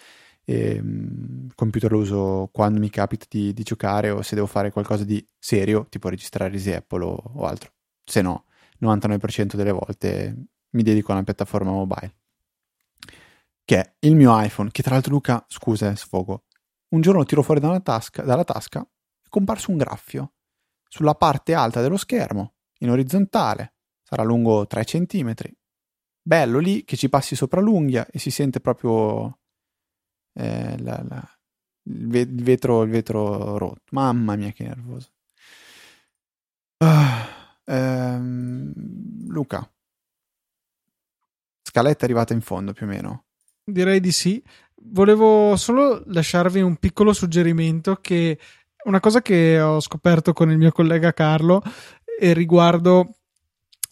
E, 0.45 0.79
um, 0.81 1.49
computer 1.55 1.91
lo 1.91 1.99
uso 1.99 2.49
quando 2.53 2.79
mi 2.79 2.91
capita 2.91 3.27
di, 3.29 3.53
di, 3.53 3.63
giocare 3.65 4.11
o 4.11 4.23
se 4.23 4.37
devo 4.37 4.47
fare 4.47 4.71
qualcosa 4.71 5.05
di 5.05 5.27
serio, 5.39 5.87
tipo 5.89 6.09
registrare 6.09 6.53
Easy 6.55 6.73
Apple 6.73 7.05
o, 7.05 7.15
o 7.35 7.47
altro. 7.47 7.73
Se 8.05 8.23
no, 8.23 8.45
99% 8.81 9.57
delle 9.57 9.73
volte 9.73 10.37
mi 10.71 10.83
dedico 10.83 11.11
a 11.11 11.15
una 11.17 11.25
piattaforma 11.25 11.71
mobile 11.71 12.15
che 13.67 13.81
è 13.81 13.95
il 14.07 14.15
mio 14.15 14.41
iPhone, 14.41 14.71
che 14.71 14.83
tra 14.83 14.95
l'altro 14.95 15.13
Luca, 15.13 15.45
scusa, 15.49 15.95
sfogo, 15.97 16.45
un 16.91 17.01
giorno 17.01 17.19
lo 17.19 17.27
tiro 17.27 17.43
fuori 17.43 17.61
dalla 17.61 17.81
tasca, 17.81 18.23
dalla 18.23 18.45
tasca 18.45 18.81
è 18.81 19.29
comparso 19.29 19.73
un 19.73 19.77
graffio 19.77 20.35
sulla 20.89 21.15
parte 21.15 21.53
alta 21.53 21.83
dello 21.83 21.97
schermo, 21.97 22.55
in 22.79 22.91
orizzontale, 22.91 23.75
sarà 24.03 24.23
lungo 24.23 24.67
3 24.67 24.85
cm. 24.85 25.35
Bello 26.23 26.59
lì 26.59 26.85
che 26.85 26.97
ci 26.97 27.09
passi 27.09 27.35
sopra 27.35 27.61
l'unghia 27.61 28.07
e 28.07 28.21
si 28.21 28.31
sente 28.31 28.61
proprio 28.61 29.41
eh, 30.35 30.79
la, 30.79 31.05
la, 31.09 31.39
il, 31.83 32.09
vetro, 32.43 32.83
il 32.83 32.91
vetro 32.91 33.59
rotto. 33.59 33.83
Mamma 33.91 34.37
mia 34.37 34.53
che 34.53 34.63
nervoso. 34.63 35.11
Ah, 36.79 37.59
ehm, 37.65 38.73
Luca, 39.29 39.69
scaletta 41.63 42.05
arrivata 42.05 42.33
in 42.33 42.41
fondo 42.43 42.73
più 42.73 42.87
o 42.87 42.89
meno. 42.89 43.26
Direi 43.69 43.99
di 43.99 44.13
sì. 44.13 44.41
Volevo 44.77 45.57
solo 45.57 46.05
lasciarvi 46.07 46.61
un 46.61 46.77
piccolo 46.77 47.13
suggerimento 47.13 47.97
che 48.01 48.39
una 48.85 49.01
cosa 49.01 49.21
che 49.21 49.61
ho 49.61 49.81
scoperto 49.81 50.33
con 50.33 50.53
il 50.53 50.57
mio 50.57 50.71
collega 50.71 51.13
Carlo 51.13 51.61
e 52.21 52.33
riguardo 52.33 53.17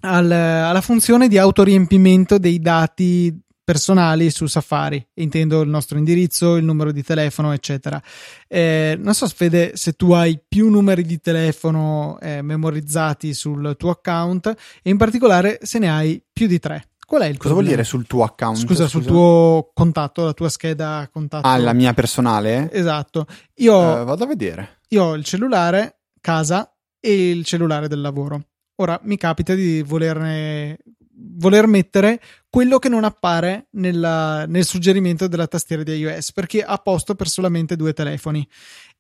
al, 0.03 0.31
alla 0.31 0.81
funzione 0.81 1.27
di 1.27 1.39
autoriempimento 1.39 2.39
dei 2.39 2.61
dati 2.61 3.37
personali 3.65 4.31
su 4.31 4.47
Safari, 4.47 5.05
intendo 5.15 5.63
il 5.63 5.71
nostro 5.71 5.99
indirizzo, 5.99 6.55
il 6.55 6.65
numero 6.65 6.93
di 6.93 7.03
telefono, 7.03 7.53
eccetera. 7.53 8.01
Eh, 8.47 8.97
non 9.01 9.15
so, 9.15 9.27
Fede, 9.27 9.73
se 9.75 9.95
tu 9.95 10.13
hai 10.13 10.39
più 10.47 10.69
numeri 10.69 11.03
di 11.03 11.19
telefono 11.19 12.17
eh, 12.21 12.43
memorizzati 12.43 13.35
sul 13.35 13.75
tuo 13.77 13.91
account 13.91 14.55
e 14.83 14.91
in 14.91 14.99
particolare 14.99 15.59
se 15.63 15.81
ne 15.81 15.91
hai 15.91 16.23
più 16.33 16.47
di 16.47 16.61
tre. 16.61 16.91
Qual 17.07 17.21
è 17.23 17.27
il 17.27 17.37
Cosa 17.37 17.55
problema? 17.55 17.55
vuol 17.55 17.65
dire 17.67 17.85
sul 17.85 18.07
tuo 18.07 18.25
account? 18.25 18.57
Scusa, 18.59 18.87
sul 18.89 19.05
tuo 19.05 19.71
contatto, 19.75 20.25
la 20.25 20.33
tua 20.33 20.49
scheda 20.49 21.09
contatto. 21.13 21.47
Ah, 21.47 21.57
la 21.59 21.73
mia 21.73 21.93
personale? 21.95 22.71
Esatto. 22.73 23.27
Io, 23.57 23.75
Uh, 23.77 24.05
vado 24.05 24.25
a 24.25 24.27
vedere. 24.27 24.81
io 24.89 25.05
ho 25.05 25.15
il 25.15 25.25
cellulare, 25.25 26.01
casa 26.21 26.73
e 27.01 27.31
il 27.31 27.45
cellulare 27.45 27.89
del 27.89 28.01
lavoro. 28.01 28.43
Ora 28.77 28.99
mi 29.05 29.17
capita 29.17 29.55
di 29.55 29.83
volerne 29.83 30.79
voler 31.17 31.67
mettere 31.69 32.21
quello 32.49 32.79
che 32.79 32.89
non 32.89 33.05
appare 33.05 33.69
nella- 33.73 34.47
nel 34.47 34.65
suggerimento 34.65 35.29
della 35.29 35.47
tastiera 35.47 35.83
di 35.85 35.93
iOS 35.95 36.33
perché 36.33 36.63
ha 36.65 36.77
posto 36.79 37.15
per 37.15 37.29
solamente 37.29 37.77
due 37.77 37.93
telefoni 37.93 38.47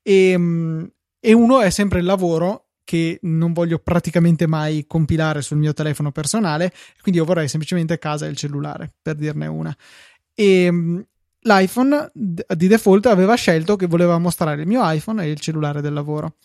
e, 0.00 0.34
mm, 0.38 0.84
e 1.18 1.32
uno 1.32 1.60
è 1.60 1.70
sempre 1.70 1.98
il 1.98 2.04
lavoro 2.04 2.68
che 2.84 3.18
non 3.22 3.52
voglio 3.52 3.78
praticamente 3.78 4.46
mai 4.46 4.84
compilare 4.86 5.40
sul 5.42 5.56
mio 5.56 5.72
telefono 5.72 6.12
personale 6.12 6.72
quindi 7.00 7.20
io 7.20 7.26
vorrei 7.26 7.48
semplicemente 7.48 7.98
casa 7.98 8.26
e 8.26 8.30
il 8.30 8.36
cellulare 8.36 8.94
per 9.00 9.16
dirne 9.16 9.46
una. 9.46 9.76
E 10.34 10.70
mm, 10.70 11.00
l'iPhone 11.40 12.10
di 12.12 12.66
default 12.66 13.06
aveva 13.06 13.34
scelto 13.34 13.76
che 13.76 13.86
voleva 13.86 14.18
mostrare 14.18 14.62
il 14.62 14.66
mio 14.66 14.80
iPhone 14.90 15.22
e 15.22 15.30
il 15.30 15.40
cellulare 15.40 15.80
del 15.80 15.92
lavoro. 15.92 16.36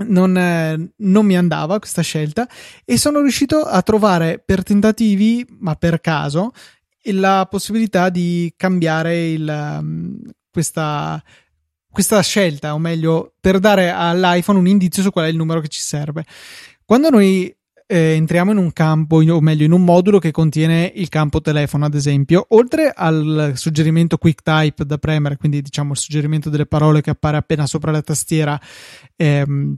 Non, 0.00 0.92
non 0.96 1.26
mi 1.26 1.36
andava 1.36 1.78
questa 1.80 2.02
scelta 2.02 2.48
e 2.84 2.96
sono 2.98 3.20
riuscito 3.20 3.62
a 3.62 3.82
trovare 3.82 4.40
per 4.44 4.62
tentativi, 4.62 5.44
ma 5.58 5.74
per 5.74 6.00
caso, 6.00 6.52
la 7.12 7.46
possibilità 7.50 8.08
di 8.08 8.52
cambiare 8.56 9.28
il, 9.30 9.76
um, 9.80 10.20
questa, 10.50 11.20
questa 11.98 12.22
scelta, 12.22 12.74
o 12.74 12.78
meglio, 12.78 13.32
per 13.40 13.58
dare 13.58 13.90
all'iPhone 13.90 14.60
un 14.60 14.68
indizio 14.68 15.02
su 15.02 15.10
qual 15.10 15.24
è 15.24 15.28
il 15.28 15.34
numero 15.34 15.58
che 15.58 15.66
ci 15.66 15.80
serve. 15.80 16.24
Quando 16.84 17.10
noi 17.10 17.52
eh, 17.88 18.12
entriamo 18.12 18.52
in 18.52 18.56
un 18.56 18.72
campo, 18.72 19.16
o 19.16 19.40
meglio, 19.40 19.64
in 19.64 19.72
un 19.72 19.82
modulo 19.82 20.20
che 20.20 20.30
contiene 20.30 20.92
il 20.94 21.08
campo 21.08 21.40
telefono, 21.40 21.86
ad 21.86 21.94
esempio, 21.94 22.46
oltre 22.50 22.92
al 22.94 23.54
suggerimento 23.56 24.16
QuickType 24.16 24.84
da 24.84 24.96
premere, 24.98 25.38
quindi 25.38 25.60
diciamo 25.60 25.90
il 25.90 25.98
suggerimento 25.98 26.50
delle 26.50 26.66
parole 26.66 27.00
che 27.00 27.10
appare 27.10 27.36
appena 27.36 27.66
sopra 27.66 27.90
la 27.90 28.02
tastiera. 28.02 28.60
Ehm, 29.16 29.74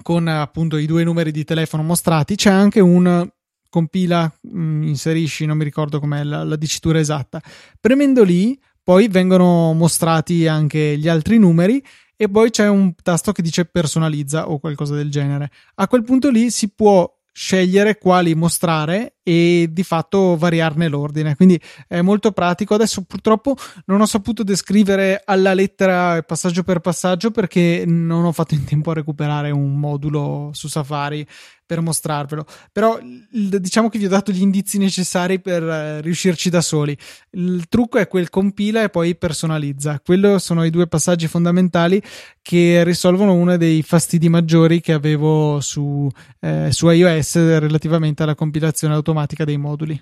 con 0.00 0.26
appunto 0.26 0.78
i 0.78 0.86
due 0.86 1.04
numeri 1.04 1.30
di 1.30 1.44
telefono 1.44 1.82
mostrati, 1.82 2.36
c'è 2.36 2.50
anche 2.50 2.80
un 2.80 3.28
compila, 3.68 4.34
mh, 4.40 4.84
inserisci, 4.84 5.44
non 5.44 5.58
mi 5.58 5.64
ricordo 5.64 6.00
com'è 6.00 6.24
la, 6.24 6.42
la 6.42 6.56
dicitura 6.56 6.98
esatta. 6.98 7.42
Premendo 7.78 8.24
lì, 8.24 8.58
poi 8.84 9.08
vengono 9.08 9.72
mostrati 9.72 10.46
anche 10.46 10.98
gli 10.98 11.08
altri 11.08 11.38
numeri 11.38 11.82
e 12.16 12.28
poi 12.28 12.50
c'è 12.50 12.68
un 12.68 12.94
tasto 13.02 13.32
che 13.32 13.42
dice 13.42 13.64
personalizza 13.64 14.50
o 14.50 14.60
qualcosa 14.60 14.94
del 14.94 15.10
genere. 15.10 15.50
A 15.76 15.88
quel 15.88 16.04
punto 16.04 16.30
lì 16.30 16.50
si 16.50 16.72
può 16.72 17.10
scegliere 17.32 17.98
quali 17.98 18.34
mostrare 18.34 19.13
e 19.24 19.68
di 19.70 19.82
fatto 19.82 20.36
variarne 20.36 20.86
l'ordine. 20.86 21.34
Quindi 21.34 21.60
è 21.88 22.02
molto 22.02 22.30
pratico. 22.30 22.74
Adesso 22.74 23.02
purtroppo 23.02 23.56
non 23.86 24.00
ho 24.00 24.06
saputo 24.06 24.44
descrivere 24.44 25.22
alla 25.24 25.54
lettera 25.54 26.22
passaggio 26.22 26.62
per 26.62 26.80
passaggio 26.80 27.30
perché 27.30 27.84
non 27.86 28.24
ho 28.24 28.32
fatto 28.32 28.54
in 28.54 28.64
tempo 28.64 28.90
a 28.90 28.94
recuperare 28.94 29.50
un 29.50 29.80
modulo 29.80 30.50
su 30.52 30.68
Safari 30.68 31.26
per 31.66 31.80
mostrarvelo. 31.80 32.44
Però 32.70 32.98
diciamo 33.30 33.88
che 33.88 33.98
vi 33.98 34.04
ho 34.04 34.10
dato 34.10 34.30
gli 34.30 34.42
indizi 34.42 34.76
necessari 34.76 35.40
per 35.40 35.62
eh, 35.62 36.00
riuscirci 36.02 36.50
da 36.50 36.60
soli. 36.60 36.96
Il 37.30 37.64
trucco 37.68 37.96
è 37.96 38.06
quel 38.06 38.28
compila 38.28 38.82
e 38.82 38.90
poi 38.90 39.16
personalizza. 39.16 40.00
Quello 40.04 40.38
sono 40.38 40.64
i 40.64 40.70
due 40.70 40.86
passaggi 40.86 41.26
fondamentali 41.26 42.02
che 42.42 42.84
risolvono 42.84 43.32
uno 43.32 43.56
dei 43.56 43.82
fastidi 43.82 44.28
maggiori 44.28 44.82
che 44.82 44.92
avevo 44.92 45.60
su, 45.60 46.06
eh, 46.40 46.68
su 46.70 46.90
iOS 46.90 47.58
relativamente 47.58 48.22
alla 48.22 48.34
compilazione 48.34 48.92
automatica 48.92 49.13
dei 49.44 49.56
moduli. 49.56 50.00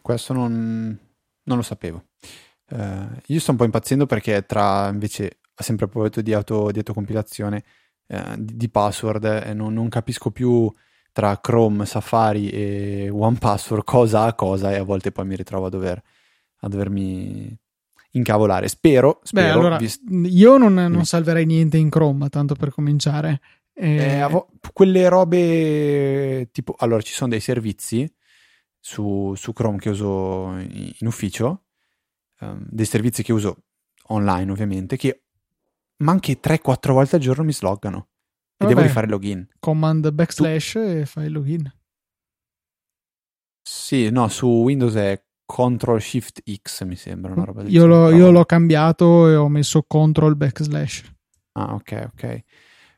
Questo 0.00 0.32
non, 0.32 0.98
non 1.42 1.56
lo 1.56 1.62
sapevo. 1.62 2.04
Eh, 2.68 3.22
io 3.26 3.40
sto 3.40 3.52
un 3.52 3.56
po' 3.56 3.64
impazzendo 3.64 4.06
perché 4.06 4.44
tra 4.46 4.88
invece, 4.88 5.38
sempre 5.54 5.86
a 5.86 5.88
proposito 5.88 6.20
di, 6.20 6.32
auto, 6.32 6.70
di 6.70 6.78
autocompilazione, 6.78 7.64
eh, 8.06 8.34
di, 8.38 8.56
di 8.56 8.68
password, 8.68 9.24
eh, 9.24 9.54
non, 9.54 9.72
non 9.72 9.88
capisco 9.88 10.30
più 10.30 10.70
tra 11.12 11.38
Chrome, 11.40 11.86
Safari 11.86 12.50
e 12.50 13.08
OnePassword 13.08 13.84
cosa 13.86 14.24
ha 14.24 14.34
cosa 14.34 14.72
e 14.72 14.76
a 14.76 14.82
volte 14.82 15.12
poi 15.12 15.26
mi 15.26 15.36
ritrovo 15.36 15.66
a, 15.66 15.70
dover, 15.70 16.02
a 16.60 16.68
dovermi 16.68 17.56
incavolare. 18.10 18.68
Spero, 18.68 19.20
Beh, 19.20 19.26
spero 19.26 19.52
allora 19.52 19.76
vis- 19.76 20.00
io 20.08 20.56
non, 20.56 20.74
non 20.74 21.04
salverei 21.04 21.46
niente 21.46 21.76
in 21.76 21.88
Chrome, 21.88 22.28
tanto 22.28 22.54
per 22.54 22.72
cominciare. 22.72 23.40
Eh, 23.76 24.20
Eh, 24.20 24.28
vo- 24.28 24.48
quelle 24.72 25.08
robe 25.08 26.48
tipo 26.52 26.74
allora 26.78 27.02
ci 27.02 27.12
sono 27.12 27.30
dei 27.30 27.40
servizi 27.40 28.08
su, 28.78 29.34
su 29.34 29.52
Chrome 29.52 29.78
che 29.78 29.90
uso 29.90 30.56
in, 30.58 31.06
ufficio 31.06 31.64
ehm, 32.40 32.66
dei 32.70 32.86
servizi 32.86 33.22
che 33.24 33.32
uso 33.32 33.64
online 34.08 34.52
ovviamente 34.52 34.96
che 34.96 35.24
ma 36.02 36.12
anche 36.12 36.38
3-4 36.40 36.92
volte 36.92 37.16
al 37.16 37.22
giorno 37.22 37.42
mi 37.44 37.52
sloggano 37.52 38.08
e 38.56 38.66
devo 38.66 38.74
Vabbè. 38.74 38.86
rifare 38.86 39.08
login 39.08 39.48
command 39.58 40.08
backslash 40.12 40.74
e 40.76 41.06
fai 41.06 41.26
il 41.26 41.32
login. 41.32 41.72
sì 43.62 44.10
no 44.10 44.28
su 44.28 44.46
Windows 44.46 44.94
è 44.94 45.22
Ctrl 45.46 46.00
Shift 46.00 46.42
X 46.62 46.84
mi 46.84 46.96
sembra 46.96 47.32
una 47.32 47.44
roba 47.44 47.62
del 47.62 47.72
Io, 47.72 47.86
l'ho, 47.86 48.04
genere. 48.06 48.16
io 48.16 48.30
l'ho 48.30 48.44
cambiato 48.44 49.28
e 49.28 49.36
ho 49.36 49.48
messo 49.48 49.82
control 49.82 50.36
backslash. 50.36 51.12
ah 51.52 51.74
ok 51.74 52.10
ok 52.14 52.42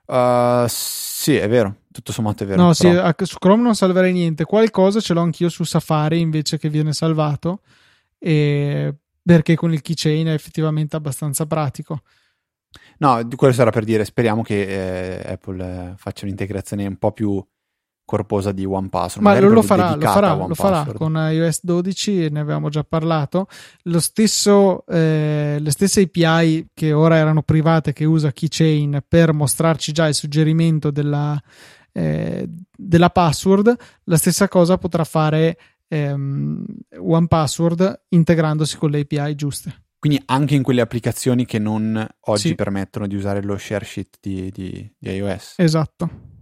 Uh, 0.06 0.64
sì 0.68 1.34
è 1.34 1.48
vero 1.48 1.78
tutto 1.90 2.12
sommato 2.12 2.44
è 2.44 2.46
vero 2.46 2.62
No, 2.62 2.74
sì, 2.74 2.88
su 3.22 3.38
Chrome 3.38 3.62
non 3.62 3.74
salverei 3.74 4.12
niente. 4.12 4.44
Qualcosa 4.44 5.00
ce 5.00 5.14
l'ho 5.14 5.22
anch'io 5.22 5.48
su 5.48 5.64
Safari 5.64 6.20
invece 6.20 6.58
che 6.58 6.68
viene 6.68 6.92
salvato. 6.92 7.60
E 8.18 8.94
perché 9.22 9.56
con 9.56 9.72
il 9.72 9.80
keychain 9.80 10.26
è 10.26 10.32
effettivamente 10.32 10.94
abbastanza 10.94 11.46
pratico. 11.46 12.02
No, 12.98 13.26
quello 13.34 13.52
sarà 13.52 13.70
per 13.70 13.84
dire, 13.84 14.04
speriamo 14.04 14.42
che 14.42 15.18
eh, 15.18 15.32
Apple 15.32 15.94
faccia 15.96 16.24
un'integrazione 16.24 16.86
un 16.86 16.96
po' 16.96 17.12
più 17.12 17.44
corposa 18.06 18.52
di 18.52 18.64
OnePassword. 18.64 19.22
Ma 19.22 19.38
lo, 19.38 19.60
farà, 19.60 19.94
lo 19.96 20.00
farà, 20.06 20.34
lo 20.34 20.54
farà 20.54 20.86
con 20.94 21.14
iOS 21.16 21.58
12, 21.62 22.30
ne 22.30 22.40
avevamo 22.40 22.70
già 22.70 22.84
parlato. 22.84 23.48
Lo 23.82 24.00
stesso, 24.00 24.86
eh, 24.86 25.58
le 25.60 25.70
stesse 25.70 26.02
API 26.10 26.68
che 26.72 26.92
ora 26.94 27.16
erano 27.16 27.42
private 27.42 27.92
che 27.92 28.06
usa 28.06 28.32
Keychain 28.32 29.02
per 29.06 29.34
mostrarci 29.34 29.92
già 29.92 30.06
il 30.06 30.14
suggerimento 30.14 30.90
della, 30.90 31.38
eh, 31.92 32.48
della 32.74 33.10
password, 33.10 33.76
la 34.04 34.16
stessa 34.16 34.48
cosa 34.48 34.78
potrà 34.78 35.04
fare 35.04 35.58
ehm, 35.88 36.64
OnePassword 36.98 38.02
integrandosi 38.10 38.76
con 38.78 38.90
le 38.90 39.00
API 39.00 39.34
giuste. 39.34 39.82
Quindi 39.98 40.22
anche 40.26 40.54
in 40.54 40.62
quelle 40.62 40.82
applicazioni 40.82 41.44
che 41.44 41.58
non 41.58 42.06
oggi 42.26 42.48
Sì. 42.48 42.54
permettono 42.54 43.08
di 43.08 43.16
usare 43.16 43.42
lo 43.42 43.58
share 43.58 43.84
sheet 43.84 44.18
di, 44.20 44.50
di- 44.52 44.88
di 44.96 45.10
iOS. 45.10 45.54
Esatto. 45.56 46.34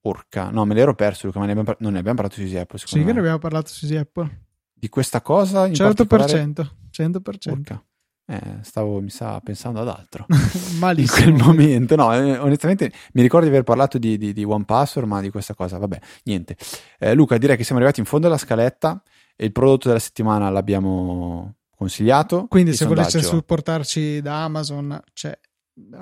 Porca, 0.00 0.50
no, 0.50 0.64
me 0.64 0.74
l'ero 0.74 0.94
perso, 0.94 1.26
Luca, 1.26 1.38
ma 1.40 1.44
ne 1.46 1.52
abbiamo 1.52 1.70
par- 1.70 1.80
non 1.80 1.92
ne 1.92 1.98
abbiamo 1.98 2.16
parlato 2.16 2.36
su 2.40 2.42
Easy 2.46 2.56
Apple, 2.56 2.78
Sì, 2.78 3.04
che 3.04 3.12
ne 3.12 3.18
abbiamo 3.18 3.38
parlato 3.38 3.68
su 3.68 3.84
Easy 3.84 3.96
Apple. 3.96 4.46
Di 4.72 4.88
questa 4.88 5.20
cosa 5.20 5.66
in 5.66 5.76
particolare... 5.76 6.44
100%. 6.44 6.66
100%. 6.96 7.20
Porca. 7.48 7.82
Eh, 8.30 8.58
stavo, 8.60 9.00
mi 9.00 9.08
sa, 9.10 9.40
pensando 9.40 9.80
ad 9.80 9.88
altro. 9.88 10.26
in 10.28 10.78
Malissimo. 10.78 11.32
quel 11.32 11.44
momento. 11.46 11.96
No, 11.96 12.14
eh, 12.14 12.36
onestamente 12.38 12.92
mi 13.14 13.22
ricordo 13.22 13.46
di 13.46 13.52
aver 13.52 13.64
parlato 13.64 13.98
di, 13.98 14.16
di, 14.18 14.32
di 14.32 14.44
OnePassword, 14.44 15.08
ma 15.08 15.20
di 15.20 15.30
questa 15.30 15.54
cosa, 15.54 15.78
vabbè, 15.78 15.98
niente. 16.24 16.56
Eh, 16.98 17.14
Luca, 17.14 17.38
direi 17.38 17.56
che 17.56 17.64
siamo 17.64 17.78
arrivati 17.80 18.00
in 18.00 18.06
fondo 18.06 18.26
alla 18.26 18.36
scaletta 18.38 19.02
e 19.34 19.46
il 19.46 19.52
prodotto 19.52 19.88
della 19.88 20.00
settimana 20.00 20.50
l'abbiamo 20.50 21.54
consigliato. 21.74 22.46
Quindi 22.48 22.70
Il 22.70 22.76
se 22.76 22.84
sondaggio- 22.84 23.20
supportarci 23.20 24.20
da 24.20 24.44
Amazon 24.44 25.00
c'è, 25.12 25.38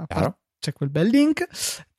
par- 0.07 0.37
c'è 0.59 0.73
quel 0.73 0.91
bel 0.91 1.07
link. 1.09 1.47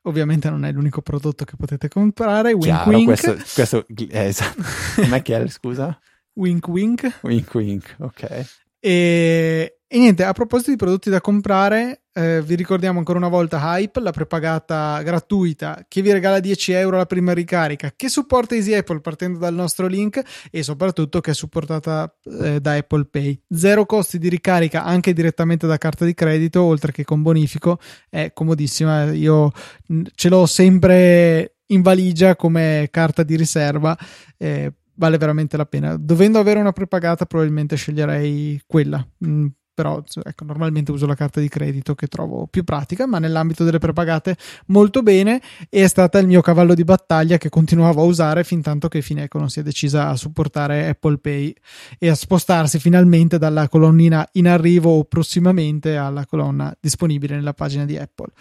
Ovviamente 0.08 0.49
non 0.49 0.64
è 0.64 0.72
l'unico 0.72 1.01
prodotto 1.01 1.43
che 1.43 1.55
potete 1.58 1.89
comprare. 1.89 2.53
Wink 2.53 2.64
Chiaro, 2.64 2.89
wink. 2.91 3.05
questo, 3.05 3.36
questo 3.53 3.86
eh, 3.88 4.26
esatto. 4.26 4.64
Com'è 4.95 5.22
che 5.22 5.38
è, 5.38 5.47
scusa? 5.47 5.99
Wink 6.38 6.68
wink. 6.68 7.20
Wink 7.24 7.53
wink, 7.53 7.95
ok. 7.99 8.45
E, 8.80 9.76
e 9.90 10.00
niente, 10.00 10.26
a 10.26 10.34
proposito 10.34 10.72
di 10.72 10.76
prodotti 10.76 11.10
da 11.10 11.22
comprare, 11.22 12.02
eh, 12.12 12.42
vi 12.42 12.56
ricordiamo 12.56 13.00
ancora 13.00 13.20
una 13.20 13.30
volta 13.30 13.60
Hype, 13.62 14.02
la 14.02 14.12
prepagata 14.12 15.02
gratuita 15.02 15.86
che 15.88 16.02
vi 16.02 16.12
regala 16.12 16.42
10 16.42 16.74
euro 16.74 16.98
alla 16.98 17.06
prima 17.06 17.32
ricarica, 17.32 17.94
che 17.96 18.10
supporta 18.10 18.56
Easy 18.56 18.74
Apple 18.74 19.00
partendo 19.00 19.40
dal 19.40 19.54
nostro 19.54 19.88
link 19.88 20.22
e 20.52 20.62
soprattutto 20.62 21.22
che 21.22 21.32
è 21.32 21.34
supportata 21.34 22.14
eh, 22.42 22.60
da 22.60 22.74
Apple 22.74 23.06
Pay. 23.06 23.44
Zero 23.50 23.86
costi 23.86 24.18
di 24.18 24.28
ricarica 24.28 24.84
anche 24.84 25.14
direttamente 25.14 25.68
da 25.68 25.78
carta 25.78 26.04
di 26.04 26.14
credito, 26.14 26.64
oltre 26.64 26.92
che 26.92 27.06
con 27.06 27.22
bonifico, 27.22 27.80
è 28.10 28.34
comodissima. 28.34 29.12
Io 29.14 29.52
mh, 29.88 30.02
ce 30.16 30.28
l'ho 30.28 30.46
sempre 30.48 31.60
in 31.68 31.82
valigia 31.82 32.36
come 32.36 32.90
carta 32.92 33.24
di 33.24 33.38
riserva. 33.38 33.98
Eh, 34.38 34.74
vale 34.98 35.18
veramente 35.18 35.56
la 35.56 35.66
pena. 35.66 35.96
Dovendo 35.98 36.40
avere 36.40 36.60
una 36.60 36.74
prepagata, 36.74 37.26
probabilmente 37.26 37.76
sceglierei 37.76 38.62
quella. 38.66 39.06
Mm, 39.26 39.48
però 39.78 40.01
ecco, 40.23 40.43
normalmente 40.43 40.89
uso 40.89 41.05
la 41.05 41.13
carta 41.13 41.39
di 41.39 41.49
credito 41.49 41.93
che 41.93 42.07
trovo 42.07 42.47
più 42.47 42.63
pratica, 42.63 43.05
ma 43.05 43.19
nell'ambito 43.19 43.63
delle 43.63 43.78
prepagate 43.78 44.36
molto 44.67 45.03
bene 45.03 45.39
e 45.69 45.84
è 45.84 45.88
stata 45.88 46.17
il 46.17 46.25
mio 46.25 46.41
cavallo 46.41 46.73
di 46.73 46.84
battaglia 46.84 47.38
che 47.38 47.49
continuavo 47.49 48.01
a 48.01 48.05
usare 48.05 48.43
fin 48.43 48.63
tanto 48.63 48.88
che 48.88 49.03
Fineco 49.03 49.38
non 49.38 49.51
si 49.51 49.59
è 49.59 49.63
decisa 49.63 50.07
a 50.07 50.15
supportare 50.15 50.88
Apple 50.88 51.19
Pay 51.19 51.53
e 51.99 52.09
a 52.09 52.15
spostarsi 52.15 52.80
finalmente 52.80 53.38
dalla 53.38 53.69
colonnina 53.69 54.28
in 54.32 54.47
arrivo 54.47 54.97
o 54.97 55.03
prossimamente 55.03 55.95
alla 55.95 56.25
colonna 56.25 56.75
disponibile 56.80 57.36
nella 57.36 57.53
pagina 57.53 57.86
di 57.86 57.97
Apple. 57.97 58.32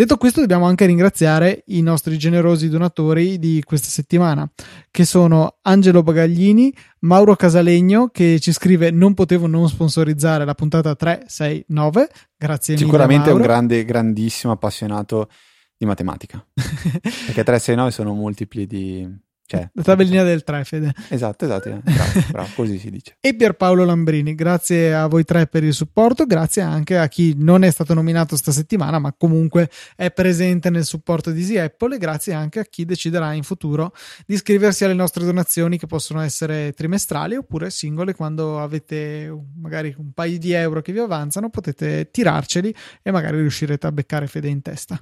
Detto 0.00 0.16
questo, 0.16 0.40
dobbiamo 0.40 0.64
anche 0.64 0.86
ringraziare 0.86 1.62
i 1.66 1.82
nostri 1.82 2.16
generosi 2.16 2.70
donatori 2.70 3.38
di 3.38 3.62
questa 3.62 3.88
settimana, 3.88 4.50
che 4.90 5.04
sono 5.04 5.58
Angelo 5.60 6.02
Bagaglini, 6.02 6.74
Mauro 7.00 7.36
Casalegno, 7.36 8.08
che 8.08 8.40
ci 8.40 8.50
scrive: 8.50 8.90
Non 8.92 9.12
potevo 9.12 9.46
non 9.46 9.68
sponsorizzare 9.68 10.46
la 10.46 10.54
puntata 10.54 10.94
369. 10.94 12.08
Grazie 12.34 12.74
mille. 12.76 12.86
Sicuramente 12.86 13.28
è 13.28 13.32
un 13.34 13.42
grande, 13.42 13.84
grandissimo 13.84 14.54
appassionato 14.54 15.28
di 15.76 15.84
matematica. 15.84 16.42
Perché 16.54 17.44
369 17.44 17.90
sono 17.90 18.14
multipli 18.14 18.66
di 18.66 19.06
cioè, 19.50 19.68
la 19.72 19.82
tabellina 19.82 20.22
del 20.22 20.44
3, 20.44 20.62
Fede. 20.62 20.94
Esatto, 21.08 21.44
esatto, 21.44 21.70
eh. 21.70 21.80
bravo, 21.82 22.20
bravo, 22.30 22.48
così 22.54 22.78
si 22.78 22.88
dice. 22.88 23.16
E 23.18 23.34
Pierpaolo 23.34 23.84
Lambrini, 23.84 24.36
grazie 24.36 24.94
a 24.94 25.08
voi 25.08 25.24
tre 25.24 25.48
per 25.48 25.64
il 25.64 25.74
supporto, 25.74 26.24
grazie 26.24 26.62
anche 26.62 26.96
a 26.96 27.08
chi 27.08 27.34
non 27.36 27.64
è 27.64 27.70
stato 27.72 27.92
nominato 27.92 28.36
sta 28.36 28.52
settimana, 28.52 29.00
ma 29.00 29.12
comunque 29.12 29.68
è 29.96 30.12
presente 30.12 30.70
nel 30.70 30.84
supporto 30.84 31.32
di 31.32 31.40
Easy 31.40 31.58
Apple 31.58 31.96
e 31.96 31.98
grazie 31.98 32.32
anche 32.32 32.60
a 32.60 32.64
chi 32.64 32.84
deciderà 32.84 33.32
in 33.32 33.42
futuro 33.42 33.92
di 34.24 34.34
iscriversi 34.34 34.84
alle 34.84 34.94
nostre 34.94 35.24
donazioni 35.24 35.78
che 35.78 35.88
possono 35.88 36.20
essere 36.20 36.72
trimestrali 36.72 37.34
oppure 37.34 37.70
singole 37.70 38.14
quando 38.14 38.60
avete 38.60 39.36
magari 39.56 39.92
un 39.98 40.12
paio 40.12 40.38
di 40.38 40.52
euro 40.52 40.80
che 40.80 40.92
vi 40.92 41.00
avanzano, 41.00 41.50
potete 41.50 42.08
tirarceli 42.12 42.72
e 43.02 43.10
magari 43.10 43.38
riuscirete 43.38 43.84
a 43.88 43.90
beccare 43.90 44.28
Fede 44.28 44.46
in 44.46 44.62
testa. 44.62 44.96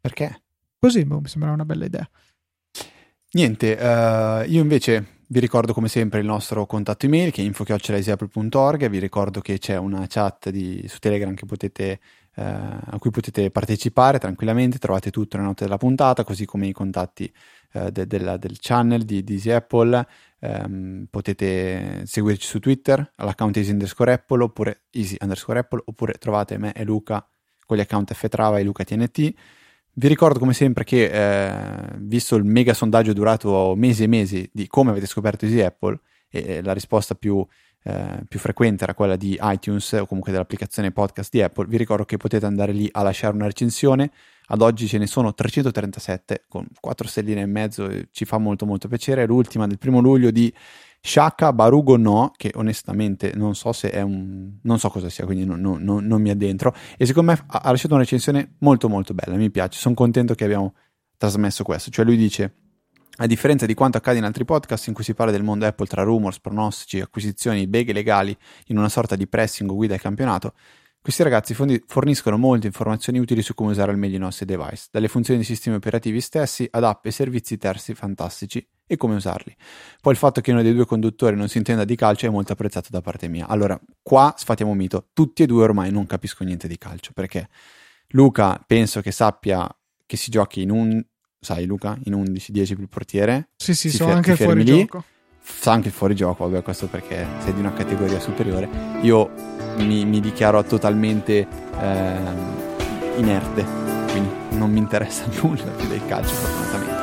Perché? 0.00 0.44
Così 0.78 1.04
boh, 1.04 1.20
mi 1.20 1.28
sembra 1.28 1.50
una 1.50 1.66
bella 1.66 1.84
idea. 1.84 2.08
Niente, 3.32 3.74
uh, 3.74 4.50
io 4.50 4.60
invece 4.60 5.20
vi 5.28 5.38
ricordo 5.38 5.72
come 5.72 5.86
sempre 5.86 6.18
il 6.18 6.26
nostro 6.26 6.66
contatto 6.66 7.06
email 7.06 7.30
che 7.30 7.42
è 7.42 7.44
info.apple.org, 7.44 8.88
vi 8.88 8.98
ricordo 8.98 9.40
che 9.40 9.58
c'è 9.58 9.76
una 9.76 10.04
chat 10.08 10.50
di, 10.50 10.84
su 10.88 10.98
Telegram 10.98 11.32
potete, 11.46 12.00
uh, 12.34 12.42
a 12.42 12.96
cui 12.98 13.10
potete 13.12 13.52
partecipare 13.52 14.18
tranquillamente, 14.18 14.78
trovate 14.78 15.12
tutto 15.12 15.36
nella 15.36 15.50
note 15.50 15.62
della 15.62 15.76
puntata, 15.76 16.24
così 16.24 16.44
come 16.44 16.66
i 16.66 16.72
contatti 16.72 17.32
uh, 17.74 17.90
de, 17.90 18.08
de, 18.08 18.36
del 18.36 18.56
channel 18.58 19.04
di, 19.04 19.22
di 19.22 19.52
Apple, 19.52 20.06
um, 20.40 21.06
potete 21.08 22.02
seguirci 22.06 22.48
su 22.48 22.58
Twitter 22.58 23.12
all'account 23.14 23.56
easy 23.58 23.70
underscore 23.70 24.12
Apple 24.12 24.42
oppure 24.42 24.86
easy 24.90 25.14
underscore 25.20 25.60
Apple 25.60 25.82
oppure 25.84 26.14
trovate 26.14 26.58
me 26.58 26.72
e 26.72 26.82
Luca 26.82 27.24
con 27.64 27.76
gli 27.76 27.80
account 27.80 28.12
ftrava 28.12 28.58
e 28.58 28.64
Luca 28.64 28.82
TNT. 28.82 29.34
Vi 30.00 30.08
ricordo 30.08 30.38
come 30.38 30.54
sempre 30.54 30.82
che, 30.82 31.10
eh, 31.12 31.92
visto 31.98 32.34
il 32.36 32.44
mega 32.44 32.72
sondaggio 32.72 33.12
durato 33.12 33.74
mesi 33.76 34.04
e 34.04 34.06
mesi 34.06 34.48
di 34.50 34.66
come 34.66 34.92
avete 34.92 35.04
scoperto 35.04 35.44
Easy 35.44 35.60
Apple, 35.60 36.00
e 36.30 36.62
la 36.62 36.72
risposta 36.72 37.14
più, 37.14 37.46
eh, 37.82 38.22
più, 38.26 38.38
frequente 38.38 38.84
era 38.84 38.94
quella 38.94 39.16
di 39.16 39.38
iTunes 39.38 39.92
o 39.92 40.06
comunque 40.06 40.32
dell'applicazione 40.32 40.90
podcast 40.90 41.30
di 41.30 41.42
Apple, 41.42 41.66
vi 41.66 41.76
ricordo 41.76 42.06
che 42.06 42.16
potete 42.16 42.46
andare 42.46 42.72
lì 42.72 42.88
a 42.90 43.02
lasciare 43.02 43.34
una 43.34 43.44
recensione. 43.44 44.10
Ad 44.46 44.62
oggi 44.62 44.86
ce 44.88 44.96
ne 44.96 45.06
sono 45.06 45.34
337 45.34 46.44
con 46.48 46.66
4 46.80 47.06
stelline 47.06 47.42
e 47.42 47.46
mezzo, 47.46 47.86
ci 48.10 48.24
fa 48.24 48.38
molto 48.38 48.64
molto 48.64 48.88
piacere. 48.88 49.26
L'ultima 49.26 49.66
del 49.66 49.76
primo 49.76 50.00
luglio 50.00 50.30
di 50.30 50.50
Shaka 51.02 51.52
Barugo 51.52 51.96
no, 51.96 52.32
che 52.36 52.52
onestamente 52.54 53.32
non 53.34 53.54
so 53.54 53.72
se 53.72 53.90
è 53.90 54.02
un... 54.02 54.58
non 54.62 54.78
so 54.78 54.90
cosa 54.90 55.08
sia, 55.08 55.24
quindi 55.24 55.44
non, 55.44 55.60
non, 55.60 56.04
non 56.04 56.20
mi 56.20 56.30
addentro. 56.30 56.74
E 56.96 57.06
secondo 57.06 57.32
me 57.32 57.44
ha 57.46 57.70
lasciato 57.70 57.94
una 57.94 58.02
recensione 58.02 58.56
molto 58.58 58.88
molto 58.88 59.14
bella, 59.14 59.36
mi 59.36 59.50
piace, 59.50 59.78
sono 59.78 59.94
contento 59.94 60.34
che 60.34 60.44
abbiamo 60.44 60.74
trasmesso 61.16 61.64
questo. 61.64 61.90
Cioè 61.90 62.04
lui 62.04 62.16
dice, 62.16 62.54
a 63.16 63.26
differenza 63.26 63.66
di 63.66 63.74
quanto 63.74 63.98
accade 63.98 64.18
in 64.18 64.24
altri 64.24 64.44
podcast 64.44 64.88
in 64.88 64.94
cui 64.94 65.04
si 65.04 65.14
parla 65.14 65.32
del 65.32 65.42
mondo 65.42 65.66
Apple 65.66 65.86
tra 65.86 66.02
rumors, 66.02 66.40
pronostici, 66.40 67.00
acquisizioni, 67.00 67.66
beghe 67.66 67.92
legali 67.92 68.36
in 68.66 68.78
una 68.78 68.88
sorta 68.88 69.16
di 69.16 69.26
pressing 69.26 69.70
guida 69.70 69.94
al 69.94 70.00
campionato, 70.00 70.54
questi 71.02 71.22
ragazzi 71.22 71.54
forniscono 71.54 72.36
molte 72.36 72.66
informazioni 72.66 73.18
utili 73.18 73.40
su 73.40 73.54
come 73.54 73.70
usare 73.70 73.90
al 73.90 73.96
meglio 73.96 74.16
i 74.16 74.20
nostri 74.20 74.44
device, 74.44 74.88
dalle 74.90 75.08
funzioni 75.08 75.40
dei 75.40 75.48
sistemi 75.48 75.76
operativi 75.76 76.20
stessi 76.20 76.68
ad 76.70 76.84
app 76.84 77.06
e 77.06 77.10
servizi 77.10 77.56
terzi 77.56 77.94
fantastici 77.94 78.66
e 78.86 78.96
come 78.96 79.14
usarli. 79.14 79.56
Poi 80.00 80.12
il 80.12 80.18
fatto 80.18 80.42
che 80.42 80.52
uno 80.52 80.62
dei 80.62 80.74
due 80.74 80.84
conduttori 80.84 81.36
non 81.36 81.48
si 81.48 81.56
intenda 81.56 81.84
di 81.84 81.96
calcio 81.96 82.26
è 82.26 82.28
molto 82.28 82.52
apprezzato 82.52 82.88
da 82.90 83.00
parte 83.00 83.28
mia. 83.28 83.46
Allora, 83.46 83.80
qua 84.02 84.34
sfatiamo 84.36 84.72
un 84.72 84.76
mito, 84.76 85.08
tutti 85.14 85.42
e 85.42 85.46
due 85.46 85.62
ormai 85.62 85.90
non 85.90 86.06
capisco 86.06 86.44
niente 86.44 86.68
di 86.68 86.76
calcio, 86.76 87.12
perché 87.14 87.48
Luca 88.08 88.62
penso 88.66 89.00
che 89.00 89.10
sappia 89.10 89.66
che 90.04 90.16
si 90.18 90.30
giochi 90.30 90.60
in 90.60 90.70
un, 90.70 91.02
sai 91.38 91.64
Luca, 91.64 91.98
in 92.04 92.12
11-10 92.12 92.74
più 92.74 92.82
il 92.82 92.88
portiere. 92.88 93.50
Sì, 93.56 93.74
sì, 93.74 93.88
so 93.88 94.06
anche 94.06 94.32
il 94.32 94.36
fuorigioco. 94.36 94.98
Lì, 94.98 95.04
sa 95.40 95.72
anche 95.72 95.88
il 95.88 95.94
fuorigioco, 95.94 96.46
vabbè, 96.46 96.62
questo 96.62 96.88
perché 96.88 97.26
sei 97.38 97.54
di 97.54 97.60
una 97.60 97.72
categoria 97.72 98.20
superiore. 98.20 98.68
Io 99.02 99.59
mi, 99.80 100.04
mi 100.04 100.20
dichiaro 100.20 100.62
totalmente 100.64 101.46
eh, 101.80 102.16
inerte, 103.16 103.64
quindi 104.10 104.30
non 104.50 104.70
mi 104.70 104.78
interessa 104.78 105.24
nulla 105.42 105.64
più 105.76 105.88
del 105.88 106.04
calcio, 106.06 106.34
fortunatamente. 106.34 107.00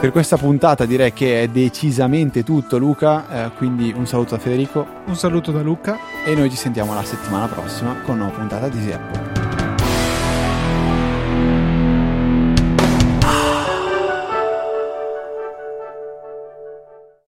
Per 0.00 0.10
questa 0.10 0.36
puntata 0.36 0.84
direi 0.84 1.12
che 1.12 1.42
è 1.42 1.48
decisamente 1.48 2.44
tutto 2.44 2.76
Luca, 2.76 3.46
eh, 3.46 3.50
quindi 3.56 3.92
un 3.96 4.06
saluto 4.06 4.36
da 4.36 4.40
Federico. 4.40 4.86
Un 5.06 5.16
saluto 5.16 5.52
da 5.52 5.62
Luca. 5.62 5.98
E 6.24 6.34
noi 6.34 6.50
ci 6.50 6.56
sentiamo 6.56 6.94
la 6.94 7.02
settimana 7.02 7.46
prossima 7.46 7.94
con 8.02 8.16
una 8.16 8.24
nuova 8.24 8.38
puntata 8.38 8.68
di 8.68 8.76
Easy 8.76 9.35